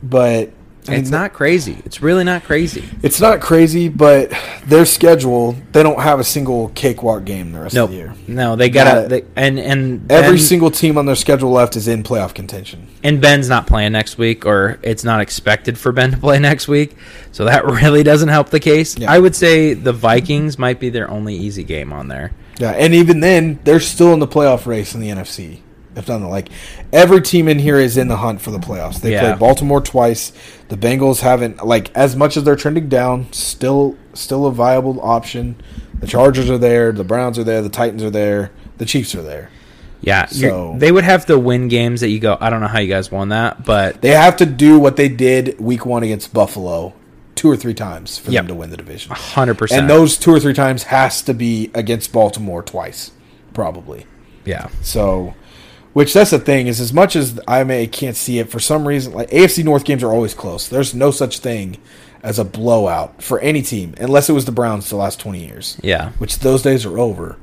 [0.01, 0.51] But
[0.87, 1.77] I mean, It's not crazy.
[1.85, 2.83] It's really not crazy.
[3.03, 4.31] It's not crazy, but
[4.65, 7.85] their schedule, they don't have a single cakewalk game the rest Nope.
[7.85, 8.13] of the year.
[8.27, 9.23] No, they gotta.
[9.35, 12.87] And and Every Ben- single team on their schedule left is in playoff contention.
[13.03, 16.67] and Ben's not playing next week, or it's not expected for Ben to play next
[16.67, 16.95] week.
[17.31, 18.97] So that really doesn't help the case.
[18.97, 19.11] Yeah.
[19.11, 22.31] I would say the Vikings might be their only easy game on there.
[22.59, 25.59] Yeah, and even then, they're still in the playoff race in the NFC.
[25.95, 26.47] If not, like
[26.93, 29.01] every team in here is in the hunt for the playoffs.
[29.01, 29.21] They Yeah.
[29.21, 30.31] played Baltimore twice.
[30.69, 35.55] The Bengals haven't like as much as they're trending down, still still a viable option.
[35.99, 39.21] The Chargers are there, the Browns are there, the Titans are there, the Chiefs are
[39.21, 39.49] there.
[40.01, 42.35] Yeah, So- they would have to win games that you go.
[42.41, 45.09] I don't know how you guys won that, but They have to do what they
[45.09, 46.93] did week one against Buffalo
[47.35, 48.43] two or three times for Yep.
[48.43, 49.11] them to win the division.
[49.13, 49.81] hundred percent.
[49.81, 53.11] And those two or three times has to be against Baltimore twice,
[53.53, 54.05] probably.
[54.45, 55.33] yeah, So,
[55.93, 58.87] which that's the thing is, as much as I may can't see it for some
[58.87, 60.67] reason, like AFC North games are always close.
[60.67, 61.77] There's no such thing
[62.23, 65.77] as a blowout for any team, unless it was the Browns the last twenty years,
[65.81, 67.37] yeah, which those days are over.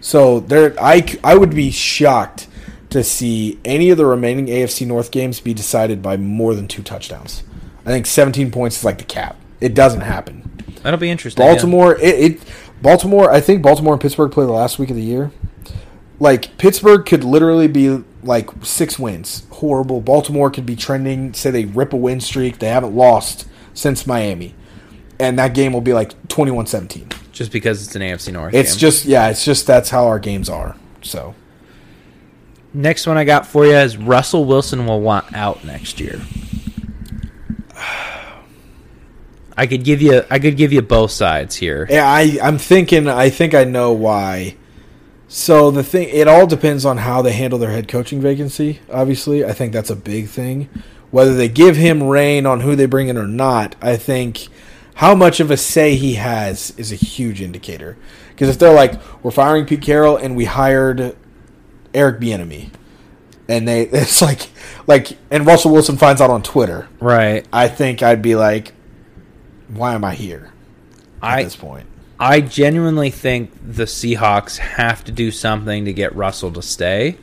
[0.00, 2.48] So there, I I would be shocked
[2.90, 6.82] to see any of the remaining AFC North games be decided by more than two
[6.82, 7.42] touchdowns.
[7.84, 9.36] I think 17 points is like the cap.
[9.60, 10.42] It doesn't happen.
[10.82, 11.44] that'll be interesting.
[11.44, 11.52] yeah.
[11.52, 12.40] Baltimore, it, it
[12.82, 13.30] Baltimore.
[13.30, 15.30] I think Baltimore and Pittsburgh play the last week of the year.
[16.18, 20.00] Like Pittsburgh could literally be like six wins, horrible.
[20.00, 21.34] Baltimore could be trending.
[21.34, 24.54] Say they rip a win streak, they haven't lost since Miami,
[25.20, 27.12] and that game will be like 21-17.
[27.32, 28.54] just because it's an AFC North.
[28.54, 28.78] It's game.
[28.80, 30.76] just yeah, it's just that's how our games are.
[31.02, 31.34] So
[32.72, 36.20] next one I got for you is Russell Wilson will want out next year.
[39.58, 41.86] I could give you I could give you both sides here.
[41.90, 43.08] yeah, I I'm thinking.
[43.08, 44.56] I think I know why.
[45.28, 48.80] So the thing, it all depends on how they handle their head coaching vacancy.
[48.92, 50.68] Obviously, I think that's a big thing.
[51.10, 54.48] Whether they give him reign on who they bring in or not, I think
[54.96, 57.96] how much of a say he has is a huge indicator.
[58.30, 58.94] Because if they're like,
[59.24, 61.16] we're firing Pete Carroll and we hired
[61.92, 62.70] Eric Bieniemy,
[63.48, 64.48] and they it's like
[64.86, 67.46] like, and Russell Wilson finds out on Twitter, Right.
[67.52, 68.72] I think I'd be like,
[69.68, 70.52] why am I here
[71.22, 71.86] at I this point?
[72.18, 77.18] I genuinely think the Seahawks have to do something to get Russell to stay.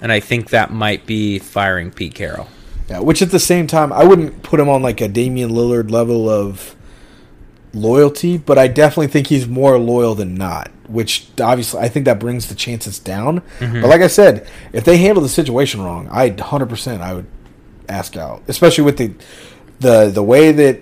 [0.00, 2.48] And I think that might be firing Pete Carroll.
[2.88, 5.90] Yeah, which at the same time, I wouldn't put him on like a Damian Lillard
[5.90, 6.74] level of
[7.74, 10.70] loyalty, but I definitely think he's more loyal than not.
[10.86, 13.42] Which obviously, I think that brings the chances down.
[13.58, 13.82] Mm-hmm.
[13.82, 17.26] But like I said, if they handle the situation wrong, I 100% I would
[17.88, 19.12] ask out, especially with the
[19.80, 20.80] the the way that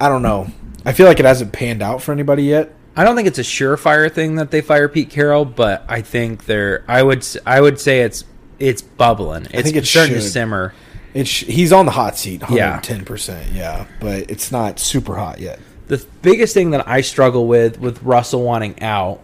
[0.00, 0.48] I don't know.
[0.84, 2.72] I feel like it hasn't panned out for anybody yet.
[2.96, 6.44] I don't think it's a surefire thing that they fire Pete Carroll, but I think
[6.44, 6.84] they're.
[6.86, 7.26] I would.
[7.46, 8.24] I would say it's
[8.58, 9.46] it's bubbling.
[9.50, 10.30] It's think it starting to should.
[10.30, 10.74] simmer.
[11.14, 12.80] It's he's on the hot seat, Yeah.
[12.80, 15.58] 110%, yeah, but it's not super hot yet.
[15.88, 19.20] The biggest thing that I struggle with with Russell wanting out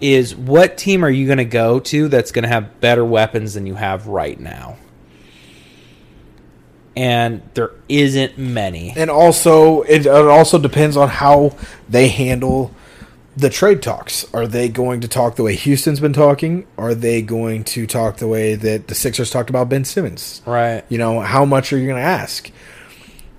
[0.00, 3.52] is what team are you going to go to that's going to have better weapons
[3.54, 4.78] than you have right now?
[6.96, 8.92] And there isn't many.
[8.96, 11.56] and also it, it also depends on how
[11.88, 12.74] they handle
[13.36, 14.32] the trade talks.
[14.34, 16.66] Are they going to talk the way Houston's been talking?
[16.76, 20.42] Are they going to talk the way that the Sixers talked about Ben Simmons?
[20.44, 20.84] Right.
[20.88, 22.50] You know, how much are you going to ask?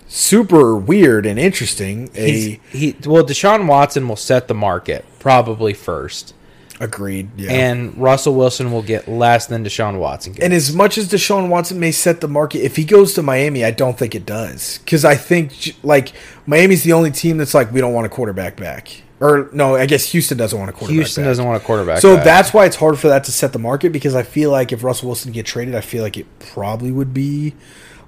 [0.07, 2.09] Super weird and interesting.
[2.15, 6.34] A he well, Deshaun Watson will set the market probably first,
[6.81, 7.30] agreed.
[7.38, 7.51] Yeah.
[7.51, 10.34] and Russell Wilson will get less than Deshaun Watson.
[10.34, 10.43] Gets.
[10.43, 13.63] And as much as Deshaun Watson may set the market, if he goes to Miami,
[13.63, 14.80] I don't think it does.
[14.80, 16.11] Because I think, like,
[16.45, 19.03] Miami's the only team that's like, we don't want a quarterback back.
[19.22, 21.30] Or, no, I guess Houston doesn't want a quarterback Houston back.
[21.30, 21.99] doesn't want a quarterback.
[21.99, 22.26] So back.
[22.26, 24.84] that's why it's hard for that to set the market because I feel like if
[24.84, 27.53] Russell Wilson get traded, I feel like it probably would be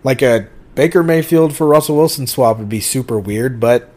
[0.03, 3.91] like a Baker Mayfield for Russell Wilson swap would be super weird, but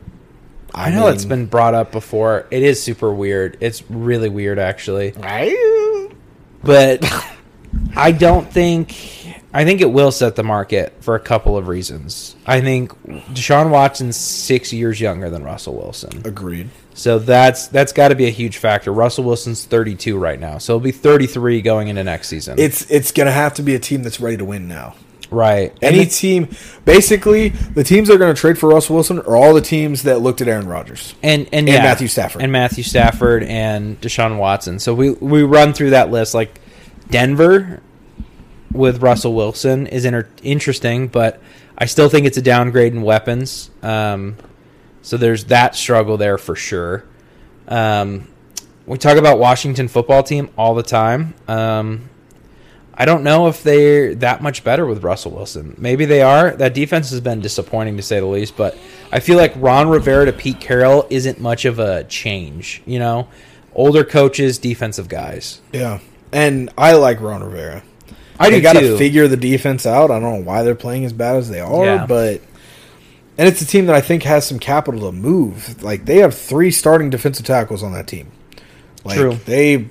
[0.74, 2.46] I know it's been brought up before.
[2.50, 3.56] It is super weird.
[3.60, 5.14] It's really weird, actually.
[5.22, 6.10] I,
[6.62, 7.02] But
[7.96, 8.94] I don't think.
[9.54, 12.36] I think it will set the market for a couple of reasons.
[12.44, 12.92] I think
[13.32, 16.68] Deshaun Watson's six years younger than Russell Wilson, agreed.
[16.96, 18.92] So that's that's got to be a huge factor.
[18.92, 22.58] Russell Wilson's 32 right now, so he'll be 33 going into next season.
[22.58, 24.94] It's it's gonna have to be a team that's ready to win now.
[25.30, 25.72] right.
[25.82, 26.48] Any And, team,
[26.84, 30.04] basically, the teams that are going to trade for Russell Wilson are all the teams
[30.04, 31.14] that looked at Aaron Rodgers.
[31.22, 32.42] and and, and yeah, Matthew Stafford.
[32.42, 34.78] and Matthew Stafford and Deshaun Watson.
[34.78, 36.60] So we we run through that list like
[37.10, 37.80] Denver
[38.72, 41.40] with Russell Wilson is inter- interesting, but
[41.78, 43.70] I still think it's a downgrade in weapons.
[43.82, 44.36] Um,
[45.06, 47.04] so there's that struggle there for sure.
[47.68, 48.26] Um,
[48.86, 51.34] we talk about Washington football team all the time.
[51.46, 52.10] Um,
[52.92, 55.76] I don't know if they're that much better with Russell Wilson.
[55.78, 56.50] Maybe they are.
[56.50, 58.76] That defense has been disappointing to say the least, but
[59.12, 63.28] I feel like Ron Rivera to Pete Carroll isn't much of a change, you know?
[63.76, 65.60] Older coaches, defensive guys.
[65.72, 66.00] Yeah,
[66.32, 67.84] and I like Ron Rivera.
[68.40, 70.10] I they do got to figure the defense out.
[70.10, 72.06] I don't know why they're playing as bad as they are, Yeah.
[72.06, 72.40] but
[73.38, 75.82] and it's a team that I think has some capital to move.
[75.82, 78.30] Like they have three starting defensive tackles on that team.
[79.04, 79.34] Like True.
[79.44, 79.88] they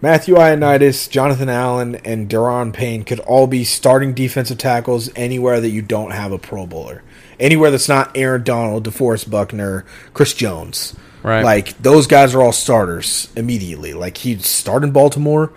[0.00, 5.70] Matthew Ioannidis, Jonathan Allen, and Daron Payne could all be starting defensive tackles anywhere that
[5.70, 7.02] you don't have a Pro Bowler.
[7.40, 10.94] Anywhere that's not Aaron Donald, DeForest Buckner, Chris Jones.
[11.22, 11.42] Right.
[11.42, 13.94] Like those guys are all starters immediately.
[13.94, 15.52] Like he'd start in Baltimore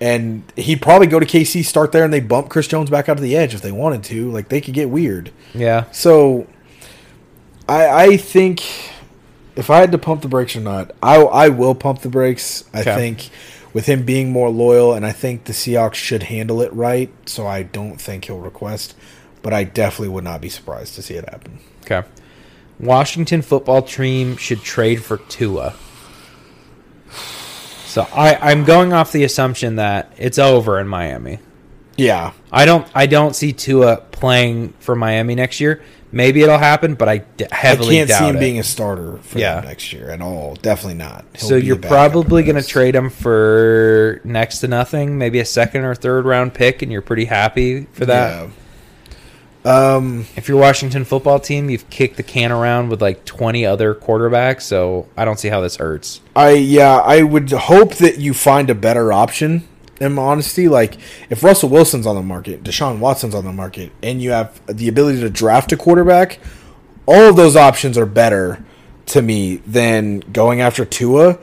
[0.00, 3.18] and he'd probably go to KC, start there, and they bump Chris Jones back out
[3.18, 4.30] to the edge if they wanted to.
[4.30, 5.30] Like they could get weird.
[5.52, 5.90] Yeah.
[5.92, 6.46] So
[7.68, 8.62] I I think
[9.56, 12.64] if I had to pump the brakes or not, I I will pump the brakes.
[12.72, 12.94] I Okay.
[12.94, 13.30] think
[13.72, 17.10] with him being more loyal, and I think the Seahawks should handle it right.
[17.26, 18.94] So I don't think he'll request,
[19.42, 21.58] but I definitely would not be surprised to see it happen.
[21.84, 22.06] Okay.
[22.80, 25.74] Washington football team should trade for Tua.
[27.86, 31.38] So I, I'm going off the assumption that it's over in Miami.
[31.96, 35.80] Yeah, I don't I don't see Tua playing for Miami next year.
[36.14, 38.40] Maybe it'll happen, but I d- I heavily can't see him it.
[38.40, 39.56] being a starter for Yeah.
[39.56, 40.56] them next year at all.
[40.62, 41.24] Definitely not.
[41.34, 45.84] He'll so you're probably going to trade him for next to nothing, maybe a second
[45.84, 48.48] or third round pick, and you're pretty happy for that.
[49.64, 49.94] Yeah.
[49.96, 50.26] Um.
[50.36, 54.62] If you're Washington football team, you've kicked the can around with like 20 other quarterbacks,
[54.62, 56.20] so I don't see how this hurts.
[56.36, 59.66] I yeah, I would hope that you find a better option.
[60.00, 60.96] In honesty, like
[61.30, 64.88] if Russell Wilson's on the market, Deshaun Watson's on the market, and you have the
[64.88, 66.40] ability to draft a quarterback,
[67.06, 68.64] all of those options are better
[69.06, 71.38] to me than going after Tua.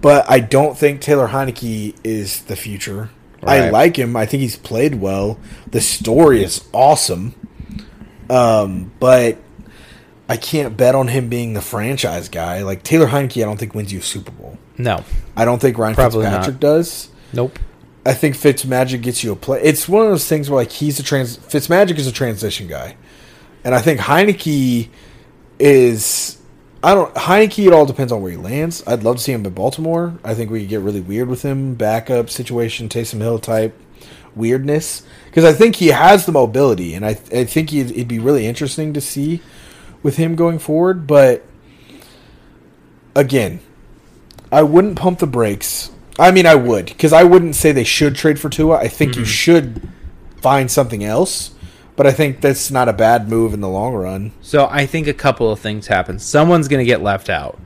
[0.00, 3.10] But I don't think Taylor Heinicke is the future.
[3.42, 4.16] I like him.
[4.16, 5.38] I think he's played well.
[5.70, 7.34] The story is awesome.
[8.28, 9.38] Um, but
[10.28, 12.62] I can't bet on him being the franchise guy.
[12.62, 14.58] Like Taylor Heinicke, I don't think wins you a Super Bowl.
[14.78, 15.04] No.
[15.36, 16.60] I don't think Ryan Probably Fitzpatrick not.
[16.60, 17.08] does.
[17.32, 17.58] Nope.
[18.06, 19.60] I think Fitzmagic gets you a play.
[19.62, 21.36] It's one of those things where like he's a trans.
[21.38, 22.96] Fitzmagic is a transition guy,
[23.64, 24.88] and I think Heinicke
[25.58, 26.38] is.
[26.84, 27.66] I don't Heinicke.
[27.66, 28.84] It all depends on where he lands.
[28.86, 30.16] I'd love to see him in Baltimore.
[30.22, 33.76] I think we could get really weird with him, backup situation, Taysom Hill type
[34.36, 38.20] weirdness, because I think he has the mobility, and I I think he'd, it'd be
[38.20, 39.42] really interesting to see
[40.04, 41.08] with him going forward.
[41.08, 41.44] But
[43.16, 43.58] again,
[44.52, 45.90] I wouldn't pump the brakes.
[46.18, 48.76] I mean, I would because I wouldn't say they should trade for Tua.
[48.78, 49.86] I think you should
[50.40, 51.54] find something else,
[51.94, 54.32] but I think that's not a bad move in the long run.
[54.40, 56.18] So I think a couple of things happen.
[56.18, 57.58] Someone's going to get left out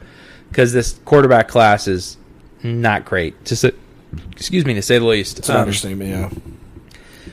[0.49, 2.17] because this quarterback class is
[2.65, 3.45] not great.
[3.47, 3.71] To say,
[4.33, 5.39] excuse me, to say the least.
[5.39, 6.31] It's an Um, understatement, yeah.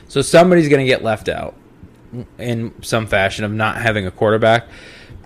[0.08, 1.54] So somebody's going to get left out
[2.38, 4.66] in some fashion of not having a quarterback.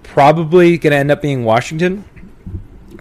[0.02, 2.05] Probably going to end up being Washington.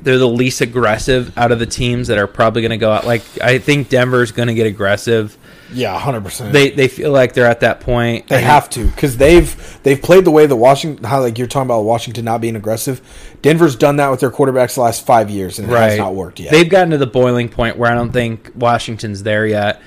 [0.01, 3.05] They're the least aggressive out of the teams that are probably going to go out.
[3.05, 5.38] Like I think Denver's going to get aggressive.
[5.73, 6.51] Yeah, hundred percent.
[6.51, 8.27] They they feel like they're at that point.
[8.27, 11.68] They have to because they've they've played the way that Washington how like you're talking
[11.68, 13.01] about Washington not being aggressive.
[13.41, 16.39] Denver's done that with their quarterbacks the last five years and it has not worked
[16.39, 16.51] yet.
[16.51, 19.81] They've gotten to the boiling point where I don't think Washington's there yet.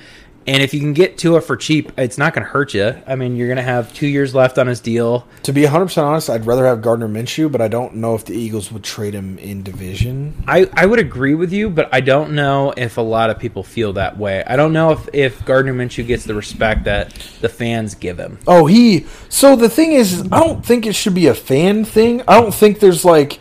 [0.47, 2.95] And if you can get Tua for cheap, it's not going to hurt you.
[3.07, 5.27] I mean, you're going to have two years left on his deal.
[5.43, 8.25] to be hundred percent honest, I'd rather have Gardner Minshew, but I don't know if
[8.25, 10.43] the Eagles would trade him in division.
[10.47, 13.63] I, I would agree with you, but I don't know if a lot of people
[13.63, 14.43] feel that way.
[14.45, 18.37] I don't know if, if Gardner Minshew gets the respect that the fans give him.
[18.45, 19.07] Oh, he.
[19.29, 22.21] So the thing is, I don't think it should be a fan thing.
[22.27, 23.39] I don't think there's like,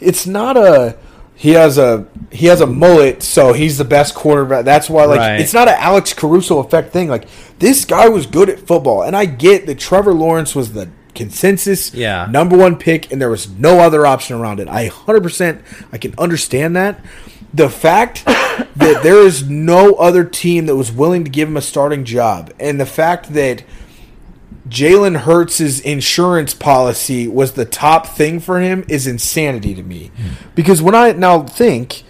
[0.00, 0.98] it's not a.
[1.42, 4.64] He has a he has a mullet, so he's the best quarterback.
[4.64, 5.40] That's why, like, Right.
[5.40, 7.08] it's not an Alex Caruso effect thing.
[7.08, 7.24] Like,
[7.58, 11.92] this guy was good at football, and I get that Trevor Lawrence was the consensus
[11.92, 12.28] Yeah.
[12.30, 14.68] number one pick, and there was no other option around it.
[14.68, 15.62] I hundred percent
[15.92, 17.00] I can understand that.
[17.52, 18.24] The fact
[18.76, 22.52] that there is no other team that was willing to give him a starting job,
[22.60, 23.64] and the fact that
[24.72, 30.10] Jalen Hurts' insurance policy was the top thing for him is insanity to me.
[30.16, 30.28] Hmm.
[30.54, 32.04] Because when I now think,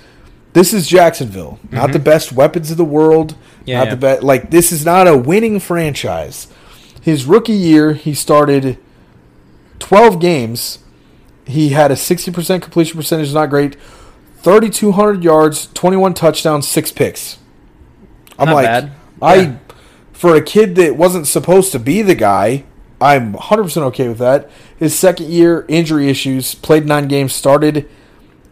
[0.52, 1.92] this is Jacksonville, not mm-hmm.
[1.92, 3.90] the best weapons of the world, Yeah, not yeah.
[3.90, 4.22] the best.
[4.22, 6.46] Like this is not a winning franchise.
[7.00, 8.78] His rookie year, he started
[9.80, 10.78] twelve games.
[11.44, 13.74] He had a sixty percent completion percentage, not great.
[14.36, 17.38] Thirty two hundred yards, twenty one touchdowns, six picks.
[18.38, 18.92] I'm Not like, bad.
[19.20, 19.56] I Yeah.
[20.22, 22.62] For a kid that wasn't supposed to be the guy,
[23.00, 24.48] I'm 100% okay with that.
[24.76, 27.88] His second year, injury issues, played 9 games, started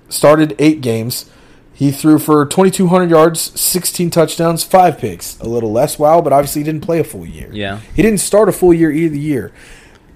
[0.08, 1.30] started 8 games.
[1.72, 5.38] He threw for 2,200 yards, 16 touchdowns, five picks.
[5.38, 7.50] A little less wow, but obviously he didn't play a full year.
[7.52, 7.78] Yeah.
[7.94, 9.52] He didn't start a full year either year.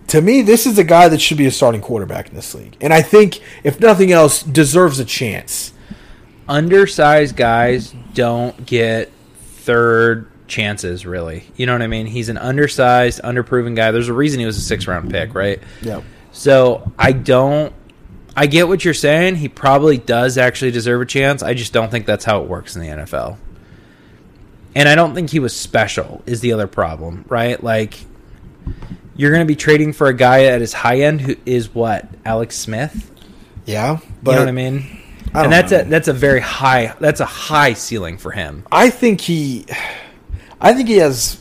[0.09, 2.76] To me, this is a guy that should be a starting quarterback in this league.
[2.81, 5.72] And I think, if nothing else, deserves a chance.
[6.48, 11.45] undersized guys don't get third chances really.
[11.57, 12.07] You know what i mean?
[12.07, 13.91] He's an undersized underproven guy.
[13.91, 15.61] There's a reason he was a six round pick right?
[15.83, 16.03] Yeah.
[16.33, 17.73] so i don't
[18.37, 19.37] i get what you're saying.
[19.37, 21.43] He probably does actually deserve a chance.
[21.43, 23.39] I just don't think that's how it works in the nfl
[24.75, 27.62] and i don't think he was special is the other problem right?
[27.62, 27.99] Like
[29.16, 32.09] you're going to be trading for a guy at his high end who is what?
[32.25, 33.11] Alex smith?
[33.65, 33.99] Yeah.
[34.23, 35.01] But you know what i mean?
[35.33, 35.81] I and that's know.
[35.81, 38.65] a that's a very high that's a high ceiling for him.
[38.71, 39.66] I think he,
[40.60, 41.40] I think he has,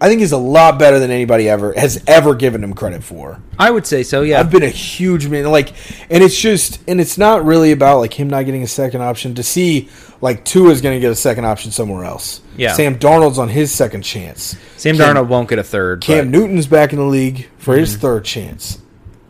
[0.00, 3.40] I think he's a lot better than anybody ever has ever given him credit for.
[3.58, 4.22] I would say so.
[4.22, 4.40] Yeah.
[4.40, 5.72] I've been a huge man, like,
[6.10, 9.34] and it's just, and it's not really about like him not getting a second option.
[9.36, 9.88] To see
[10.22, 12.40] like Tua is going to get a second option somewhere else.
[12.56, 12.72] Yeah.
[12.72, 14.56] Sam Darnold's on his second chance.
[14.76, 16.00] Sam Cam- Darnold won't get a third.
[16.00, 18.00] Cam but Newton's back in the league for his mm-hmm.
[18.00, 18.80] third chance,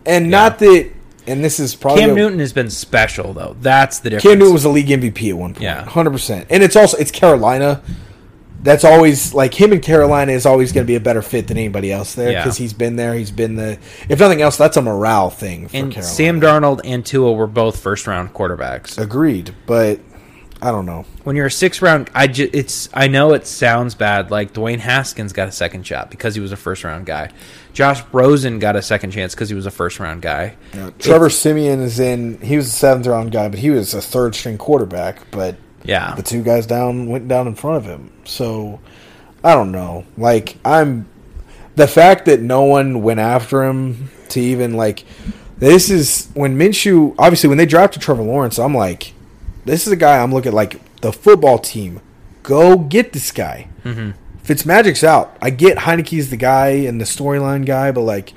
[0.07, 0.31] and Yeah.
[0.31, 0.91] not that.
[1.25, 3.57] And this is probably Cam a- Newton has been special though.
[3.61, 4.23] That's the difference.
[4.25, 5.63] Cam Newton was a league MVP at one point.
[5.63, 5.85] Yeah.
[5.85, 6.49] hundred percent.
[6.51, 7.83] And it's also it's Carolina.
[8.63, 11.59] That's always like him and Carolina is always going to be a better fit than
[11.59, 12.43] anybody else there Yeah.
[12.45, 13.15] because he's been there.
[13.15, 13.79] He's been the
[14.09, 16.15] if nothing else, that's a morale thing for and Carolina.
[16.15, 18.99] Sam Darnold and Tua were both first round quarterbacks.
[18.99, 19.99] agreed, but
[20.65, 21.05] I don't know.
[21.25, 24.31] When you're a six round, I ju- it's I know it sounds bad.
[24.31, 27.31] Like Dwayne Haskins got a second shot because he was a first round guy.
[27.73, 30.55] Josh Rosen got a second chance because he was a first round guy.
[31.01, 32.39] Trevor Siemian is in.
[32.41, 35.29] He was a seventh round guy, but he was a third string quarterback.
[35.33, 36.15] But Yeah.
[36.15, 38.13] the two guys down went down in front of him.
[38.25, 38.81] So
[39.43, 40.05] I don't know.
[40.17, 41.07] Like I'm
[41.75, 45.05] the fact that no one went after him to even like
[45.59, 49.13] this is when Minshew obviously when they drafted Trevor Lawrence, I'm like,
[49.65, 52.01] this is a guy I'm looking like the football team.
[52.43, 53.69] Go get this guy.
[53.83, 54.11] hmm
[54.45, 55.37] Fitzmagic's out.
[55.41, 58.33] I get Heinicke's the guy and the storyline guy, but like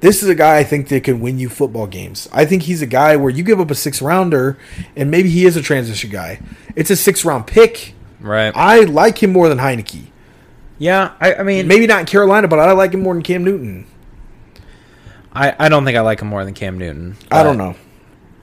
[0.00, 2.28] this is a guy I think that can win you football games.
[2.32, 4.58] I think he's a guy where you give up a six rounder
[4.96, 6.40] and maybe he is a transition guy.
[6.74, 7.94] It's a six round pick.
[8.20, 8.52] Right.
[8.54, 10.06] I like him more than Heinicke.
[10.78, 11.14] yeah.
[11.20, 13.86] I, I mean, Maybe not in Carolina, but I like him more than Cam Newton.
[15.32, 17.16] I, I don't think I like him more than Cam Newton.
[17.30, 17.76] I don't know.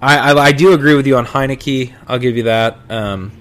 [0.01, 1.93] I, I I do agree with you on Heinicke.
[2.07, 2.77] I'll give you that.
[2.89, 3.31] Um,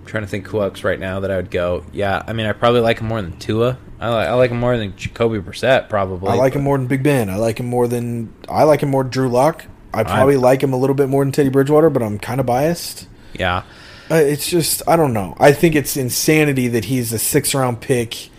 [0.00, 1.84] I'm trying to think who else right now that I would go.
[1.92, 3.78] Yeah, I mean, I probably like him more than Tua.
[4.02, 5.88] I like I like him more than Jacoby Brissett.
[5.88, 6.30] Probably.
[6.30, 7.30] I like but- him more than Big Ben.
[7.30, 9.64] I like him more than I like him more than Drew Lock.
[9.94, 12.46] I probably like him a little bit more than Teddy Bridgewater, but I'm kind of
[12.46, 13.06] biased.
[13.34, 13.62] Yeah.
[14.10, 15.36] Uh, it's just I don't know.
[15.38, 18.30] I think it's insanity that he's a six round pick,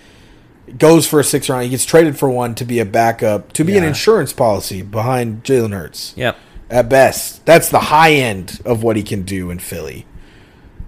[0.77, 1.63] goes for a six round.
[1.63, 5.43] He gets traded for one to be a backup, to be an insurance policy behind
[5.43, 6.13] Jalen Hurts.
[6.17, 6.37] Yep.
[6.69, 10.05] At best, that's the high end of what he can do in Philly.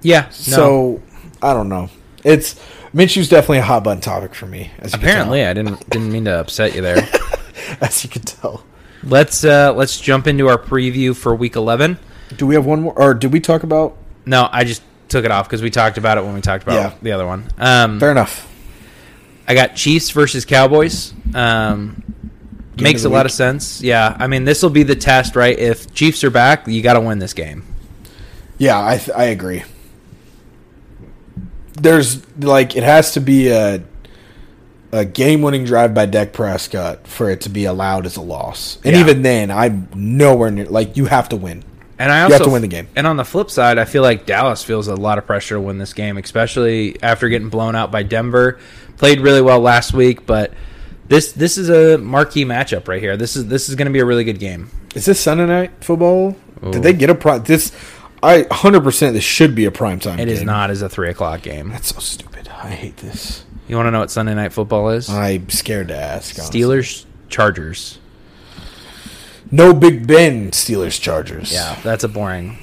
[0.02, 0.24] Yeah.
[0.24, 0.32] No.
[0.32, 1.02] So
[1.42, 1.90] I don't know.
[2.24, 2.60] It's
[2.96, 4.72] Minshew's definitely a hot button topic for me.
[4.80, 6.98] As you apparently, I didn't didn't mean to upset you there.
[7.82, 8.64] as you can tell.
[9.04, 12.00] let's uh let's jump into our preview for Week 11.
[12.38, 13.98] Do we have one more, or did we talk about?
[14.26, 16.76] No, I just took it off because we talked about it when we talked about
[16.76, 16.94] Yeah.
[17.02, 17.44] the other one.
[17.58, 18.52] Um, Fair enough.
[19.48, 21.14] I got Chiefs versus Cowboys.
[21.36, 22.02] Um,
[22.80, 23.26] makes a the lot week.
[23.26, 23.82] of sense.
[23.82, 25.58] Yeah, I mean this will be the test, right?
[25.60, 27.66] If Chiefs are back, you got to win this game.
[28.58, 29.64] Yeah, I th- I agree.
[31.76, 33.84] There's like it has to be a
[34.92, 38.78] a game winning drive by Dak Prescott for it to be allowed as a loss.
[38.86, 39.02] And Yeah.
[39.02, 41.64] even then, I'm nowhere near like you have to win.
[41.98, 42.88] And I You also have to win the game.
[42.96, 45.62] And on the flip side, I feel like Dallas feels a lot of pressure to
[45.62, 48.60] win this game, especially after getting blown out by Denver.
[48.98, 50.54] Played really well last week, but
[51.08, 53.18] this this is a marquee matchup right here.
[53.18, 54.70] This is this is going to be a really good game.
[54.94, 56.36] Is this Sunday night football?
[56.66, 56.72] Ooh.
[56.72, 57.40] Did they get a pro?
[57.40, 57.72] This
[58.26, 60.20] I 100 percent this should be a prime time.
[60.20, 60.48] It is game.
[60.48, 61.70] not as a three o'clock game.
[61.70, 62.50] That's so stupid.
[62.50, 63.46] I hate this.
[63.68, 65.10] You want to know what Sunday night football is?
[65.10, 66.38] I'm scared to ask.
[66.38, 66.62] honestly.
[66.62, 68.00] Steelers Chargers.
[69.52, 70.52] No Big Ben.
[70.52, 71.52] Steelers Chargers.
[71.52, 72.58] Yeah, that's a boring.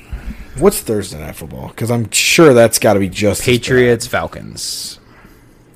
[0.59, 1.69] What's Thursday night football?
[1.69, 3.47] Because I'm sure that's got to be just as.
[3.47, 4.99] Patriots Falcons.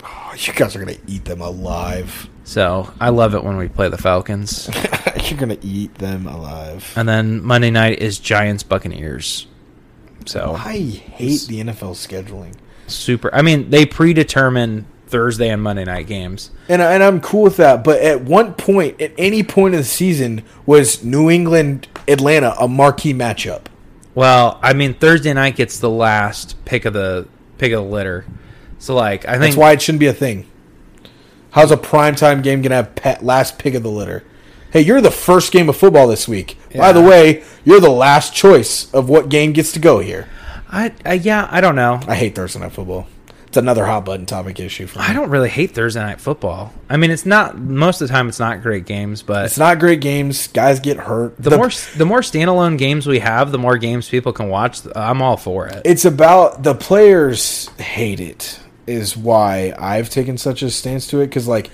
[0.04, 2.28] Oh, you guys are gonna eat them alive.
[2.44, 4.68] So I love it when we play the Falcons.
[5.24, 6.92] You're gonna eat them alive.
[6.96, 9.46] and then Monday night is Giants Buccaneers.
[10.26, 12.54] So I hate the NFL scheduling,
[12.86, 13.34] super.
[13.34, 16.50] I mean, they predetermine Thursday and Monday night games.
[16.68, 17.84] and and I'm cool with that.
[17.84, 22.68] But at one point, at any point of the season, was New England Atlanta a
[22.68, 23.66] marquee matchup?
[24.14, 27.28] Well, I mean, Thursday night gets the last pick of the
[27.58, 28.26] pick of the litter.
[28.78, 30.46] So like, I think That's why it shouldn't be a thing.
[31.50, 34.24] How's a primetime game gonna have pet last pick of the litter?
[34.72, 36.58] Hey, you're the first game of football this week.
[36.78, 40.28] By the way, you're the last choice of what game gets to go here.
[40.68, 42.00] I, I yeah, I don't know.
[42.06, 43.06] I hate Thursday night football.
[43.46, 45.04] It's another hot button topic issue for me.
[45.06, 46.74] I don't really hate Thursday night football.
[46.90, 48.28] I mean, it's not most of the time.
[48.28, 50.48] It's not great games, but It's not great games.
[50.48, 51.36] Guys get hurt.
[51.38, 54.80] the, more the more standalone games we have, the more games people can watch.
[54.94, 55.82] I'm all for it.
[55.84, 61.26] it's about the players hate it is why I've taken such a stance to it
[61.28, 61.70] because like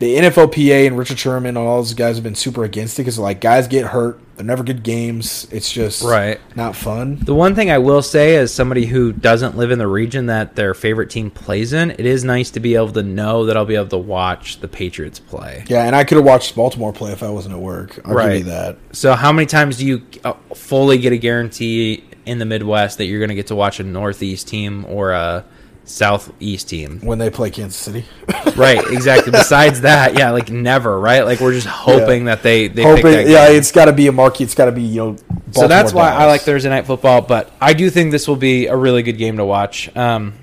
[0.00, 3.18] the NFLPA and Richard Sherman and all those guys have been super against it because
[3.18, 4.18] like guys get hurt.
[4.36, 5.46] They're never good games.
[5.52, 6.40] It's just Right.
[6.56, 7.20] not fun.
[7.24, 10.56] The one thing I will say, as somebody who doesn't live in the region that
[10.56, 13.64] their favorite team plays in, it is nice to be able to know that I'll
[13.64, 15.62] be able to watch the Patriots play.
[15.68, 18.00] Yeah, and I could have watched Baltimore play if I wasn't at work.
[18.04, 18.44] I'll Right.
[18.44, 18.76] that.
[18.90, 23.04] So, how many times do you uh, fully get a guarantee in the Midwest that
[23.04, 25.44] you're going to get to watch a Northeast team or a
[25.84, 27.00] Southeast team?
[27.00, 28.04] When they play Kansas City,
[28.56, 29.30] right, exactly.
[29.32, 31.22] Besides that, yeah, like never, right?
[31.22, 33.58] Like we're just hoping that they they pick hoping that yeah, game.
[33.58, 34.44] it's got to be a marquee.
[34.44, 35.16] It's got to be you know.
[35.52, 37.20] so that's Baltimore why I like Thursday night football.
[37.20, 39.94] But I do think this will be a really good game to watch.
[39.96, 40.34] Um,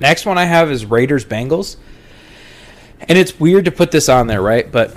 [0.00, 1.76] next one I have is Raiders Bengals,
[3.00, 4.70] and it's weird to put this on there, right?
[4.70, 4.96] But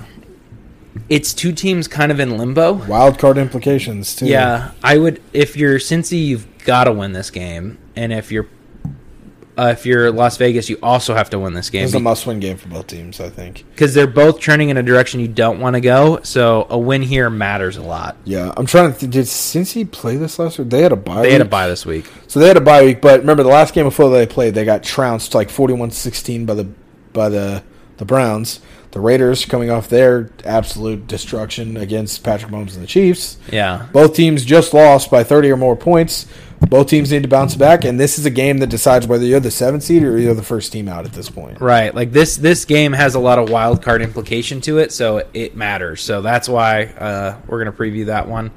[1.08, 2.72] it's two teams kind of in limbo.
[2.72, 4.26] wild card implications too.
[4.26, 5.22] Yeah, I would.
[5.32, 8.48] If you're Cincy, you've got to win this game, and if you're
[9.56, 12.40] uh, if you're Las Vegas, you also have to win this game it's a must-win
[12.40, 13.20] game for both teams.
[13.20, 13.64] I think.
[13.70, 16.20] because they're both turning in a direction you don't want to go.
[16.22, 18.16] So a win here matters a lot.
[18.24, 18.98] Yeah, I'm trying to.
[18.98, 20.70] Th- did Cincy play this last week?
[20.70, 21.22] They had a bye.
[21.22, 21.50] They had a week.
[21.50, 22.06] bye this week.
[22.26, 24.64] So they had a bye week, but remember the last game before they played, they
[24.64, 26.64] got trounced like 41-16 by the
[27.12, 27.62] by the
[27.98, 28.60] the Browns.
[28.90, 33.38] The Raiders coming off their absolute destruction against Patrick Mahomes and the Chiefs.
[33.50, 36.26] Yeah, Both teams just lost by 30 or more points.
[36.68, 39.40] Both teams need to bounce back, and this is a game that decides whether you're
[39.40, 41.60] the seventh seed or you're the first team out at this point.
[41.60, 41.94] right.
[41.94, 45.56] Like this this game has a lot of wild card implication to it, so it
[45.56, 46.00] matters.
[46.00, 48.50] So that's why uh, we're gonna preview that one.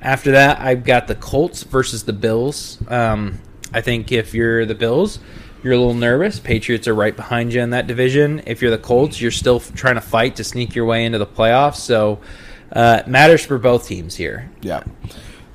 [0.00, 2.78] After that, I've got the Colts versus the Bills.
[2.88, 3.40] Um,
[3.72, 5.18] I think if you're the Bills,
[5.62, 6.38] you're a little nervous.
[6.38, 8.42] Patriots are right behind you in that division.
[8.46, 11.26] If you're the Colts, you're still trying to fight to sneak your way into the
[11.26, 11.76] playoffs.
[11.76, 12.20] So
[12.72, 14.50] uh, it matters for both teams here.
[14.60, 14.84] Yeah.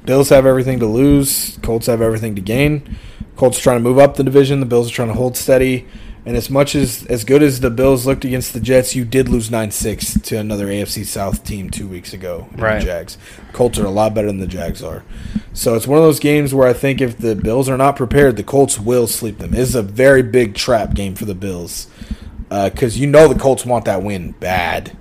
[0.06, 1.57] Bills have everything to lose.
[1.61, 2.98] Colts have everything to gain.
[3.36, 4.60] Colts trying to move up the division.
[4.60, 5.88] The Bills are trying to hold steady.
[6.23, 9.28] And as much as as good as the Bills looked against the Jets, you did
[9.28, 12.48] lose nine six to another AFC South team two weeks ago.
[12.52, 12.82] in the Right.
[12.84, 13.18] Jags.
[13.53, 15.03] Colts are a lot better than the Jags are.
[15.53, 18.38] So it's one of those games where I think if the Bills are not prepared,
[18.38, 19.56] the Colts will sleep them.
[19.56, 21.88] Is a very big trap game for the Bills
[22.52, 24.95] uh, because you know the Colts want that win bad,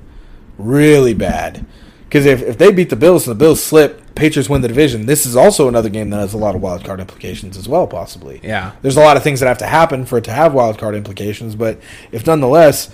[0.56, 1.66] really bad.
[2.04, 5.06] Because if, if they beat the Bills and the Bills slip, Patriots win the division.
[5.06, 7.86] This is also another game that has a lot of wild card implications as well,
[7.86, 8.40] possibly.
[8.42, 8.72] Yeah.
[8.82, 10.94] There's a lot of things that have to happen for it to have wild card
[10.94, 11.80] implications, but
[12.12, 12.90] if nonetheless,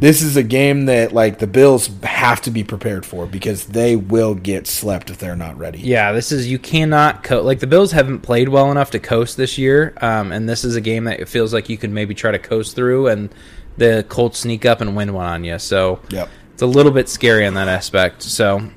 [0.00, 3.96] this is a game that like the Bills have to be prepared for because they
[3.96, 5.80] will get slept if they're not ready.
[5.80, 9.36] Yeah, this is you cannot co- like the Bills haven't played well enough to coast
[9.36, 12.14] this year, um, and this is a game that it feels like you could maybe
[12.14, 13.34] try to coast through, and
[13.76, 15.58] the Colts sneak up and win one on you.
[15.58, 16.28] So Yep.
[16.52, 18.22] it's a little bit scary in that aspect.
[18.22, 18.70] So,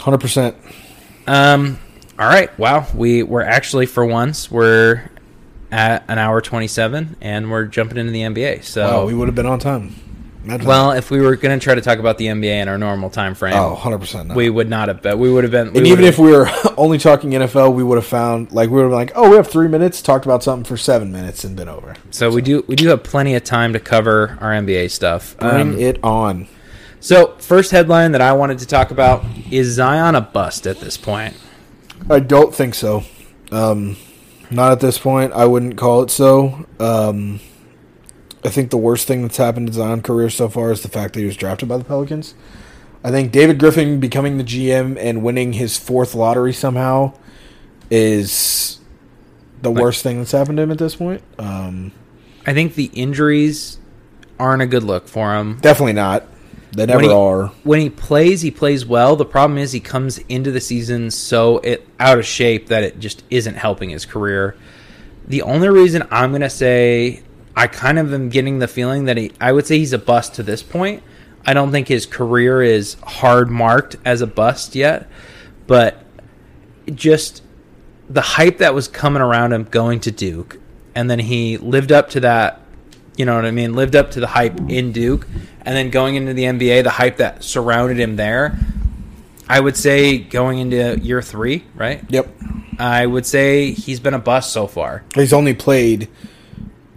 [0.00, 0.56] Hundred percent.
[1.26, 1.78] um,
[2.18, 5.08] all right, wow, we we're actually for once we're
[5.72, 8.64] at an hour twenty seven, and we're jumping into the NBA.
[8.64, 9.94] So, Oh, we would have been on time.
[10.42, 12.78] Imagine well, if we were going to try to talk about the NBA in our
[12.78, 13.60] normal time frame, that.
[13.62, 14.34] oh, 100 percent.
[14.34, 15.02] we would not have.
[15.02, 15.68] But we would have been.
[15.76, 16.48] And even if we were
[16.78, 19.36] only talking NFL, we would have found like we would have been like, oh, we
[19.36, 21.94] have three minutes, talked about something for seven minutes, and been over.
[22.10, 25.36] so we do we do have plenty of time to cover our NBA stuff.
[25.38, 26.48] Bring Um, it on.
[27.00, 30.96] So, first headline that I wanted to talk about is Zion a bust at this
[30.98, 31.34] point?
[32.10, 33.04] I don't think so.
[33.50, 33.96] Um,
[34.50, 35.32] not at this point.
[35.32, 36.66] I wouldn't call it so.
[36.78, 37.40] Um,
[38.44, 41.14] I think the worst thing that's happened to Zion's career so far is the fact
[41.14, 42.34] that he was drafted by the Pelicans.
[43.02, 47.14] I think David Griffin becoming the GM and winning his fourth lottery somehow
[47.90, 48.78] is
[49.62, 51.22] the Like- worst thing that's happened to him at this point.
[51.38, 51.92] Um,
[52.46, 53.78] I think the injuries
[54.38, 55.58] aren't a good look for him.
[55.62, 56.24] definitely not.
[56.72, 57.52] They never When he- are.
[57.64, 59.16] When he plays, he plays well.
[59.16, 63.00] The problem is he comes into the season so it out of shape that it
[63.00, 64.54] just isn't helping his career.
[65.26, 67.22] The only reason I'm going to say
[67.56, 70.34] I kind of am getting the feeling that he I would say he's a bust
[70.34, 71.02] to this point.
[71.44, 75.08] I don't think his career is hard marked as a bust yet,
[75.66, 76.04] but
[76.94, 77.42] just
[78.08, 80.58] the hype that was coming around him going to Duke,
[80.94, 82.60] and then he lived up to that.
[83.20, 83.74] You know what I mean?
[83.74, 85.26] Lived up to the hype in Duke,
[85.60, 88.58] and then going into the NBA, the hype that surrounded him there.
[89.46, 92.02] I would say going into year three, right?
[92.08, 92.34] Yep.
[92.78, 95.04] I would say he's been a bust so far.
[95.14, 96.08] He's only played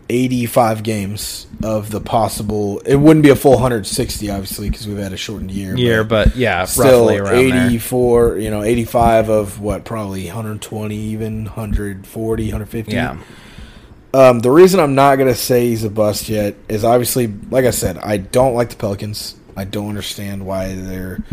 [0.07, 2.79] 85 games of the possible.
[2.85, 5.75] It wouldn't be a full 160, obviously, because we've had a shortened year.
[5.75, 7.67] Year, but yeah, still roughly around there.
[7.67, 12.93] 84, you know, 85 of what, probably 120, even 140, 150.
[12.93, 13.17] Yeah.
[14.13, 17.65] Um, the reason I'm not going to say he's a bust yet is obviously, like
[17.65, 19.35] I said, I don't like the Pelicans.
[19.57, 21.23] I don't understand why they're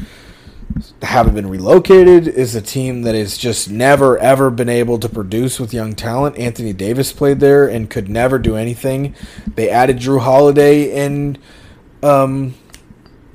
[1.03, 2.29] haven't been relocated.
[2.29, 6.39] Is a team that has just never ever been able to produce with young talent.
[6.39, 9.15] Anthony Davis played there and could never do anything.
[9.55, 11.39] They added Jrue Holiday and
[12.03, 12.55] um,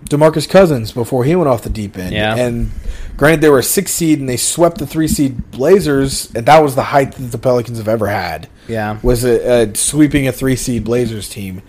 [0.09, 2.13] Demarcus Cousins before he went off the deep end.
[2.13, 2.35] Yeah.
[2.35, 2.69] And
[3.17, 6.61] granted, they were a six seed and they swept the three seed Blazers, and that
[6.63, 8.99] was the height that the Pelicans have ever had Yeah.
[9.01, 11.61] was a, a sweeping a three seed Blazers team.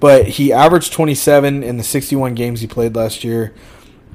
[0.00, 3.52] But he averaged 27 in the 61 games he played last year.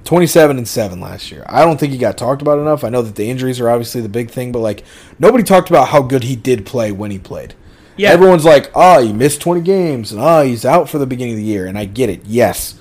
[0.04, 1.44] 27 and 7 last year.
[1.48, 2.84] I don't think he got talked about enough.
[2.86, 4.84] I know that the injuries are obviously the big thing, but like
[5.20, 7.54] nobody talked about how good he did play when he played.
[7.98, 8.12] Yeah.
[8.12, 11.40] Everyone's like, "Oh, he missed 20 games and oh, he's out for the beginning of
[11.40, 12.26] the year." And I get it.
[12.26, 12.76] Yes.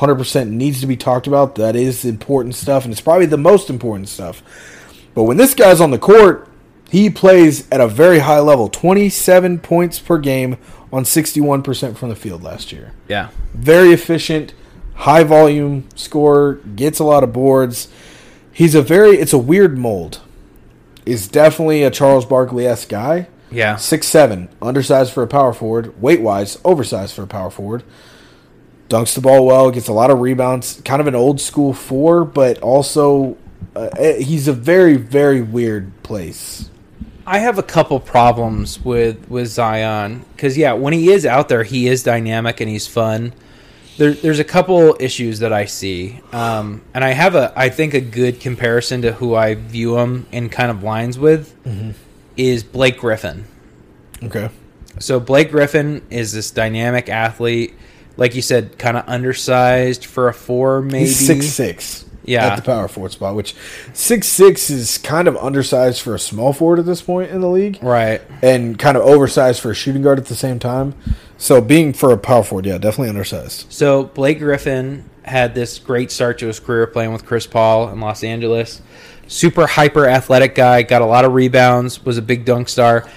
[0.00, 1.54] 100% needs to be talked about.
[1.56, 4.42] That is important stuff and it's probably the most important stuff.
[5.14, 6.48] But when this guy's on the court,
[6.90, 10.56] he plays at a very high level 27 points per game
[10.92, 12.92] on 61% from the field last year.
[13.08, 13.28] Yeah.
[13.54, 14.54] Very efficient,
[14.94, 17.88] high volume scorer, gets a lot of boards.
[18.52, 20.20] He's a very, it's a weird mold.
[21.06, 23.28] Is definitely a Charles Barkley esque guy.
[23.50, 23.76] Yeah.
[23.76, 27.82] Six seven, undersized for a power forward, weight wise, oversized for a power forward.
[28.90, 30.82] Dunks the ball well, gets a lot of rebounds.
[30.84, 33.38] Kind of an old school four, but also
[33.76, 36.68] uh, eh, he's a very very weird place.
[37.24, 41.62] I have a couple problems with with Zion because yeah, when he is out there,
[41.62, 43.32] he is dynamic and he's fun.
[43.96, 47.94] There, there's a couple issues that I see, um, and I have a I think
[47.94, 51.54] a good comparison to who I view him in kind of lines with
[52.36, 53.44] is Blake Griffin.
[54.20, 54.50] Okay.
[54.98, 57.74] So Blake Griffin is this dynamic athlete,
[58.20, 62.04] like you said, kind of undersized for a four, maybe He's six six.
[62.22, 62.46] Yeah.
[62.46, 63.56] At the power forward spot, which
[63.94, 67.48] six six is kind of undersized for a small forward at this point in the
[67.48, 67.82] league.
[67.82, 68.20] right?
[68.42, 70.94] And kind of oversized for a shooting guard at the same time.
[71.38, 73.72] So being for a power forward, yeah, definitely undersized.
[73.72, 78.00] So Blake Griffin had this great start to his career playing with Chris Paul in
[78.00, 78.82] Los Angeles.
[79.26, 83.08] Super hyper athletic guy, got a lot of rebounds, was a big dunk star.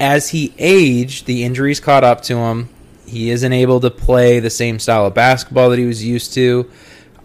[0.00, 2.70] As he aged, the injuries caught up to him.
[3.06, 6.68] He isn't able to play the same style of basketball that he was used to.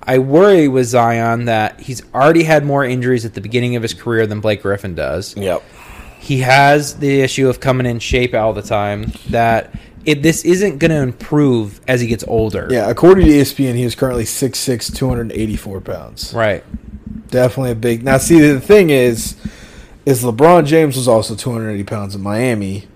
[0.03, 3.94] I worry with Zion that he's already had more injuries at the beginning of his
[3.94, 5.62] career than Blake Griffin does Yep.
[6.20, 10.80] he has the issue of coming in shape all the time that it, this isn't
[10.80, 12.68] going to improve as he gets older.
[12.72, 16.34] Yeah, according to ESPN, he is currently 6'6", 284 pounds.
[16.34, 16.64] Right.
[17.30, 18.03] Definitely a big.
[18.03, 19.36] Now, see, the thing is,
[20.06, 22.88] is LeBron James was also 280 pounds in Miami,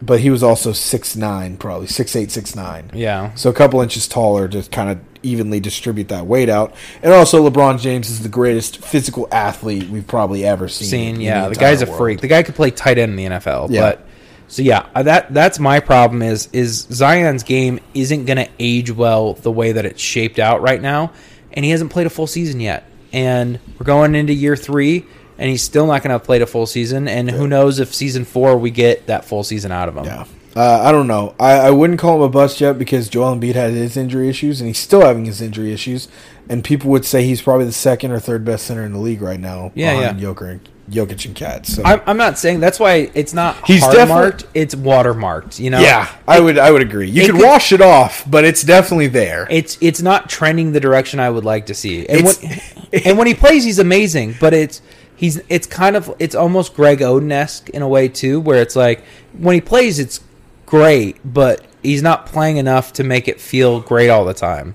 [0.00, 2.90] but he was also 6'9", probably 6'8", 6'9".
[2.94, 3.34] Yeah.
[3.34, 6.74] So a couple inches taller to kind of evenly distribute that weight out.
[7.02, 10.88] And also, LeBron James is the greatest physical athlete we've probably ever seen.
[10.88, 11.98] Seen, yeah, the entire guy's a world.
[11.98, 12.20] freak.
[12.20, 13.70] The guy could play tight end in the NFL.
[13.70, 13.80] Yeah.
[13.80, 14.06] But
[14.48, 18.90] so yeah, uh, that that's my problem is is Zion's game isn't going to age
[18.90, 21.12] well the way that it's shaped out right now,
[21.52, 22.84] and he hasn't played a full season yet.
[23.12, 25.06] And we're going into year three,
[25.38, 27.08] and he's still not going to have played a full season.
[27.08, 30.04] And who knows if season four we get that full season out of him?
[30.04, 30.24] Yeah.
[30.56, 31.36] Uh, I don't know.
[31.38, 34.60] I, I wouldn't call him a bust yet because Joel Embiid had his injury issues,
[34.60, 36.08] and he's still having his injury issues.
[36.48, 39.22] And people would say he's probably the second or third best center in the league
[39.22, 39.70] right now.
[39.76, 40.28] Yeah, behind yeah.
[40.28, 41.66] Jokic and, Jokic and KAT.
[41.66, 44.46] So I'm, I'm not saying that's why it's not He's hard marked.
[44.54, 45.60] It's watermarked.
[45.60, 45.80] You know.
[45.80, 47.08] yeah, I would I would agree.
[47.08, 49.46] You could could- wash it off, but it's definitely there.
[49.50, 52.06] It's it's not trending the direction I would like to see.
[52.08, 54.34] And It's- when and when he plays, he's amazing.
[54.40, 54.80] But it's
[55.18, 58.74] he's it's kind of it's almost Greg Oden esque in a way too, where it's
[58.76, 59.02] like
[59.36, 60.20] when he plays, it's
[60.64, 64.74] great, but he's not playing enough to make it feel great all the time.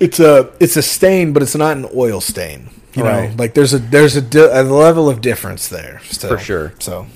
[0.00, 2.70] It's a it's a stain, but it's not an oil stain.
[2.94, 3.36] You know, Right.
[3.36, 6.00] like there's a there's a, di- a level of difference there.
[6.04, 6.30] Still.
[6.30, 6.74] For sure.
[6.78, 7.06] So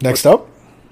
[0.00, 0.48] next up,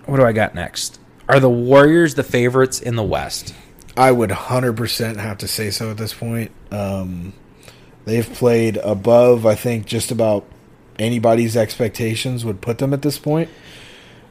[0.07, 0.99] What do I got next?
[1.29, 3.55] Are the Warriors the favorites in the West?
[3.97, 6.51] I would 100% have to say so at this point.
[6.71, 7.35] Um,
[8.05, 10.45] they've played above, I think, just about
[10.99, 13.49] anybody's expectations would put them at this point.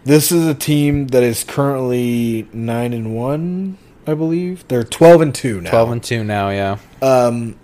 [0.03, 3.77] This is a team that is currently 9 and 1,
[4.07, 4.67] I believe.
[4.67, 5.69] They're 12 and 2 now.
[5.69, 6.77] Twelve and two now, yeah.
[7.01, 7.55] Um,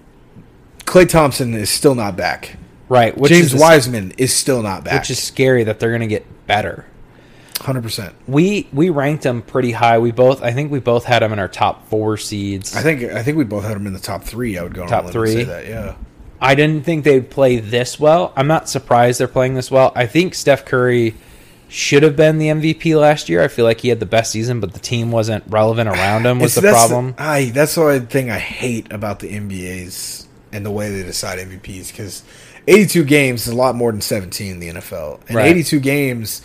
[0.85, 2.57] Klay Thompson is still not back.
[2.89, 3.17] Right.
[3.17, 5.01] Which James is Wiseman is still not back.
[5.01, 6.85] which is scary that they're going to get better.
[7.59, 8.13] 100%.
[8.27, 9.99] We we ranked them pretty high.
[9.99, 12.75] We both I think we both had them in our top four seeds.
[12.75, 14.57] I think I think we both had them in the top 3.
[14.57, 15.43] I would go on Top a limb and say three?
[15.45, 15.67] that.
[15.67, 15.95] Yeah.
[16.39, 18.31] I didn't think they'd play this well.
[18.35, 19.91] I'm not surprised they're playing this well.
[19.95, 21.15] I think Steph Curry
[21.67, 23.41] should have been the MVP last year.
[23.43, 26.39] I feel like he had the best season, but the team wasn't relevant around him.
[26.39, 27.15] Was the that's problem?
[27.17, 31.39] I that's the only thing I hate about the NBA's and the way they decide
[31.39, 32.23] MVPs because
[32.67, 35.19] 82 games is a lot more than 17 in the NFL.
[35.27, 35.47] And Right.
[35.47, 36.41] 82 games,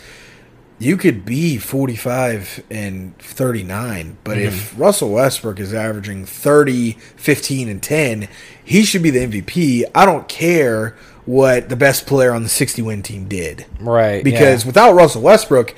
[0.83, 4.47] you could be 45 and 39, but Mm-hmm.
[4.47, 8.27] if Russell Westbrook is averaging 30, 15, and 10,
[8.63, 9.85] he should be the MVP.
[9.95, 10.95] I don't care
[11.25, 13.65] what the best player on the 60 win team did.
[13.79, 14.23] right.
[14.23, 14.67] Because yeah.
[14.67, 15.73] without Russell Westbrook,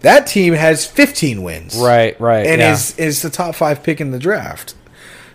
[0.00, 2.72] that team has 15 wins right, right, and yeah.
[2.72, 4.74] is is the top five pick in the draft.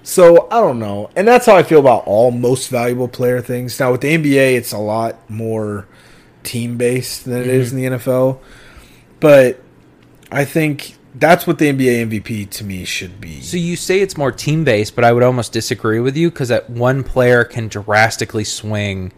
[0.03, 3.77] So I don't know, and that's how I feel about all most valuable player things.
[3.79, 5.85] Now with the NBA, it's a lot more
[6.43, 7.83] team based than it is Mm-hmm.
[7.83, 8.39] in the NFL,
[9.23, 9.61] but
[10.33, 13.39] I think that's what the NBA MVP to me should be.
[13.39, 16.49] So you say it's more team based, but I would almost disagree with you because
[16.49, 19.13] that one player can drastically swing,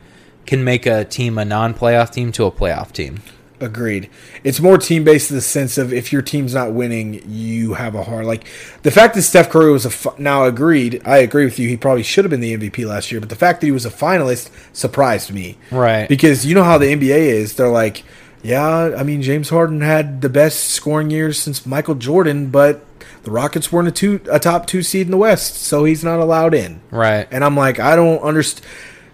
[0.46, 3.24] can make a team a non-playoff team to a playoff team.
[3.60, 4.12] Agreed.
[4.44, 7.96] It's more team based in the sense of if your team's not winning, you have
[7.96, 8.46] a hard like
[8.84, 11.02] the fact that Steph Curry was a fi- now agreed.
[11.04, 11.68] I agree with you.
[11.68, 13.88] He probably should have been the MVP last year, but the fact that he was
[13.88, 15.58] a finalist surprised me.
[15.72, 16.08] Right.
[16.08, 17.56] Because you know how the NBA is.
[17.56, 18.04] They're like,
[18.46, 22.86] yeah, I mean James Harden had the best scoring years since Michael Jordan, but
[23.24, 26.20] the Rockets weren't a two a top two seed in the West, so he's not
[26.20, 26.80] allowed in.
[26.92, 27.28] Right.
[27.32, 28.66] And I'm like, I don't understand.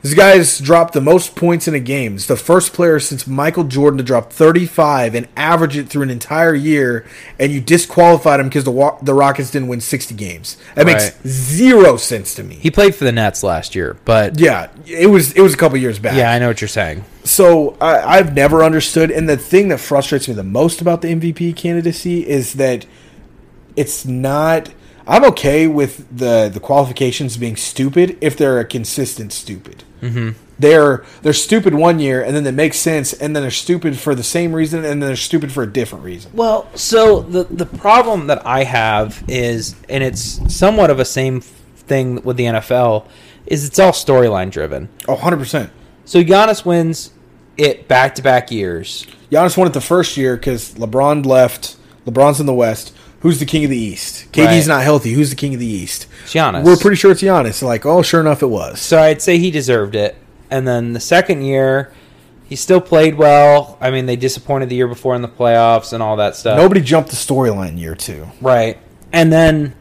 [0.01, 2.13] This guy's dropped the most points in a game.
[2.13, 6.09] He's the first player since Michael Jordan to drop 35 and average it through an
[6.09, 7.05] entire year,
[7.37, 10.57] and you disqualified him because the Wa- the Rockets didn't win 60 games.
[10.73, 12.55] That makes zero sense to me.
[12.55, 15.77] He played for the Nets last year, but yeah, it was it was a couple
[15.77, 16.15] years back.
[16.17, 17.05] yeah, I know what you're saying.
[17.23, 21.09] So I, I've never understood, and the thing that frustrates me the most about the
[21.13, 22.87] MVP candidacy is that
[23.75, 24.71] it's not.
[25.07, 29.83] I'm okay with the the qualifications being stupid if they're a consistent stupid.
[30.01, 30.31] Mm-hmm.
[30.59, 34.13] They're they're stupid one year, and then they make sense, and then they're stupid for
[34.13, 36.31] the same reason, and then they're stupid for a different reason.
[36.33, 41.41] Well, so the the problem that I have is, and it's somewhat of a same
[41.41, 43.07] thing with the NFL,
[43.47, 44.89] is it's all storyline driven.
[45.07, 45.71] Oh, 100 percent.
[46.05, 47.11] So Giannis wins
[47.57, 49.05] it back to back years.
[49.31, 51.77] Giannis won it the first year because LeBron left.
[52.05, 52.95] LeBron's in the West.
[53.21, 54.31] Who's the king of the East?
[54.31, 54.75] KD's Right.
[54.77, 55.13] not healthy.
[55.13, 56.07] Who's the king of the East?
[56.25, 56.63] Giannis.
[56.63, 57.61] We're pretty sure it's Giannis.
[57.61, 58.79] Like, oh, sure enough, it was.
[58.81, 60.15] So I'd say he deserved it.
[60.49, 61.91] And then the second year,
[62.45, 63.77] he still played well.
[63.79, 66.57] I mean, they disappointed the year before in the playoffs and all that stuff.
[66.57, 68.27] Nobody jumped the storyline year two.
[68.41, 68.77] Right.
[69.13, 69.75] And then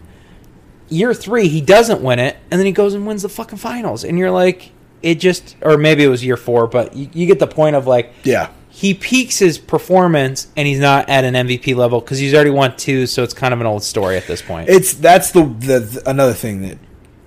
[0.91, 4.05] year three, he doesn't win it, and then he goes and wins the fucking finals.
[4.05, 4.71] And you're like,
[5.03, 7.87] it just, or maybe it was year four, but you, you get the point of
[7.87, 8.51] like, Yeah.
[8.81, 12.75] He peaks his performance and he's not at an MVP level because he's already won
[12.79, 14.71] two, so it's kind of an old story at this point.
[14.71, 16.79] It's that's the, the, the another thing that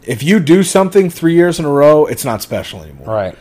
[0.02, 3.06] if you do something three years in a row, it's not special anymore.
[3.06, 3.38] right.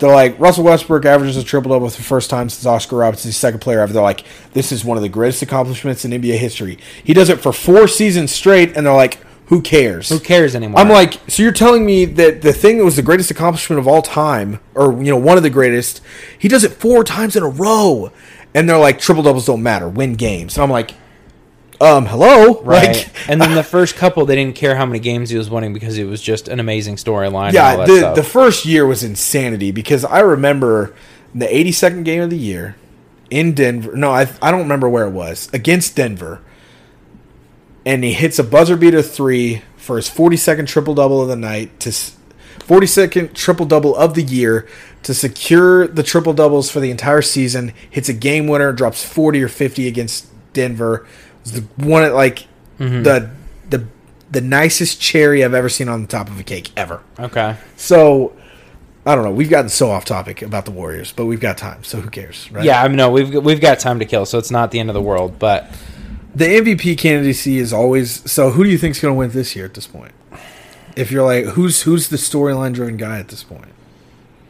[0.00, 3.36] They're like Russell Westbrook averages a triple double for the first time since Oscar Robertson's
[3.36, 3.92] second player ever.
[3.92, 6.78] They're like, this is one of the greatest accomplishments in NBA history.
[7.04, 10.08] He does it for four seasons straight, and they're like, who cares?
[10.08, 10.80] Who cares anymore?
[10.80, 13.86] I'm like, so you're telling me that the thing that was the greatest accomplishment of
[13.86, 16.00] all time, or you know, one of the greatest,
[16.38, 18.10] he does it four times in a row,
[18.54, 20.56] and they're like, triple doubles don't matter, win games.
[20.56, 20.94] And I'm like,
[21.80, 22.96] um, hello, right.
[22.96, 25.74] Like, and then the first couple, they didn't care how many games he was winning
[25.74, 27.48] because it was just an amazing storyline.
[27.48, 28.16] and all yeah, the stuff.
[28.16, 30.94] the first year was insanity because I remember
[31.34, 32.76] the 82nd game of the year
[33.28, 33.96] in Denver.
[33.96, 36.40] No, I I don't remember where it was against Denver,
[37.86, 41.78] and he hits a buzzer beater three for his 42nd triple double of the night
[41.80, 41.90] to.
[42.60, 44.66] 42nd triple double of the year
[45.02, 47.74] to secure the triple doubles for the entire season.
[47.90, 51.06] Hits a game winner, drops 40 or 50 against Denver.
[51.40, 52.46] It was the one like
[52.78, 53.02] mm-hmm.
[53.02, 53.30] the
[53.68, 53.86] the
[54.30, 57.02] the nicest cherry I've ever seen on the top of a cake ever.
[57.18, 57.56] okay.
[57.76, 58.34] So
[59.06, 59.32] I don't know.
[59.32, 62.50] We've gotten so off topic about the Warriors, but we've got time, so who cares,
[62.50, 62.64] right?
[62.64, 64.88] Yeah, I mean, no, we've we've got time to kill, so it's not the end
[64.88, 65.38] of the world.
[65.38, 65.70] But
[66.34, 68.30] The MVP candidacy is always.
[68.30, 70.12] So who do you think is going to win this year at this point?
[70.96, 73.68] If you're like, who's who's the storyline driven guy at this point?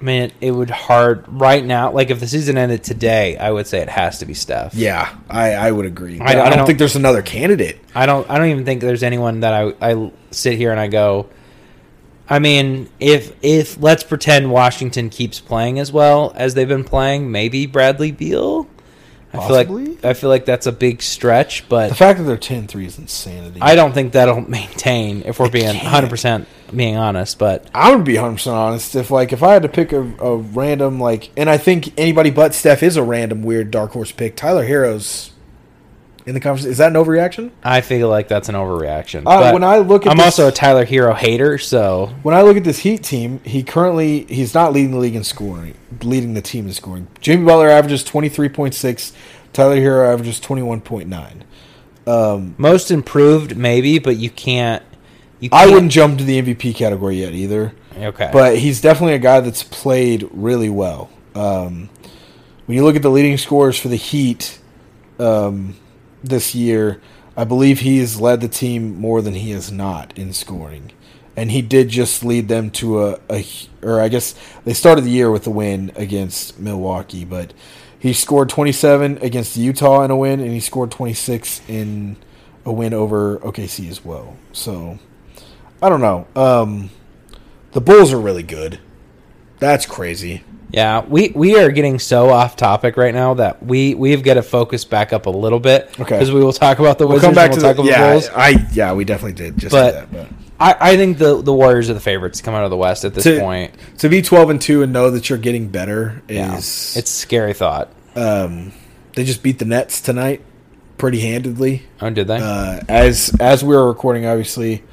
[0.01, 1.90] I mean, it, would hard right now.
[1.93, 4.74] Like if the season ended today, I would say it has to be Steph.
[4.74, 6.20] Yeah, I, I would agree.
[6.20, 7.78] I I, don't- don't, I don't- think there's another candidate.
[7.94, 8.28] I don't.
[8.28, 11.28] I don't even think there's anyone that I I sit here and I go.
[12.28, 17.31] I mean, if if let's pretend Washington keeps playing as well as they've been playing,
[17.31, 18.66] maybe Bradley Beal.
[19.35, 22.36] I feel like I feel like that's a big stretch, but The fact that they're
[22.36, 23.61] 10-3 is insanity.
[23.61, 25.66] I don't think that'll maintain if we're being.
[25.66, 27.39] 100 percent being honest.
[27.39, 28.94] But I would be 100 percent honest.
[28.94, 32.31] If like if I had to pick a, a random like, and I think anybody
[32.31, 34.36] but Steph is a random weird dark horse pick.
[34.36, 35.31] Tyler Herro's
[36.27, 36.71] in the conversation.
[36.73, 37.51] Is that an overreaction?
[37.63, 39.21] I feel like that's an overreaction.
[39.27, 42.35] Uh, But when I look at I'm this- also a Tyler Herro hater, so When
[42.35, 45.75] I look at this Heat team, he currently he's not leading the league in scoring,
[46.03, 47.07] leading the team in scoring.
[47.21, 49.13] Jimmy Butler averages twenty three point six
[49.53, 51.45] Tyler Herro averages twenty one point nine.
[52.07, 54.83] Um, Most improved, maybe, but you can't.
[55.41, 57.73] You I can't- wouldn't jump to the MVP category yet either.
[57.99, 61.11] Okay, but he's definitely a guy that's played really well.
[61.35, 61.89] Um,
[62.67, 64.59] when you look at the leading scorers for the Heat
[65.21, 65.77] um,
[66.29, 67.01] this year,
[67.37, 70.93] I believe he has led the team more than he has not in scoring,
[71.37, 73.45] and he did just lead them to a, a
[73.83, 74.35] or I guess
[74.65, 77.53] they started the year with a win against Milwaukee, but
[77.99, 82.17] he scored 27 against Utah in a win, and he scored 26 in
[82.65, 84.37] a win over OKC as well.
[84.53, 84.99] So
[85.83, 86.27] I don't know.
[86.37, 86.91] Um,
[87.73, 88.79] the Bulls are really good.
[89.59, 90.45] That's crazy.
[90.75, 94.43] Yeah, we we are getting so off topic right now that we we've got to
[94.43, 95.85] focus back up a little bit.
[96.01, 96.05] Okay.
[96.05, 97.27] because we will talk about the We'll Wizards.
[97.29, 98.07] come back and to we'll the, talk about yeah.
[98.07, 98.31] the Bulls.
[98.35, 100.13] I yeah, we definitely did just But- that.
[100.13, 100.29] But
[100.61, 103.05] I, I think the the Warriors are the favorites to come out of the West
[103.05, 103.75] at this To- point.
[103.99, 107.15] to be twelve and two and know that you're getting better Yeah, is it's a
[107.15, 107.89] scary thought.
[108.17, 108.73] um,
[109.15, 110.43] they just beat the Nets tonight
[110.97, 111.83] pretty handedly.
[112.01, 112.39] Oh, did they?
[112.41, 114.85] Uh, as as we were recording, obviously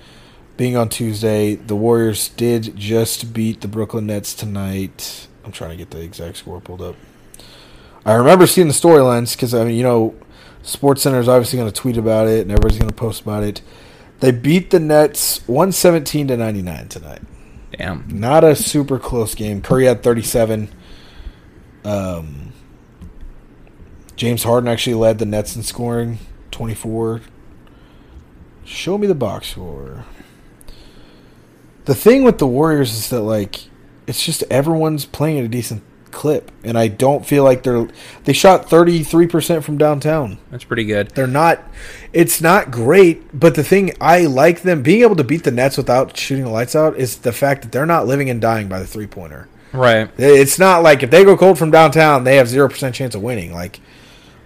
[0.58, 5.28] being on Tuesday, the Warriors did just beat the Brooklyn Nets tonight.
[5.44, 6.96] I'm trying to get the exact score pulled up.
[8.06, 10.16] I remember seeing the storylines because I mean, you know,
[10.64, 13.62] SportsCenter is obviously going to tweet about it and everybody's going to post about it.
[14.20, 17.22] They beat the Nets 117 to 99 tonight.
[17.78, 18.06] Damn.
[18.08, 19.62] Not a super close game.
[19.62, 20.70] Curry had 37.
[21.84, 22.54] Um,
[24.16, 26.20] James Harden actually led the Nets in scoring,
[26.52, 27.22] 24.
[28.64, 30.06] Show me the box score.
[31.86, 33.62] The thing with the Warriors is that like
[34.08, 37.88] it's just everyone's playing at a decent clip, and I don't feel like they're
[38.26, 40.38] they shot 33 percent from downtown.
[40.50, 41.12] That's pretty good.
[41.12, 41.64] They're not.
[42.14, 45.78] It's not great, but the thing I like them being able to beat the Nets
[45.78, 48.80] without shooting the lights out is the fact that they're not living and dying by
[48.80, 49.48] the three pointer.
[49.74, 50.10] Right.
[50.18, 53.22] It's not like if they go cold from downtown, they have zero percent chance of
[53.22, 53.54] winning.
[53.54, 53.80] Like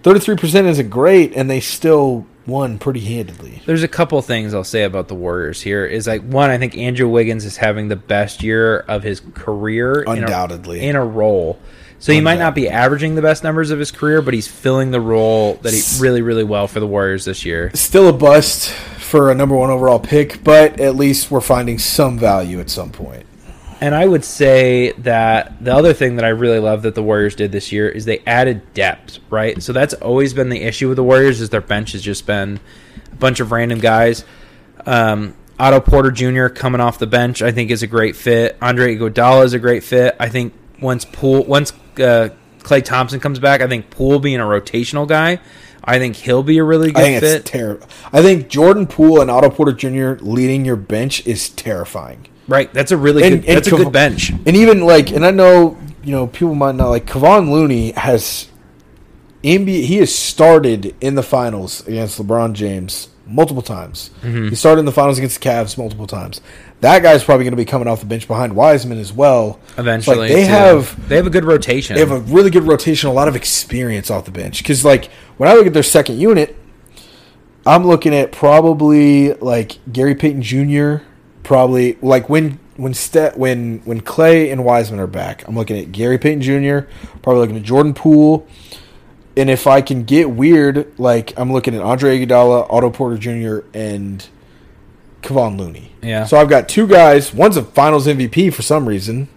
[0.04, 3.62] thirty three percent isn't great, and they still won pretty handedly.
[3.66, 5.86] There's a couple things I'll say about the Warriors here.
[5.86, 10.02] Is like one, I think Andrew Wiggins is having the best year of his career,
[10.04, 10.82] in a- Undoubtedly.
[10.86, 11.60] in a, role.
[12.00, 14.92] So he might not be averaging the best numbers of his career, but he's filling
[14.92, 17.72] the role that he really, really well for the Warriors this year.
[17.74, 22.20] Still a bust for a number one overall pick, but at least we're finding some
[22.20, 23.25] value at some point.
[23.82, 27.36] And I would say that the other thing that I really love that the Warriors
[27.36, 29.62] did this year is they added depth, right?
[29.62, 32.60] So that's always been the issue with the Warriors is their bench has just been
[33.12, 34.24] a bunch of random guys.
[34.86, 36.48] Um, Otto Porter Jr.
[36.48, 38.58] coming off the bench, I think, is a great fit.
[38.62, 40.16] Andre Iguodala is a great fit.
[40.20, 42.30] I think once Poole, once uh,
[42.60, 45.40] Klay Thompson comes back, I think Poole being a rotational guy,
[45.84, 47.56] I think he'll be a really I good think fit.
[47.56, 47.86] it's.
[48.12, 50.24] I think Jordan Poole and Otto Porter Jr.
[50.24, 52.28] leading your bench is terrifying.
[52.48, 53.48] Right, that's a really And- good.
[53.50, 54.30] and That's a good bench.
[54.30, 58.48] And even like, and I know you know people might not like Kevon Looney has
[59.44, 59.84] NBA.
[59.86, 64.12] He has started in the finals against LeBron James multiple times.
[64.22, 64.50] Mm-hmm.
[64.50, 66.42] He started in the finals against the Cavs multiple times.
[66.82, 69.60] That guy's probably going to be coming off the bench behind Wiseman as well.
[69.78, 70.50] Eventually, like they too.
[70.50, 71.96] have they have a good rotation.
[71.96, 74.60] they have a really good rotation, a lot of experience off the bench.
[74.60, 75.06] Because like
[75.38, 76.56] when I look at their second unit,
[77.66, 80.98] I'm looking at probably like Gary Payton Jr.
[81.46, 85.92] Probably like when when Ste- when when Klay and Wiseman are back, I'm looking at
[85.92, 86.88] Gary Payton Jr.
[87.22, 88.48] Probably looking at Jordan Poole.
[89.38, 93.68] And if I can get weird, like I'm looking at Andre Iguodala, Otto Porter Jr.
[93.74, 94.28] and
[95.22, 95.92] Kevon Looney.
[96.02, 96.26] Yeah.
[96.26, 97.34] So I've got two guys.
[97.34, 99.28] One's a Finals MVP for some reason.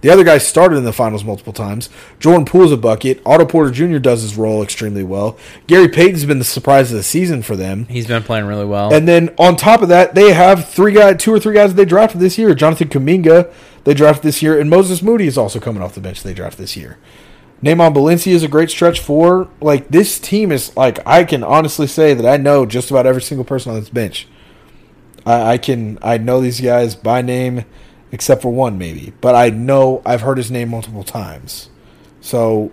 [0.00, 1.90] The other guy started in the finals multiple times.
[2.18, 3.20] Jordan Poole's a bucket.
[3.26, 3.98] Otto Porter Jr.
[3.98, 5.36] does his role extremely well.
[5.66, 7.86] Gary Payton's been the surprise of the season for them.
[7.86, 8.92] He's been playing really well.
[8.92, 11.76] And then on top of that, they have three guys, two or three guys that
[11.76, 12.54] they drafted this year.
[12.54, 13.52] Jonathan Kuminga,
[13.84, 16.22] they drafted this year, and Moses Moody is also coming off the bench.
[16.22, 16.98] They drafted this year.
[17.62, 19.48] Nemanja Bjelica is a great stretch four.
[19.60, 23.22] Like this team is like I can honestly say that I know just about every
[23.22, 24.26] single person on this bench.
[25.26, 27.64] I, I can I know these guys by name,
[28.12, 31.68] except for one maybe, but I know I've heard his name multiple times.
[32.20, 32.72] So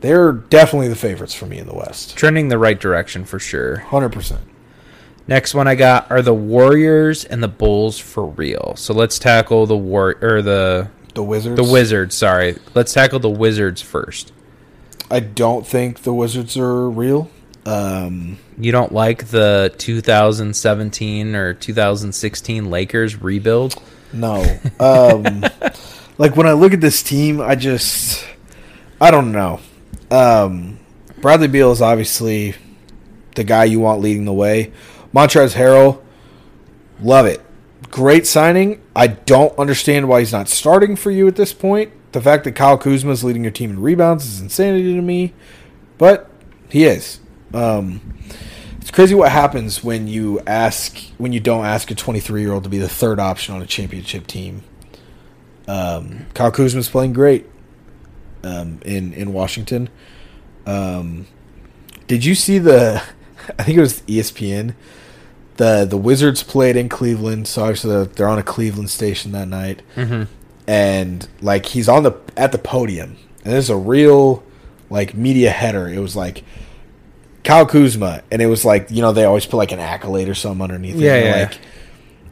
[0.00, 2.16] they're definitely the favorites for me in the West.
[2.16, 3.76] Trending the right direction for sure.
[3.78, 4.40] Hundred percent.
[5.28, 8.74] Next one I got are the Warriors and the Bulls for real.
[8.76, 11.56] So let's tackle the war or the The Wizards.
[11.56, 12.16] the Wizards.
[12.16, 14.32] Sorry, let's tackle the Wizards first.
[15.10, 17.30] I don't think the Wizards are real.
[17.66, 23.80] Um, You don't like the 2017 or 2016 Lakers rebuild?
[24.12, 24.58] No.
[24.78, 25.44] Um,
[26.18, 28.26] like when I look at this team, I just
[29.00, 29.60] I don't know.
[30.10, 30.78] Um,
[31.20, 32.54] Bradley Beal is obviously
[33.34, 34.72] the guy you want leading the way.
[35.14, 36.02] Montrezl Harrell,
[37.00, 37.40] love it.
[37.90, 38.80] Great signing.
[38.94, 41.92] I don't understand why he's not starting for you at this point.
[42.12, 45.32] The fact that Kyle Kuzma is leading your team in rebounds is insanity to me.
[45.98, 46.30] But
[46.68, 47.20] He is.
[47.52, 48.16] Um,
[48.90, 52.64] it's crazy what happens when you ask when you don't ask a 23 year old
[52.64, 54.64] to be the third option on a championship team.
[55.68, 57.46] Um, Kyle Kuzma's playing great
[58.42, 59.90] um, in in Washington.
[60.66, 61.28] Um,
[62.08, 63.00] did you see the?
[63.60, 64.74] I think it was ESPN.
[65.54, 69.82] the The Wizards played in Cleveland, so obviously they're on a Cleveland station that night.
[69.94, 70.24] Mm-hmm.
[70.66, 74.42] And like he's on the at the podium, and there's a real
[74.90, 75.86] like media header.
[75.86, 76.42] It was like
[77.44, 80.34] Kyle Kuzma, and it was like you know they always put like an accolade or
[80.34, 80.96] something underneath.
[80.96, 81.00] it.
[81.00, 81.42] Yeah, And, yeah.
[81.48, 81.58] Like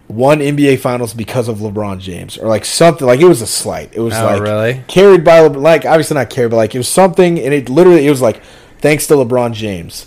[0.09, 3.07] won NBA Finals because of LeBron James, or like something.
[3.07, 3.91] Like it was a slight.
[3.95, 4.83] It was Oh, like really?
[4.89, 8.07] carried by Le- like obviously not carried, but like it was something, and it literally
[8.07, 8.43] it was like
[8.79, 10.07] thanks to LeBron James,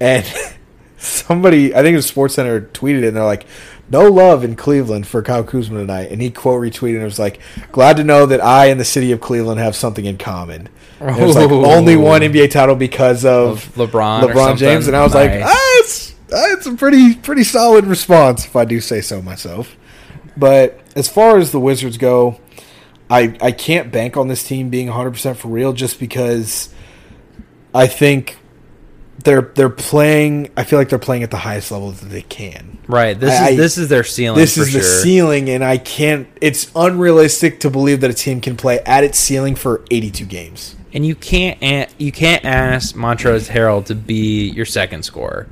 [0.00, 0.24] and
[0.98, 3.46] somebody I think it was SportsCenter tweeted it, and they're like.
[3.92, 7.18] No love in Cleveland for Kyle Kuzma tonight, and he quote retweeted and it was
[7.18, 7.38] like,
[7.72, 11.18] "Glad to know that I and the city of Cleveland have something in common." And
[11.18, 15.02] it was like only one NBA title because of, Of LeBron LeBron James, and I
[15.02, 15.42] was like, Nice.
[15.44, 19.76] ah, it's, ah, it's a pretty pretty solid response if I do say so myself.
[20.38, 22.40] But as far as the Wizards go,
[23.10, 26.72] I I can't bank on this team being 100 percent for real just because
[27.74, 28.38] I think
[29.24, 30.50] they're they're playing.
[30.56, 32.78] I feel like they're playing at the highest level that they can.
[32.88, 33.18] Right.
[33.18, 34.38] This I- is this is their ceiling.
[34.38, 36.26] This is the ceiling, and I can't.
[36.40, 40.76] It's unrealistic to believe that a team can play at its ceiling for 82 games.
[40.94, 41.58] and you can't
[41.98, 45.48] you can't ask Montrezl Harrell to be your second scorer.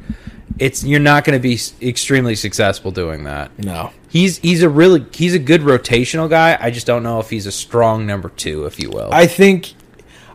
[0.58, 3.50] It's you're not going to be extremely successful doing that.
[3.58, 3.92] No.
[4.10, 6.58] He's he's a really he's a good rotational guy.
[6.60, 9.08] I just don't know if he's a strong number two, if you will.
[9.12, 9.72] I think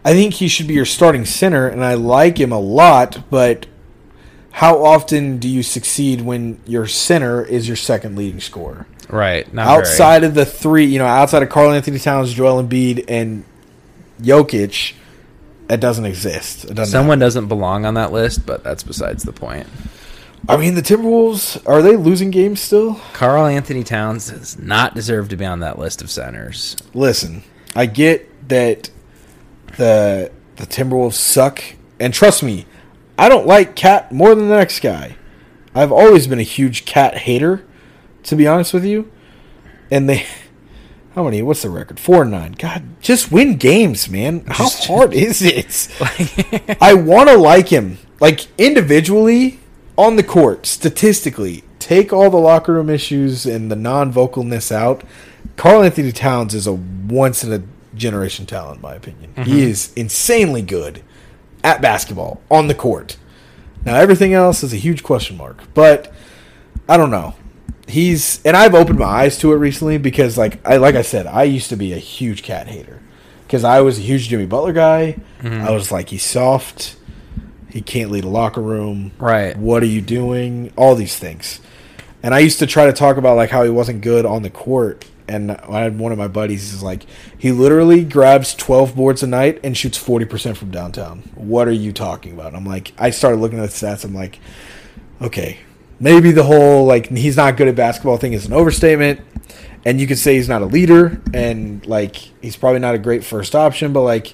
[0.05, 3.23] I think he should be your starting center, and I like him a lot.
[3.31, 3.65] But
[4.51, 8.85] how often do you succeed when your center is your second leading scorer?
[9.09, 9.51] right.
[9.53, 9.77] Not very.
[9.77, 13.43] outside of the three, you know, outside of Karl Anthony Towns, Joel Embiid, and
[14.21, 14.93] Jokic,
[15.69, 16.65] it doesn't exist.
[16.65, 16.91] It doesn't.
[16.91, 19.67] Someone doesn't belong on that list, but that's besides the point.
[20.47, 23.01] I mean, the Timberwolves are they losing games still?
[23.13, 26.75] Karl Anthony Towns does not deserve to be on that list of centers.
[26.93, 27.43] Listen,
[27.75, 28.89] I get that
[29.77, 31.61] the the Timberwolves suck,
[31.99, 32.65] and trust me,
[33.17, 35.17] I don't like KAT more than the next guy.
[35.73, 37.65] I've always been a huge KAT hater,
[38.23, 39.11] to be honest with you.
[39.91, 40.25] And they,
[41.15, 41.41] how many?
[41.41, 41.99] What's the record?
[41.99, 42.53] Four and nine.
[42.53, 44.45] God, just win games, man.
[44.47, 46.77] How hard is it?
[46.81, 49.59] I want to like him, like individually
[49.97, 51.63] on the court, statistically.
[51.79, 55.03] Take all the locker room issues and the non-vocalness out.
[55.55, 57.63] Karl Anthony Towns is a once in a
[57.95, 59.33] generation talent, in my opinion.
[59.35, 59.57] He mm-hmm.
[59.57, 61.03] is insanely good
[61.63, 63.17] at basketball on the court.
[63.85, 66.13] Now everything else is a huge question mark, but
[66.87, 67.35] I don't know.
[67.87, 71.27] He's and I've opened my eyes to it recently because like I like I said,
[71.27, 73.01] I used to be a huge KAT hater
[73.45, 75.17] because I was a huge Jimmy Butler guy.
[75.41, 75.67] Mm-hmm.
[75.67, 76.97] I was like he's soft.
[77.69, 79.11] He can't lead a locker room.
[79.19, 79.55] Right.
[79.55, 80.71] What are you doing?
[80.75, 81.59] All these things.
[82.23, 84.49] And I used to try to talk about like how he wasn't good on the
[84.49, 85.05] court.
[85.27, 87.05] And I had one of my buddies is like,
[87.37, 91.23] he literally grabs twelve boards a night and shoots forty percent from downtown.
[91.33, 92.53] What are you talking about?
[92.53, 94.05] I'm like, I started looking at the stats.
[94.05, 94.39] I'm like,
[95.21, 95.59] okay,
[95.99, 99.21] maybe the whole like he's not good at basketball thing is an overstatement.
[99.83, 103.23] And you could say he's not a leader, and like he's probably not a great
[103.23, 103.93] first option.
[103.93, 104.33] But like,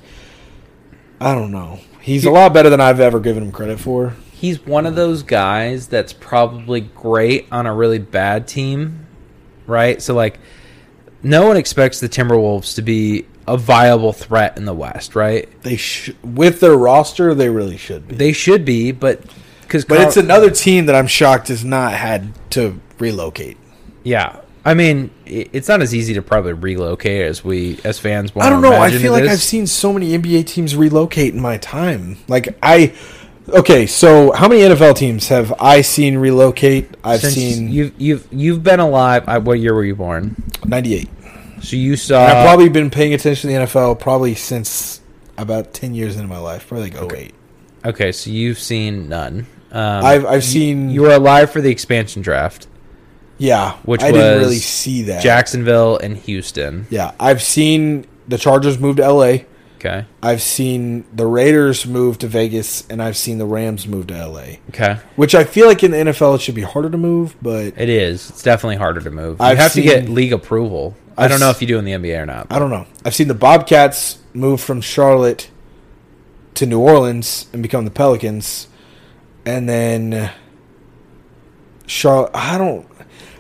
[1.20, 1.80] I don't know.
[2.02, 4.16] He's a lot better than I've ever given him credit for.
[4.32, 9.06] He's one of those guys that's probably great on a really bad team,
[9.68, 10.02] right?
[10.02, 10.40] So like
[11.24, 15.50] no one expects the Timberwolves to be a viable threat in the West, right?
[15.64, 18.16] They sh- with their roster, they really should be.
[18.16, 19.22] They should be, but
[19.68, 23.58] cuz but it's another team that I'm shocked has not had to relocate.
[24.04, 24.38] Yeah.
[24.64, 28.50] I mean, it's not as easy to probably relocate as we as fans want I
[28.52, 28.74] don't know.
[28.74, 29.32] I feel like is.
[29.32, 32.18] I've seen so many NBA teams relocate in my time.
[32.28, 32.94] Like I,
[33.50, 33.86] okay.
[33.86, 36.96] So how many NFL teams have I seen relocate?
[37.04, 39.24] I've Since seen you've you've you've been alive.
[39.28, 40.36] I, what year were you born?
[40.66, 41.10] 98.
[41.62, 42.24] So you saw.
[42.24, 45.02] And I've probably been paying attention to the NFL probably since
[45.38, 46.68] about 10 years into my life.
[46.68, 47.34] Probably like 08.
[47.86, 49.46] okay, so you've seen none.
[49.72, 52.68] Um, I've I've seen you were alive for the expansion draft.
[53.38, 55.24] yeah, which I didn't really see that.
[55.24, 56.88] Jacksonville and Houston.
[56.90, 59.38] Yeah, I've seen the Chargers move to LA.
[59.84, 60.06] Okay.
[60.22, 64.58] I've seen the Raiders move to Vegas, and I've seen the Rams move to LA.
[64.70, 65.00] Okay.
[65.16, 67.90] Which I feel like in the NFL it should be harder to move, but It
[67.90, 68.30] is.
[68.30, 69.40] It's definitely harder to move.
[69.40, 70.96] You I've have to get league approval.
[71.18, 72.46] I I've don't know if you do in the NBA or not.
[72.52, 72.86] I don't know.
[73.04, 75.50] I've seen the Bobcats move from Charlotte
[76.54, 78.68] to New Orleans and become the Pelicans,
[79.48, 80.32] and then
[81.88, 82.32] Charlotte.
[82.36, 82.88] I don't.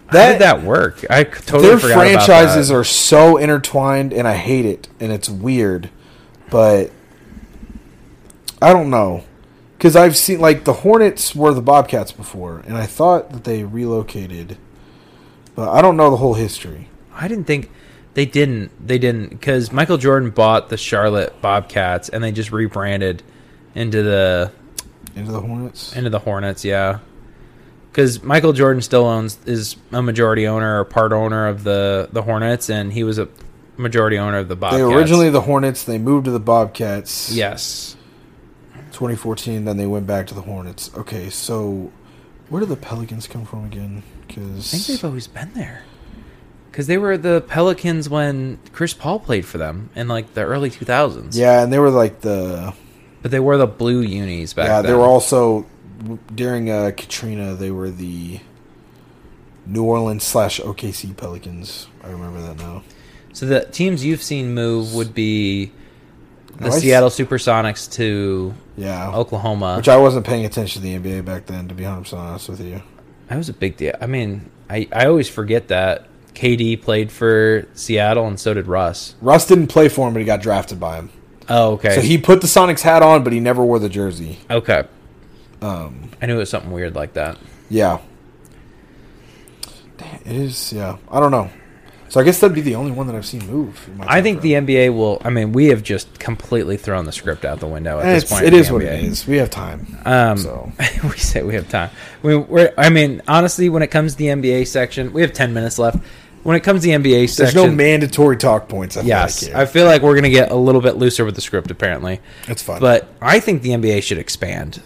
[0.08, 1.06] How did that work?
[1.08, 2.76] I totally their forgot about franchises that.
[2.76, 5.90] are so intertwined, and I hate it, and it's weird,
[6.52, 6.91] but
[8.61, 9.23] I don't know
[9.78, 13.64] because I've seen like the Hornets were the Bobcats before, and I thought that they
[13.64, 14.57] relocated,
[15.56, 16.90] but I don't know the whole history.
[17.15, 17.72] I didn't think
[18.14, 18.69] they didn't.
[18.86, 23.23] They didn't because Michael Jordan bought the Charlotte Bobcats and they just rebranded
[23.73, 24.52] into the
[25.15, 25.95] Into the Hornets.
[25.95, 26.64] into the Hornets.
[26.64, 26.99] Yeah,
[27.91, 32.22] because Michael Jordan still owns is a majority owner or part owner of the the
[32.22, 33.28] Hornets, and he was a
[33.77, 34.77] majority owner of the Bobcats.
[34.80, 35.84] They were originally the Hornets.
[35.84, 37.31] They moved to the Bobcats.
[37.31, 37.95] yes.
[38.91, 39.65] 2014.
[39.65, 40.91] Then they went back to the Hornets.
[40.95, 41.91] Okay, so
[42.49, 44.03] where did the Pelicans come from again?
[44.27, 45.84] Because I think they've always been there.
[46.69, 50.69] Because they were the Pelicans when Chris Paul played for them in like the early
[50.69, 51.35] 2000s.
[51.35, 52.73] yeah, and they were like the
[53.22, 54.81] But they were the blue unis back yeah.
[54.81, 54.91] then.
[54.91, 55.65] They were also
[56.34, 57.56] during uh, Katrina.
[57.56, 58.39] They were the
[59.65, 61.88] New Orleans slash OKC Pelicans.
[62.03, 62.84] I remember that now.
[63.34, 65.72] So the teams you've seen move would be
[66.58, 69.78] the Oh, I s- Seattle Supersonics to Yeah, Oklahoma.
[69.78, 71.68] which I wasn't paying attention to the NBA back then.
[71.70, 72.82] To be 100 percent honest with you.
[73.28, 73.95] that was a big deal.
[74.02, 79.16] I mean, I, I always forget that KD played for Seattle and so did Russ.
[79.22, 81.10] Russ didn't play for him, but he got drafted by him.
[81.49, 81.95] Oh, okay.
[81.95, 84.40] So he put the Sonics hat on, but he never wore the jersey.
[84.49, 84.84] okay.
[85.62, 87.38] Um, I knew it was something weird like that.
[87.70, 87.99] yeah.
[90.26, 90.74] It is.
[90.74, 91.49] Yeah, I don't know.
[92.12, 93.90] So I guess that'd be the only one that I've seen move.
[94.02, 95.22] I think the NBA will.
[95.24, 98.30] I mean, we have just completely thrown the script out the window at And this
[98.30, 98.44] point.
[98.44, 98.86] It is what NBA.
[98.86, 99.26] it is.
[99.26, 99.98] We have time.
[100.04, 100.70] Um, So.
[101.04, 101.90] we say we have time.
[102.22, 105.54] We, we're, I mean, honestly, when it comes to the NBA section, we have ten
[105.54, 106.00] minutes left.
[106.44, 108.98] When it comes to the NBA section, There's no mandatory talk points.
[108.98, 111.24] I feel yes, like I feel like we're going to get a little bit looser
[111.24, 112.20] with the script, apparently.
[112.46, 112.82] That's fine.
[112.82, 114.82] But I think the NBA should expand.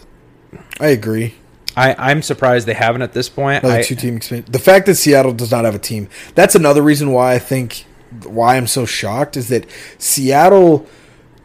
[0.78, 1.34] I agree.
[1.76, 3.62] I, I'm surprised they haven't at this point.
[3.62, 4.50] Another I, two team expansion.
[4.50, 6.08] The fact that Seattle does not have a team.
[6.34, 7.84] That's another reason why I think
[8.24, 9.66] why I'm so shocked is that
[9.98, 10.86] Seattle,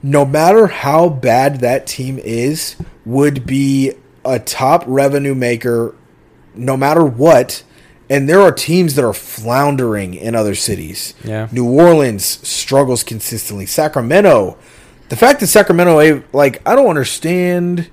[0.01, 3.93] no matter how bad that team is, would be
[4.23, 5.95] a top revenue maker
[6.55, 7.63] no matter what.
[8.09, 11.13] And there are teams that are floundering in other cities.
[11.23, 11.47] Yeah.
[11.51, 13.65] New Orleans struggles consistently.
[13.65, 14.57] Sacramento,
[15.09, 17.89] the fact that Sacramento, like, I don't understand.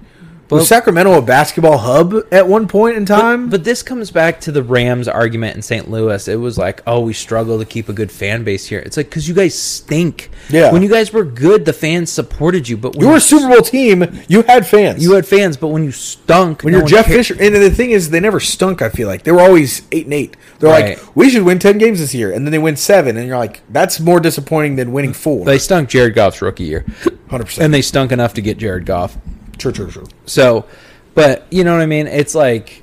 [0.50, 3.48] Well- was Sacramento a basketball hub at one point in time?
[3.50, 5.90] But this comes back to the Rams argument in St.
[5.90, 6.26] Louis.
[6.26, 8.78] It was like, oh, we struggle to keep a good fan base here.
[8.78, 10.30] It's like because you guys stink.
[10.48, 10.72] Yeah.
[10.72, 12.76] When you guys were good, the fans supported you.
[12.76, 14.04] But when You were a Super Bowl team.
[14.28, 15.02] You had fans.
[15.02, 17.18] you had fans, but when you stunk, when no you're Jeff cared.
[17.18, 18.80] Fisher, and the thing is, they never stunk.
[18.80, 20.36] I feel like they were always eight and eight.
[20.60, 20.98] They're Right.
[20.98, 23.36] like, we should win ten games this year, and then they win seven, and you're
[23.38, 25.44] like, that's more disappointing than winning four.
[25.44, 26.84] they stunk Jared Goff's rookie year,
[27.28, 27.64] Hundred percent.
[27.66, 29.16] and they stunk enough to get Jared Goff.
[29.58, 30.06] True, true, true.
[30.26, 30.64] So,
[31.14, 32.06] but you know what I mean?
[32.06, 32.82] It's like,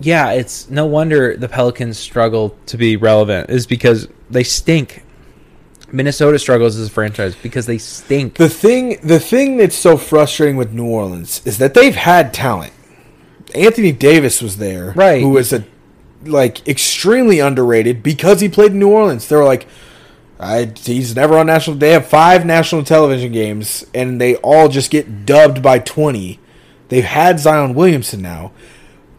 [0.00, 5.02] yeah, it's no wonder the Pelicans struggle to be relevant is because they stink.
[5.92, 8.34] Minnesota struggles as a franchise because they stink.
[8.34, 12.72] The thing, the thing that's so frustrating with New Orleans is that they've had talent.
[13.54, 15.22] Anthony Davis was there, Right.
[15.22, 15.64] Who was a
[16.24, 19.28] like extremely underrated because he played in New Orleans.
[19.28, 19.66] They were like,
[20.38, 21.76] I, he's never on national.
[21.76, 26.38] They have five national television games, and they all just get dubbed by twenty.
[26.88, 28.52] They've had Zion Williamson now.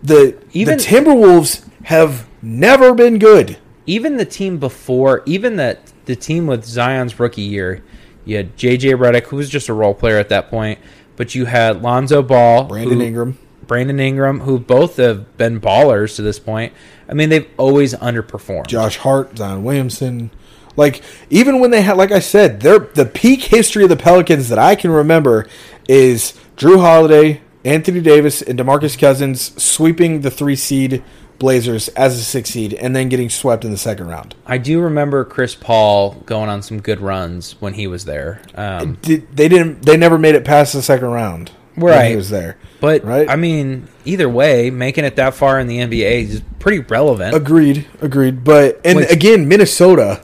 [0.04, 3.58] The Even- the Timberwolves have never been good.
[3.86, 7.84] even the team before, even that the team with Zion's rookie year,
[8.26, 10.78] you had JJ Redick, who was just a role player at that point,
[11.16, 13.38] but you had Lonzo Ball, Brandon who- Ingram.
[13.66, 16.72] Brandon Ingram, who both have been ballers to this point.
[17.10, 18.68] I mean, they've always underperformed.
[18.68, 20.32] Josh Hart, Zion Williamson.
[20.78, 24.48] Like even when they had, like I said, their the peak history of the Pelicans
[24.50, 25.48] that I can remember
[25.90, 31.04] is Jrue Holiday, Anthony Davis, and DeMarcus Cousins sweeping the three seed
[31.40, 34.34] Blazers as a six seed, and then getting swept in the second round.
[34.48, 38.42] I do remember Chris Paul going on some good runs when he was there.
[38.56, 39.84] Um, Did, they didn't.
[39.86, 41.52] They never made it past the second round.
[41.76, 42.10] when Right.
[42.10, 42.58] he was there.
[42.82, 43.30] but Right.
[43.30, 47.36] I mean, either way, making it that far in the NBA is pretty relevant.
[47.36, 47.86] Agreed.
[48.02, 48.44] Agreed.
[48.44, 50.22] But and Which- again, Minnesota,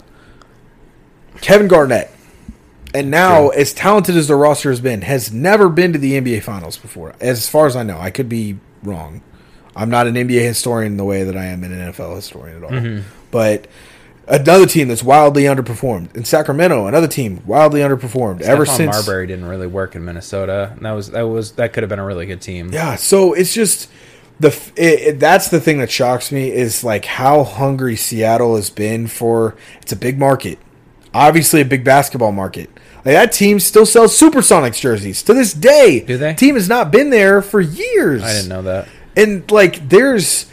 [1.43, 2.09] Kevin Garnett,
[2.93, 6.41] and now as talented as the roster has been, has never been to the NBA
[6.41, 7.13] Finals before.
[7.19, 9.21] As far as I know, I could be wrong.
[9.75, 12.69] I'm not an NBA historian the way that I am an NFL historian at all.
[12.69, 13.09] Mm-hmm.
[13.29, 13.67] But
[14.25, 18.95] another team that's wildly underperformed in Sacramento, another team wildly underperformed ever since.
[18.95, 20.71] Marbury didn't really work in Minnesota.
[20.77, 22.71] And that was that was that could have been a really good team.
[22.71, 23.89] Yeah, so it's just
[24.39, 24.47] the
[24.77, 29.07] it, it, that's the thing that shocks me is like how hungry Seattle has been
[29.07, 29.55] for.
[29.81, 30.57] It's a big market,
[31.14, 32.69] obviously a big basketball market.
[33.06, 35.99] Like that team still sells Supersonics jerseys to this day.
[36.02, 36.34] Do they?
[36.34, 38.23] Team has not been there for years.
[38.23, 38.88] I didn't know that.
[39.15, 40.45] And like, there's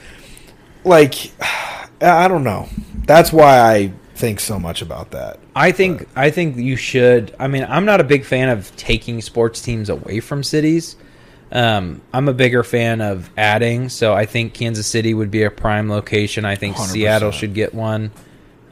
[0.85, 1.15] like,
[2.01, 2.69] I don't know.
[3.05, 5.39] That's why I think so much about that.
[5.55, 7.35] I think I think you should.
[7.39, 10.97] I mean, I'm not a big fan of taking sports teams away from cities,
[11.53, 15.51] Um, I'm a bigger fan of adding, so I think Kansas City would be a
[15.51, 16.45] prime location.
[16.45, 16.87] I think 100%.
[16.89, 18.13] Seattle should get one.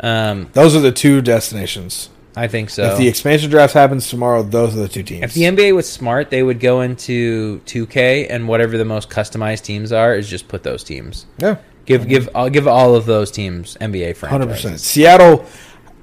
[0.00, 2.10] Um, Those are the two destinations.
[2.36, 2.84] I think so.
[2.92, 5.24] If the expansion draft happens tomorrow, those are the two teams.
[5.24, 9.62] If the NBA was smart, they would go into 2K and whatever the most customized
[9.62, 11.26] teams are is just put those teams.
[11.38, 14.28] yeah, Give give I'll give all of those teams NBA franchises.
[14.30, 14.80] hundred percent.
[14.80, 15.46] Seattle.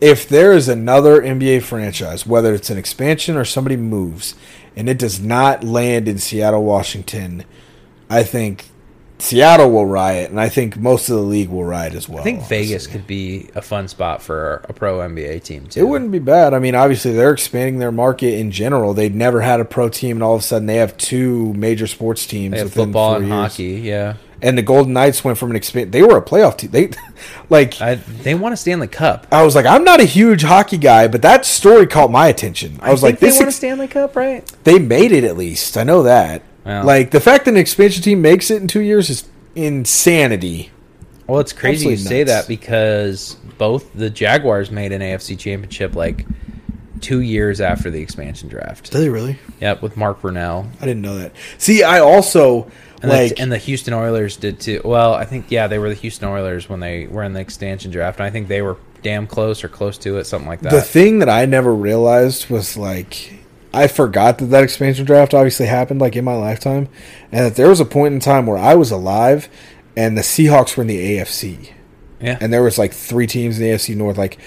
[0.01, 4.35] If there is another NBA franchise, whether it's an expansion or somebody moves,
[4.75, 7.45] and it does not land in Seattle, Washington,
[8.09, 8.65] I think
[9.17, 12.19] Seattle will riot, and I think most of the league will riot as well.
[12.19, 15.79] I think Vegas could be a fun spot for a pro NBA team too.
[15.79, 16.53] It wouldn't be bad.
[16.53, 18.93] I mean, obviously they're expanding their market in general.
[18.93, 21.87] They'd never had a pro team, and all of a sudden they have two major
[21.87, 22.53] sports teams.
[22.53, 23.33] They have football and years.
[23.35, 23.63] hockey.
[23.81, 25.93] Yeah, And the Golden Knights went from an expand.
[25.93, 26.71] They were a playoff team.
[26.71, 26.89] They
[27.49, 29.27] like I, they want to Stanley Cup.
[29.31, 32.79] I was like, I'm not a huge hockey guy, but that story caught my attention.
[32.81, 34.45] I was like, they this want a ex- Stanley Cup, right?
[34.65, 35.77] they made it at least.
[35.77, 36.41] I know that.
[36.65, 36.83] Wow.
[36.83, 40.71] Like the fact that an expansion team makes it in two years is insanity.
[41.27, 42.31] Well, it's crazy you Absolutely say nuts.
[42.31, 46.25] that because both the Jaguars made an AFC championship like
[47.01, 48.91] two years after the expansion draft.
[48.91, 49.37] Did they really?
[49.61, 50.67] Yep, with Mark Brunell.
[50.81, 51.33] I didn't know that.
[51.57, 52.69] See, I also
[53.01, 54.81] And, like the, and the Houston Oilers did too.
[54.83, 57.91] Well, I think yeah, they were the Houston Oilers when they were in the expansion
[57.91, 58.19] draft.
[58.19, 60.71] And I think they were damn close or close to it, something like that.
[60.71, 63.33] The thing that I never realized was like
[63.75, 66.87] I forgot that that expansion draft obviously happened like in my lifetime,
[67.31, 69.49] and that there was a point in time where I was alive,
[69.97, 71.71] and the Seahawks were in the AFC,
[72.21, 74.17] yeah, and there was like three teams in the AFC North.
[74.17, 74.37] Like,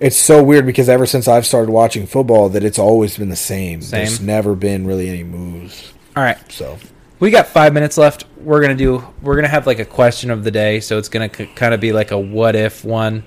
[0.00, 3.36] it's so weird because ever since I've started watching football, that it's always been the
[3.36, 3.80] same.
[3.80, 3.98] Same.
[4.00, 5.92] There's never been really any moves.
[6.16, 6.38] all right.
[6.52, 6.78] So
[7.20, 8.24] We got five minutes left.
[8.38, 9.02] We're gonna do.
[9.22, 11.80] We're gonna have like a question of the day, so it's gonna c- kind of
[11.80, 13.22] be like a what if one.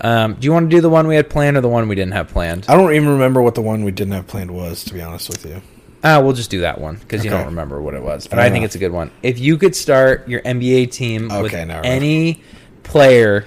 [0.00, 1.94] Um, do you want to do the one we had planned or the one we
[1.94, 2.66] didn't have planned?
[2.68, 4.84] I don't even remember what the one we didn't have planned was.
[4.84, 5.62] To be honest with you,
[6.02, 8.26] Ah, we'll just do that one because you don't remember what it was.
[8.26, 8.66] But Fair I think enough.
[8.66, 9.10] it's a good one.
[9.22, 12.42] If you could start your NBA team with Okay, we're- any
[12.82, 13.46] player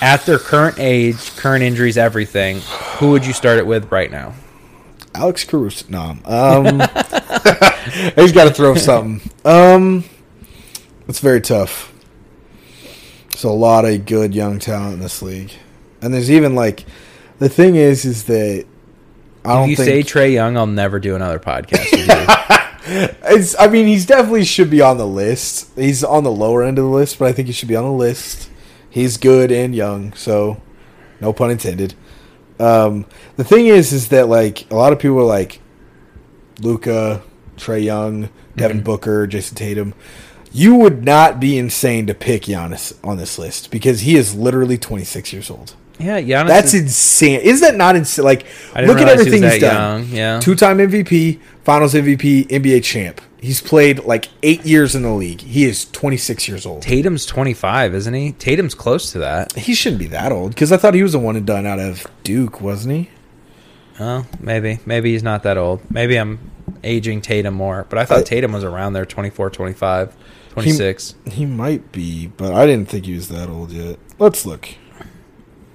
[0.00, 2.60] at their current age, current injuries, everything,
[2.98, 4.34] who would you start it with right now?
[5.14, 5.86] Alex Caruso.
[5.88, 6.80] No, um,
[8.16, 9.20] he's got to throw something.
[9.44, 10.04] Um,
[11.08, 11.92] it's very tough.
[13.34, 15.52] There's a lot of good young talent in this league,
[16.00, 16.84] and there's even like
[17.40, 18.64] the thing is, is that
[19.44, 23.08] I If don't you think say Trae Young, I'll never do another podcast with you.
[23.36, 23.54] it's.
[23.58, 25.70] I mean, he's definitely should be on the list.
[25.76, 27.84] He's on the lower end of the list, but I think he should be on
[27.84, 28.50] the list.
[28.88, 30.62] He's good and young, so
[31.20, 31.94] no pun intended.
[32.60, 35.60] Um, the thing is, is that like a lot of people are like
[36.60, 37.20] Luka,
[37.56, 38.84] Trae Young, Devin Mm-hmm.
[38.84, 39.92] Booker, Jayson Tatum.
[40.56, 44.78] You would not be insane to pick Giannis on this list because he is literally
[44.78, 45.74] 26 years old.
[45.98, 46.46] yeah, Giannis.
[46.46, 47.40] That's is, insane.
[47.40, 48.24] Is that not insane?
[48.24, 48.44] Like,
[48.76, 50.02] look at realize he everything he's done.
[50.04, 50.38] young, yeah.
[50.40, 53.20] Two-time MVP, Finals MVP, NBA champ.
[53.40, 55.40] He's played like eight years in the league.
[55.40, 56.82] He is 26 years old.
[56.82, 58.32] Tatum's 25, isn't he?
[58.32, 59.52] Tatum's close to that.
[59.54, 61.80] He shouldn't be that old because I thought he was the one and done out
[61.80, 63.10] of Duke, wasn't he?
[64.00, 64.78] Oh, maybe.
[64.86, 65.82] Maybe he's not that old.
[65.90, 66.50] Maybe I'm
[66.82, 67.86] aging Tatum more.
[67.90, 70.14] But I thought I- Tatum was around there 24, 25,
[70.54, 71.14] 26.
[71.30, 73.98] He might be, but I didn't think he was that old yet.
[74.18, 74.68] Let's look.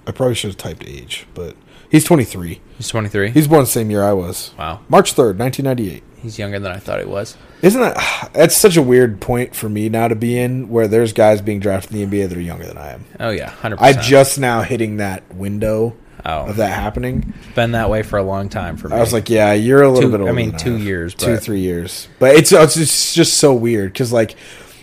[0.07, 1.55] I probably should have typed age, but
[1.91, 2.61] he's 23.
[2.77, 3.29] he's 23.
[3.31, 4.53] He's born the same year I was.
[4.57, 4.79] wow.
[4.89, 6.03] March 3rd, 1998.
[6.21, 7.37] He's younger than I thought he was.
[7.61, 11.13] Isn't that that's such a weird point for me now to be in where there's
[11.13, 13.05] guys being drafted in the NBA that are younger than I am.
[13.19, 13.51] Oh, yeah.
[13.61, 13.77] 100%.
[13.79, 15.95] I just now hitting that window
[16.25, 16.47] Oh.
[16.47, 17.33] of that happening.
[17.45, 18.95] It's been that way for a long time for me.
[18.97, 20.31] I was like, yeah, you're a little Two- bit older.
[20.33, 20.81] I mean, two am.
[20.81, 22.09] years, two three years.
[22.19, 24.35] But it's it's just, just so weird because like,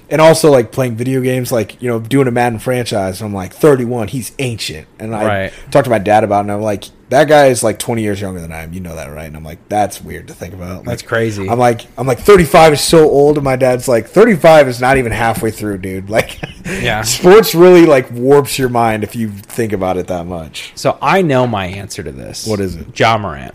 [0.08, 3.20] and also like playing video games, like you know, doing a Madden franchise.
[3.22, 4.08] I'm like 31.
[4.08, 5.52] He's ancient, and I Right.
[5.70, 8.20] talked to my dad about, it, and I'm like, that guy is like 20 years
[8.20, 8.72] younger than I am.
[8.72, 9.26] You know that, right?
[9.26, 10.84] And I'm like, that's weird to think about.
[10.84, 11.48] That's crazy.
[11.48, 14.96] I'm like, I'm like 35 is so old, and my dad's like, 35 is not
[14.96, 16.10] even halfway through, dude.
[16.16, 17.02] Like, Yeah.
[17.02, 20.72] sports really like warps your mind if you think about it that much.
[20.74, 22.44] so I know my answer to this.
[22.46, 22.98] What is it?
[22.98, 23.54] Ja Morant.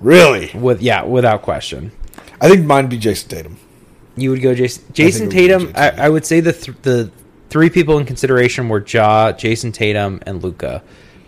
[0.00, 1.92] Really, With yeah, without question.
[2.40, 3.56] I think mine would be Jayson Tatum.
[4.16, 4.84] You would go Jason.
[4.92, 5.60] Jason be Tatum.
[5.72, 7.10] Jason I, I would say the th- the
[7.48, 10.82] three people in consideration were Ja, Jayson Tatum, and Luka.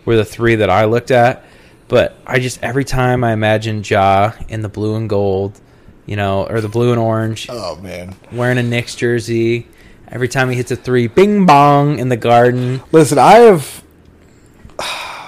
[0.05, 1.45] Were the three that I looked at.
[1.89, 5.59] But I just every time I imagine Ja in the blue and gold,
[6.07, 8.15] you know, or the blue and orange, Oh man.
[8.33, 9.67] wearing a Knicks jersey.
[10.09, 12.83] Every time he hits a three, bing bong in the garden.
[12.93, 13.83] Listen, I have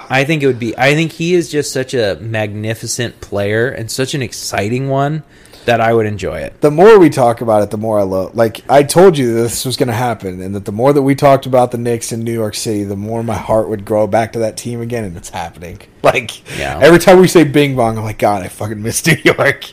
[0.09, 0.77] I think it would be.
[0.77, 5.23] I think he is just such a magnificent player and such an exciting one
[5.67, 6.59] that I would enjoy it.
[6.61, 8.35] the more we talk about it, the more I love.
[8.35, 11.13] Like I told you, this was going to happen, and that the more that we
[11.13, 14.33] talked about the Knicks in New York City, the more my heart would grow back
[14.33, 15.79] to that team again, and it's happening.
[16.03, 16.79] Like Yeah.
[16.81, 19.65] every time we say Bing Bong, I'm like, God, I fucking miss New York.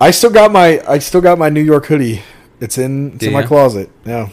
[0.00, 2.22] I still got my I still got my New York hoodie.
[2.60, 3.88] It's in it's Do in my closet.
[4.04, 4.28] Yeah.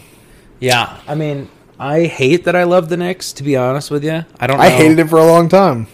[0.60, 1.50] Yeah, I mean,
[1.80, 3.32] I hate that I love the Knicks.
[3.34, 4.58] To be honest with you, I don't.
[4.58, 4.64] Know.
[4.64, 5.88] I hated it for a long time.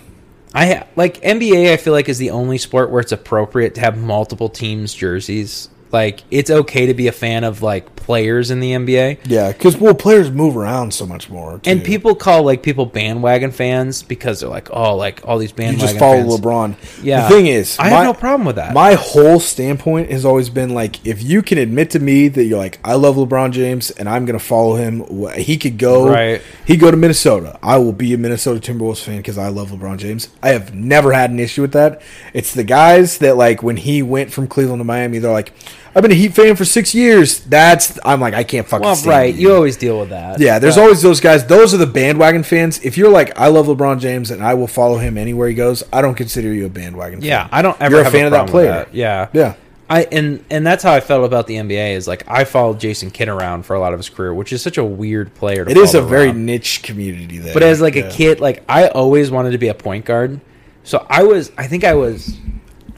[0.54, 1.72] I ha- like NBA.
[1.72, 5.70] I feel like is the only sport where it's appropriate to have multiple teams' jerseys.
[5.92, 9.20] Like it's okay to be a fan of like players in the NBA.
[9.26, 11.62] Yeah, because well, players move around so much more.
[11.66, 15.80] And people call like people bandwagon fans because they're like, oh, like all these bandwagon.
[15.80, 16.40] you just follow fans.
[16.40, 17.04] LeBron.
[17.04, 17.28] Yeah.
[17.28, 18.74] The thing is, I my, have no problem with that.
[18.74, 22.58] My whole standpoint has always been like, if you can admit to me that you're
[22.58, 25.06] like, I love LeBron James and I'm gonna follow him.
[25.36, 26.42] He could go, Right.
[26.66, 27.60] He go to Minnesota.
[27.62, 30.30] I will be a Minnesota Timberwolves fan because I love LeBron James.
[30.42, 32.02] I have never had an issue with that.
[32.34, 35.54] It's the guys that like when he went from Cleveland to Miami, they're like,
[35.94, 37.40] I've been a Heat fan for six years.
[37.42, 38.86] That's I'm like, I can't fucking.
[38.86, 39.34] well, right.
[39.36, 39.50] you.
[39.50, 40.40] You always deal with that.
[40.40, 41.46] Yeah, there's But- always those guys.
[41.46, 42.80] Those are the bandwagon fans.
[42.84, 45.84] If you're like, I love LeBron James and I will follow him anywhere he goes,
[45.92, 47.28] I don't consider you a bandwagon fan.
[47.28, 48.70] Yeah, I don't ever You're a fan a of that player.
[48.72, 48.96] that.
[48.96, 49.54] Yeah, Yeah.
[49.90, 51.96] I and and that's how I felt about the NBA.
[51.98, 54.62] Is like I followed Jason Kidd around for a lot of his career, which is
[54.62, 55.66] such a weird player.
[55.66, 57.54] to It is a follow very niche community there.
[57.54, 58.04] But as like Yeah.
[58.06, 60.40] a kid, like I always wanted to be a point guard.
[60.86, 62.38] So I was, I think I was,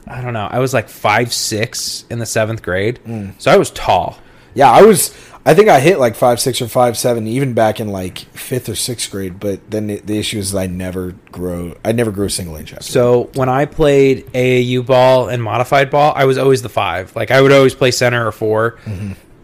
[0.08, 3.00] I don't know, I was like five six in the seventh grade.
[3.06, 3.34] Mm.
[3.38, 4.18] So I was tall.
[4.54, 5.16] Yeah, I was.
[5.46, 8.70] I think I hit like five six or five seven, even back in like fifth
[8.70, 9.40] or sixth grade.
[9.40, 11.76] But then the, the issue is I never grow.
[11.84, 12.72] I never grew a single inch.
[12.72, 12.84] After.
[12.84, 17.16] So when I played AAU ball and modified ball, I was always the five.
[17.16, 18.80] Like I would always play center or 4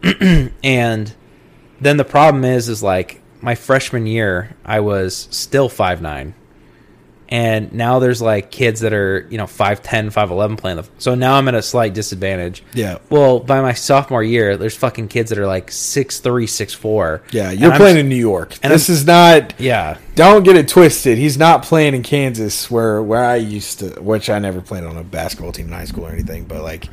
[0.64, 1.14] and
[1.82, 6.34] then the problem is, is like my freshman year, I was still five nine.
[7.32, 10.88] And now there's like kids that are, you know, 5'10, 5'11 playing the.
[10.98, 12.64] So now I'm at a slight disadvantage.
[12.74, 12.98] Yeah.
[13.12, 17.22] Well, by my sophomore year, there's fucking kids that are like 6'3, 6'4.
[17.32, 18.58] yeah, you're I'm- playing in New York.
[18.64, 19.54] and this I'm- is not.
[19.60, 19.98] Yeah.
[20.16, 21.20] Don't get it twisted.
[21.20, 24.98] He's not playing in Kansas, where where I used to, which I never played on
[24.98, 26.46] a basketball team in high school or anything.
[26.46, 26.88] But like,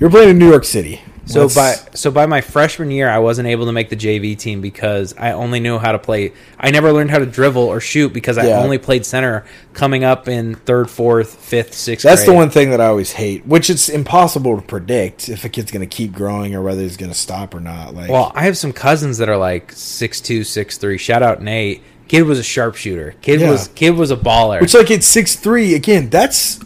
[0.00, 1.00] you're playing in New York City.
[1.26, 4.60] So by so by my freshman year, I wasn't able to make the JV team
[4.60, 6.32] because I only knew how to play.
[6.58, 8.60] I never learned how to dribble or shoot because I Yeah.
[8.62, 12.04] only played center coming up in third, fourth, fifth, sixth.
[12.04, 15.48] That's the one thing that I always hate, which it's impossible to predict if a
[15.48, 17.94] kid's going to keep growing or whether he's going to stop or not.
[17.94, 20.96] Like, Well, I have some cousins that are like six two, six three.
[20.96, 21.82] Shout out Nate.
[22.08, 23.16] Kid was a sharpshooter.
[23.20, 23.50] Kid Yeah.
[23.50, 24.60] was kid was a baller.
[24.60, 26.08] which like it's six three again.
[26.08, 26.60] That's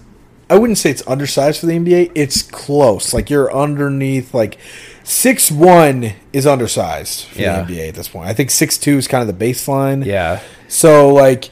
[0.51, 2.11] I wouldn't say it's undersized for the NBA.
[2.15, 3.15] It's close.
[3.15, 4.35] Like you're underneath.
[4.35, 4.59] Like
[5.05, 7.63] six one is undersized for Yeah.
[7.63, 8.29] the NBA at this point.
[8.29, 10.05] I think six two is kind of the baseline.
[10.05, 10.41] yeah.
[10.69, 11.51] So like,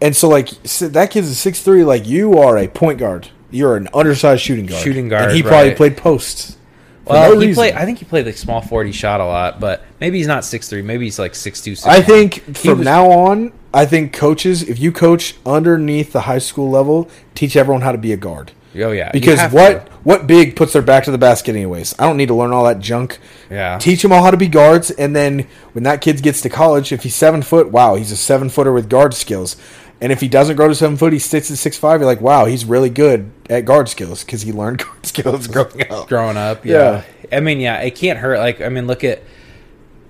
[0.00, 1.84] and so like so that kid's a six three.
[1.84, 3.28] Like you are a point guard.
[3.50, 4.82] You're an undersized shooting guard.
[4.82, 5.76] Shooting guard, And he probably right.
[5.76, 6.56] played post.
[7.04, 7.54] Well, no he reason.
[7.60, 7.74] played.
[7.74, 8.86] I think he played like small forward.
[8.86, 10.82] He shot a lot, but maybe he's not six three.
[10.82, 11.74] Maybe he's like six two.
[11.74, 16.12] Six I think He from was- now on, I think coaches, if you coach underneath
[16.12, 18.52] the high school level, teach everyone how to be a guard.
[18.76, 19.10] Oh yeah.
[19.10, 19.92] Because what to.
[20.04, 21.94] what big puts their back to the basket anyways?
[21.98, 23.18] I don't need to learn all that junk.
[23.50, 23.78] Yeah.
[23.78, 26.92] Teach them all how to be guards, and then when that kid gets to college,
[26.92, 29.56] if he's seven foot, wow, he's a seven footer with guard skills.
[30.02, 32.00] And if he doesn't grow to seven foot, he sticks at six five.
[32.00, 35.90] You're like, wow, he's really good at guard skills because he learned guard skills growing
[35.90, 36.08] up.
[36.08, 36.64] growing up.
[36.64, 37.02] Yeah.
[37.32, 38.38] I mean, yeah, it can't hurt.
[38.38, 39.22] Like, I mean, look at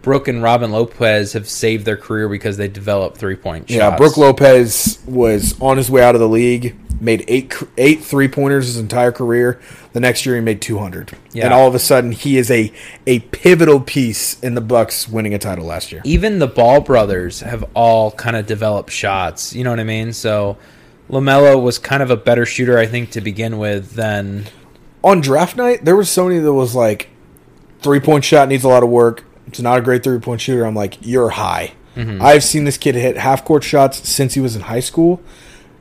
[0.02, 3.76] Brooke and Robin Lopez have saved their career because they developed three point shots.
[3.76, 6.76] Yeah, Brooke Lopez was on his way out of the league.
[7.00, 9.58] Made eight eight three pointers his entire career.
[9.94, 11.46] The next year he made two hundred, Yeah.
[11.46, 12.70] and all of a sudden he is a
[13.06, 16.02] a pivotal piece in the Bucks winning a title last year.
[16.04, 19.54] Even the Ball brothers have all kind of developed shots.
[19.54, 20.12] You know what I mean?
[20.12, 20.58] So
[21.08, 24.46] Lamelo was kind of a better shooter, I think, to begin with than
[25.02, 27.08] On draft night, there was somebody that was like,
[27.80, 29.24] three point shot needs a lot of work.
[29.50, 30.64] It's not a great three point shooter.
[30.64, 31.72] I'm like, you're high.
[31.96, 32.22] Mm-hmm.
[32.22, 35.20] I've seen this kid hit half court shots since he was in high school.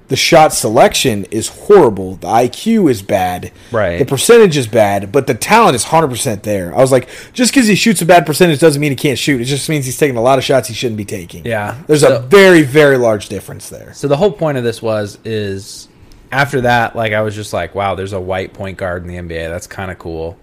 [0.08, 2.16] The shot selection is horrible.
[2.16, 3.52] The IQ is bad.
[3.72, 4.00] Right.
[4.00, 6.74] The percentage is bad, but the talent is 100% there.
[6.74, 9.40] I was like, just because he shoots a bad percentage doesn't mean he can't shoot.
[9.40, 11.46] It just means he's taking a lot of shots he shouldn't be taking.
[11.46, 11.78] Yeah.
[11.86, 13.94] There's So- a very, very large difference there.
[13.94, 15.88] So the whole point of this was is
[16.32, 19.16] after that, like I was just like, wow, there's a white point guard in the
[19.18, 19.48] NBA.
[19.48, 20.38] That's kind of cool.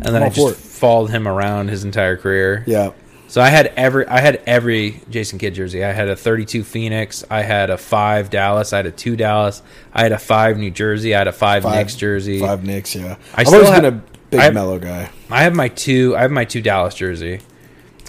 [0.00, 0.56] And then I just it.
[0.56, 2.62] followed him around his entire career.
[2.66, 2.92] Yeah.
[3.28, 5.84] So I had every I had every Jason Kidd jersey.
[5.84, 9.62] I had a 32 Phoenix, I had a 5 Dallas, I had a 2 Dallas,
[9.92, 12.38] I had a 5 New Jersey, I had a 5, Knicks jersey.
[12.38, 13.16] Five Knicks, yeah.
[13.34, 15.10] I I've still always have- been a big I- Melo guy.
[15.30, 17.40] I have my 2 I have my 2 Dallas jersey.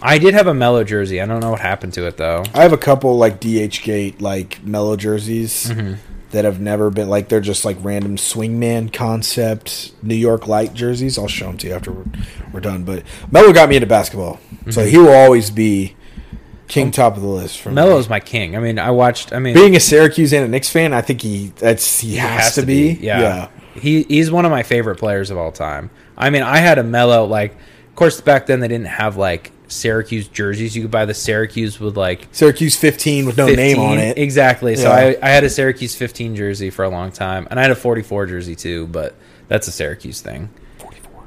[0.04, 1.20] I did have a Melo jersey.
[1.20, 2.44] I don't know what happened to it though.
[2.54, 5.94] I have a couple like DHgate like Melo jerseys Mm-hmm.
[6.32, 11.18] That have never been like they're just like random swingman concept New York light jerseys.
[11.18, 12.06] I'll show them to you after we're,
[12.52, 12.84] we're done.
[12.84, 14.40] But Melo got me into basketball,
[14.70, 14.90] so Mm-hmm.
[14.90, 15.96] he will always be
[16.68, 17.76] king top of the list for me.
[17.76, 18.58] Melo's my king.
[18.58, 21.22] I mean, I watched I mean Being a Syracuse and a Knicks fan, I think
[21.22, 22.96] he that's he, has, has to, to be.
[22.96, 23.20] be, yeah.
[23.22, 23.50] yeah.
[23.80, 25.90] he he's one of my favorite players of all time.
[26.18, 29.52] I mean, I had a Melo like, of course, back then they didn't have like
[29.68, 30.76] Syracuse jerseys.
[30.76, 33.56] You could buy the Syracuse with like Syracuse 15 with no 15.
[33.66, 34.18] name on it.
[34.18, 34.76] Exactly.
[34.76, 34.96] So Yeah.
[34.96, 37.76] I, I had a Syracuse 15 jersey for a long time, and I had a
[37.76, 39.16] 44 jersey too, but
[39.48, 40.50] that's a Syracuse thing.
[40.80, 41.24] 44.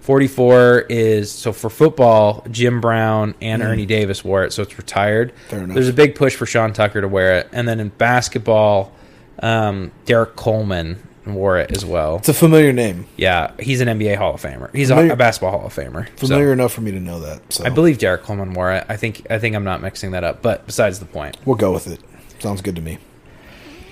[0.00, 5.32] 44 is so for football, Jim Brown and Ernie Davis wore it, so it's retired.
[5.32, 5.38] Mm.
[5.48, 5.74] Fair enough.
[5.74, 8.92] There's a big push for Sean Tucker to wear it, and then in basketball,
[9.40, 11.02] um, Derrick Coleman
[11.34, 12.16] wore it as well.
[12.16, 13.06] It's a familiar name.
[13.16, 14.74] Yeah, he's an NBA Hall of Famer.
[14.74, 16.06] He's a, Familiar- a basketball Hall of Famer.
[16.18, 17.52] So, Familiar enough for me to know that.
[17.52, 18.84] So I believe Derrick Coleman wore it.
[18.88, 21.36] I think I think I'm not mixing that up, but besides the point.
[21.44, 22.00] we'll go with it.
[22.38, 22.98] Sounds good to me.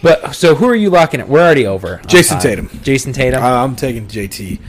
[0.03, 1.29] But so who are you locking it?
[1.29, 2.01] We're already over.
[2.07, 2.43] Jason time.
[2.43, 2.69] Tatum.
[2.83, 3.43] Jayson Tatum.
[3.43, 4.61] I- I'm taking JT.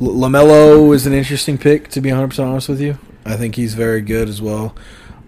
[0.00, 2.98] L- Lamelo is an interesting pick, to be 100 percent honest with you.
[3.24, 4.74] I think he's very good as well.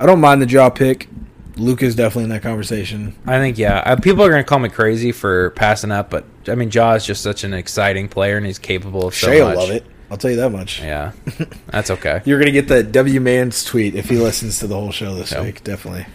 [0.01, 1.09] I don't mind the Ja pick.
[1.56, 3.14] Luka is definitely in that conversation.
[3.26, 3.78] I think yeah.
[3.78, 6.94] Uh, people are going to call me crazy for passing up, but I mean, Ja
[6.94, 9.56] is just such an exciting player and he's capable of so Shay will much.
[9.59, 9.86] love it.
[10.10, 10.81] I'll tell you that much.
[10.81, 11.12] Yeah,
[11.68, 12.22] that's okay.
[12.24, 15.32] You're gonna get the W Man's tweet if he listens to the whole show this
[15.32, 15.43] Yeah.
[15.43, 15.64] week.
[15.64, 16.06] Definitely.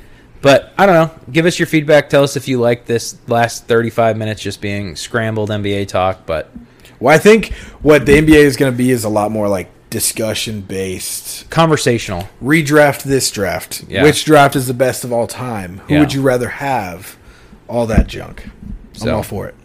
[0.41, 1.19] But I don't know.
[1.31, 2.09] Give us your feedback.
[2.09, 6.25] Tell us if you like this last 35 minutes just being scrambled NBA talk.
[6.25, 6.49] But
[6.99, 7.51] Well, I think
[7.81, 11.49] what the NBA is going to be is a lot more like discussion based.
[11.49, 12.29] conversational.
[12.43, 13.83] Redraft this draft.
[13.89, 14.03] Yeah.
[14.03, 15.81] Which draft is the best of all time?
[15.87, 15.99] Who Yeah.
[16.01, 17.17] would you rather have?
[17.67, 18.43] All that junk.
[18.45, 19.55] I'm So- all for it.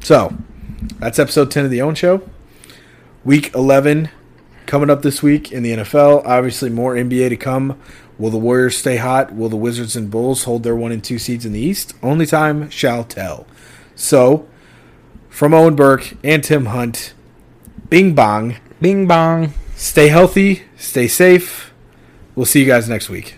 [0.00, 0.34] So,
[0.98, 2.22] that's episode 10 of the Own Show.
[3.24, 4.08] Week 11
[4.66, 6.22] coming up this week in the NFL.
[6.26, 7.76] Obviously, more NBA to come.
[8.18, 9.34] Will the Warriors stay hot?
[9.34, 11.94] Will the Wizards and Bulls hold their one and two seeds in the East?
[12.02, 13.46] Only time shall tell.
[13.94, 14.46] So,
[15.30, 17.12] from Owen Burke and Tim Hunt,
[17.90, 18.56] bing bong.
[18.80, 19.52] Bing bong.
[19.74, 21.72] Stay healthy, stay safe.
[22.34, 23.36] We'll see you guys next week.